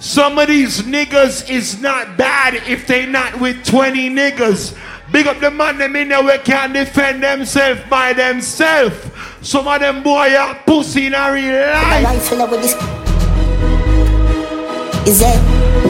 Some 0.00 0.38
of 0.38 0.48
these 0.48 0.80
niggas 0.82 1.50
is 1.50 1.78
not 1.82 2.16
bad 2.16 2.54
if 2.66 2.86
they 2.86 3.04
not 3.04 3.38
with 3.38 3.62
20 3.66 4.08
niggas. 4.08 4.74
Big 5.12 5.26
up 5.26 5.38
the 5.40 5.50
man 5.50 5.76
them 5.76 5.94
in 5.94 6.08
there 6.08 6.22
we 6.24 6.38
can 6.38 6.72
defend 6.72 7.22
themselves 7.22 7.82
by 7.90 8.14
themselves. 8.14 8.96
Some 9.42 9.68
of 9.68 9.78
them 9.80 10.02
boy 10.02 10.34
are 10.34 10.54
pussy 10.64 11.06
in 11.06 11.14
a 11.14 11.30
real 11.30 11.52
life. 11.52 12.04
Rifle 12.04 12.48
with 12.48 12.62
this. 12.62 12.72
Is 15.06 15.20
it? 15.20 15.38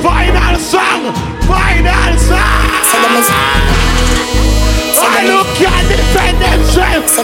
Final 0.02 0.58
song! 0.58 1.14
Final 1.46 2.18
song! 2.18 2.66
I 5.02 5.24
look 5.24 5.46
can 5.56 5.86
defend 5.88 6.36
themselves. 6.42 7.14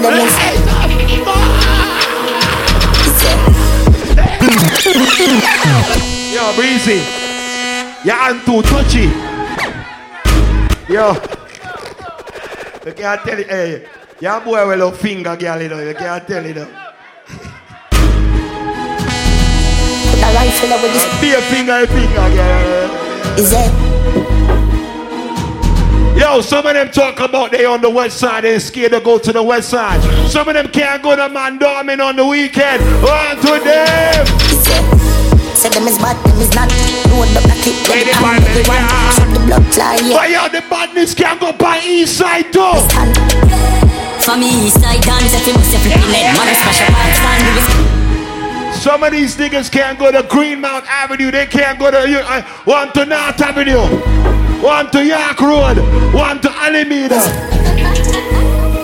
Yo, 6.37 6.53
Breezy. 6.55 7.01
Your 8.05 8.15
hand 8.15 8.45
too 8.45 8.61
touchy. 8.61 9.09
Yo. 10.93 11.15
You 12.85 12.93
can't 12.93 13.23
tell 13.23 13.39
it. 13.39 13.47
Hey, 13.47 13.77
eh, 13.77 13.89
your 14.21 14.43
boy 14.43 14.69
will 14.69 14.77
look 14.77 14.97
finger, 14.97 15.35
girl, 15.35 15.63
you 15.63 15.69
know. 15.71 15.81
You 15.81 15.95
can't 15.95 16.27
tell 16.29 16.45
it. 16.45 16.59
a 16.59 16.67
rifle 20.37 20.77
with 20.83 20.93
this. 20.93 21.21
Be 21.23 21.33
a 21.33 21.41
finger, 21.41 21.87
finger, 21.87 22.29
girl. 22.37 22.91
Is 23.39 23.55
it? 23.55 23.73
Yo, 26.21 26.43
some 26.43 26.67
of 26.67 26.75
them 26.75 26.91
talk 26.91 27.19
about 27.21 27.51
they 27.51 27.65
on 27.65 27.81
the 27.81 27.89
west 27.89 28.19
side 28.19 28.45
and 28.45 28.61
scared 28.61 28.93
to 28.93 29.01
go 29.01 29.17
to 29.17 29.33
the 29.33 29.43
west 29.43 29.71
side. 29.71 30.03
Some 30.29 30.49
of 30.49 30.53
them 30.53 30.69
can't 30.69 31.03
go 31.03 31.17
to 31.17 31.31
Mondawmin 31.31 31.99
on 32.07 32.17
the 32.17 32.27
weekend. 32.27 32.83
On 32.83 33.37
to 33.37 33.59
them. 33.65 35.26
Say 35.57 35.71
them 35.71 35.89
is 35.89 35.97
bad, 35.97 36.21
them 36.29 36.37
is 36.37 36.53
not. 36.53 36.69
Load 37.09 37.33
up 37.33 37.43
the 37.49 37.57
clip, 37.65 37.89
let 37.89 38.05
it 38.05 38.13
pan 38.21 38.45
everyone. 38.45 38.85
Shut 39.17 39.29
the 39.33 39.41
blood 39.41 39.65
fly, 39.73 39.97
yeah. 40.05 40.13
But 40.13 40.29
yo, 40.29 40.43
the 40.53 40.63
badness 40.69 41.15
can 41.15 41.39
go 41.39 41.53
by 41.57 41.81
east 41.81 42.19
side 42.19 42.53
too. 42.53 42.77
For 44.21 44.37
me, 44.37 44.69
east 44.69 44.83
side 44.83 45.01
dance, 45.01 45.33
if 45.33 45.47
you 45.49 45.55
must 45.55 45.73
have 45.73 45.81
flipping 45.81 46.13
it, 46.13 46.37
man, 46.37 46.53
smash 46.61 46.85
up 46.85 46.93
and 46.93 47.15
stand 47.17 47.41
with 47.57 48.77
Some 48.77 49.03
of 49.03 49.13
these 49.13 49.35
niggas 49.37 49.73
can't 49.73 49.99
go 49.99 50.13
to 50.13 50.23
Greenmount 50.25 50.85
Avenue. 50.89 51.31
They 51.31 51.47
can't 51.47 51.79
go 51.79 51.91
to 51.91 52.05
uh, 52.05 52.43
one 52.65 52.93
to 52.93 53.07
North 53.07 53.41
Avenue, 53.41 53.89
one 54.61 54.91
to 54.91 55.03
York 55.03 55.41
Road, 55.41 55.79
one 56.13 56.39
to 56.43 56.51
Alameda. 56.53 57.23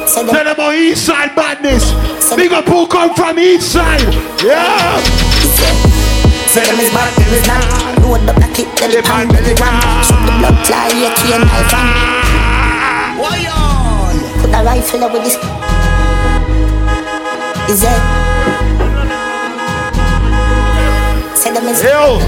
Tell 0.08 0.24
them 0.24 0.46
about 0.46 0.74
East 0.74 1.04
Side 1.04 1.36
badness. 1.36 1.92
Big 2.34 2.52
up 2.52 2.64
who 2.64 2.86
come 2.86 3.14
from 3.14 3.38
East 3.38 3.72
Side. 3.72 4.08
Yeah. 4.42 6.01
Say 6.52 6.60
them 6.68 6.80
is 6.80 6.90
bad, 6.92 7.08
them 7.16 7.32
is 7.32 7.46
not. 7.48 7.64
Load 8.04 8.28
up 8.28 8.36
the 8.36 8.44
clip, 8.52 8.68
let 8.80 8.92
it 8.92 9.04
pan 9.06 9.24
everyone. 9.34 9.80
Shut 10.04 10.20
the 10.20 10.32
blood 10.36 10.56
fly, 10.66 10.92
yeah, 11.00 11.14
key 11.16 11.32
and 11.32 11.48
knife 11.48 11.72
on. 11.72 11.88
Why 13.16 13.40
on? 13.48 14.20
Put 14.36 14.52
a 14.52 14.60
rifle 14.62 15.04
up 15.04 15.12
with 15.14 15.24
this. 15.24 15.36
Is 17.72 17.82
it? 17.88 18.02
Say 21.34 21.52
them 21.54 21.64
is. 21.72 21.82
Yo. 21.82 22.20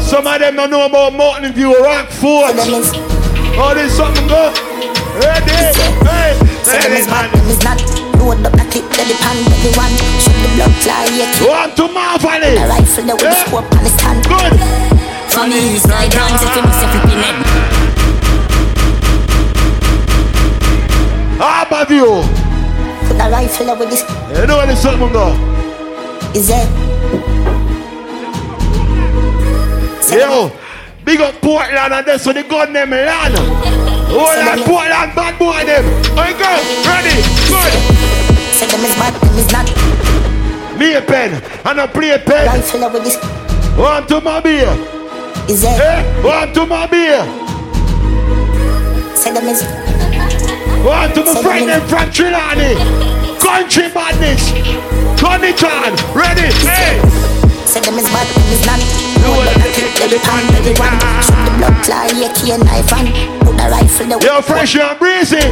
Some 0.00 0.26
of 0.26 0.40
them 0.40 0.56
don't 0.56 0.70
know 0.70 0.86
about 0.86 1.14
Mountain 1.14 1.52
View, 1.52 1.72
Rockfort. 1.78 2.58
Oh, 3.62 3.72
there's 3.76 3.92
something 3.92 4.26
go. 4.26 4.50
Ready? 5.22 5.52
Hey, 6.02 6.34
Say 6.64 6.80
them 6.82 6.92
is 6.98 7.06
bad, 7.06 7.30
them 7.30 7.46
is 7.46 7.62
not. 7.62 8.09
Load 8.30 8.46
up 8.46 8.52
the 8.52 8.62
clip, 8.70 8.86
it 8.86 9.18
pan 9.18 9.42
everyone. 9.42 9.90
Shut 10.22 10.38
the 10.38 10.46
blood 10.54 10.70
fly, 10.86 11.02
yeah. 11.18 11.34
One 11.50 11.74
to 11.74 11.82
Marvally. 11.90 12.62
A 12.62 12.68
rifle 12.68 13.10
with 13.10 13.26
the 13.26 13.34
scope 13.42 13.72
on 13.74 13.82
the 13.82 13.90
stand. 13.90 14.22
Good. 14.22 14.54
For 15.34 15.50
me, 15.50 15.74
east 15.74 15.88
side 15.88 16.14
you 16.14 16.20
must 16.30 16.44
have 16.46 16.94
flipping 16.94 17.26
it. 17.26 17.36
Harbour 21.42 21.84
View. 21.90 22.22
Put 23.08 23.18
a 23.18 23.30
rifle 23.32 23.74
with 23.76 23.90
this. 23.90 24.02
You 24.38 24.46
know 24.46 24.58
where 24.58 24.66
the 24.68 24.76
something 24.76 25.12
go. 25.12 25.34
Is 26.32 26.50
it? 26.50 26.68
Yo, 30.16 30.52
big 31.04 31.20
up 31.20 31.34
Portland 31.40 31.94
and 31.94 32.06
that's 32.06 32.24
where 32.24 32.34
the 32.34 32.44
gun 32.44 32.72
them 32.72 32.90
land. 32.90 33.89
Oh, 34.12 34.34
that 34.34 34.58
Portland 34.66 35.14
bad 35.14 35.38
boy 35.38 35.62
them. 35.64 35.86
I 36.18 36.34
go, 36.34 36.50
ready, 36.82 37.14
good. 37.46 37.72
Say 38.52 38.66
them 38.66 38.82
is 38.82 38.94
bad, 38.98 39.14
them 39.14 39.38
is 39.38 39.46
not. 39.54 39.66
Me 40.78 40.94
a 40.94 41.02
pen, 41.02 41.40
and 41.64 41.80
I 41.80 41.86
play 41.86 42.10
a 42.10 42.18
pen. 42.18 42.46
Rifle 42.46 42.90
with 42.90 43.04
this. 43.04 43.16
One 43.78 44.06
to 44.08 44.20
my 44.20 44.40
beer. 44.40 44.68
Is 45.48 45.62
it? 45.62 45.78
Eh? 45.78 46.22
One 46.22 46.52
to 46.54 46.66
my 46.66 46.86
beer. 46.86 47.22
Say 49.14 49.32
them 49.32 49.46
is. 49.46 49.62
One 50.84 51.12
to 51.14 51.24
my 51.24 51.42
friend 51.42 51.68
them 51.68 51.86
from 51.88 52.10
Trinidad. 52.10 52.76
Country 53.40 53.88
badness. 53.94 54.50
Turn 55.20 55.44
it 55.44 55.62
on. 55.62 55.94
Ready, 56.16 56.50
hey. 56.66 56.98
Say 57.64 57.80
them 57.80 57.94
is 57.94 58.08
bad, 58.10 58.26
them 58.26 58.52
is 58.52 58.66
not. 58.66 59.09
Load 59.22 59.46
up 59.46 59.56
the 59.60 59.68
clip, 59.76 59.92
let 60.00 60.56
everyone. 60.56 60.96
Shut 61.22 61.40
the 61.44 61.52
blood 61.58 61.76
fly, 61.84 62.08
yeah, 62.16 62.32
key 62.32 62.52
and. 62.52 62.64
Put 63.40 63.60
a 63.60 63.68
rifle 63.70 64.06
there. 64.06 64.20
Yo, 64.20 64.40
fresh 64.42 64.76
and 64.76 64.98
breezy. 64.98 65.44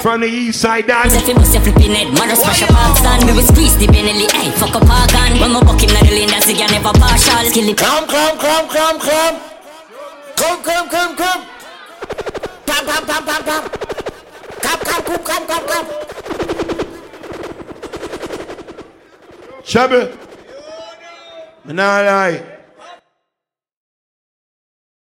From 0.00 0.22
the 0.22 0.26
east 0.26 0.62
side 0.62 0.86
down. 0.86 1.06
If 1.06 1.28
you 1.28 1.34
must 1.34 1.52
have 1.54 1.62
flipping 1.62 1.92
it, 1.92 2.08
man, 2.16 2.34
smash 2.34 2.62
up 2.62 2.72
and 2.72 2.96
stand. 2.96 3.24
We 3.26 3.32
will 3.36 3.42
squeeze 3.44 3.76
the 3.76 3.86
Benelli, 3.86 4.30
hey, 4.32 4.50
fuck 4.52 4.74
up 4.74 4.88
our 4.88 5.06
gun. 5.08 5.38
When 5.38 5.52
we 5.52 5.60
buck 5.60 5.82
him, 5.82 5.92
not 5.92 6.04
the 6.04 6.10
lane, 6.10 6.28
that's 6.28 6.48
again 6.48 6.70
never 6.72 6.92
partial. 6.96 7.50
Kill 7.52 7.68
it. 7.68 7.76
Come, 7.76 8.06
come, 8.08 8.38
come, 8.38 8.68
come, 8.68 8.98
come. 8.98 9.40
Come, 10.36 10.62
come, 10.62 10.88
come, 10.88 11.16
come. 11.16 11.46
Come, 12.64 12.86
come, 12.86 13.04
come, 13.06 13.24
come, 13.26 13.44
come. 13.44 13.68
Come, 14.64 14.80
come, 14.88 15.02
come, 15.04 15.22
come, 15.22 15.46
come, 15.46 15.66
come. 15.68 15.88
Shabby. 19.64 20.08
Me 21.64 21.74
nah 21.74 22.00
lie. 22.00 22.59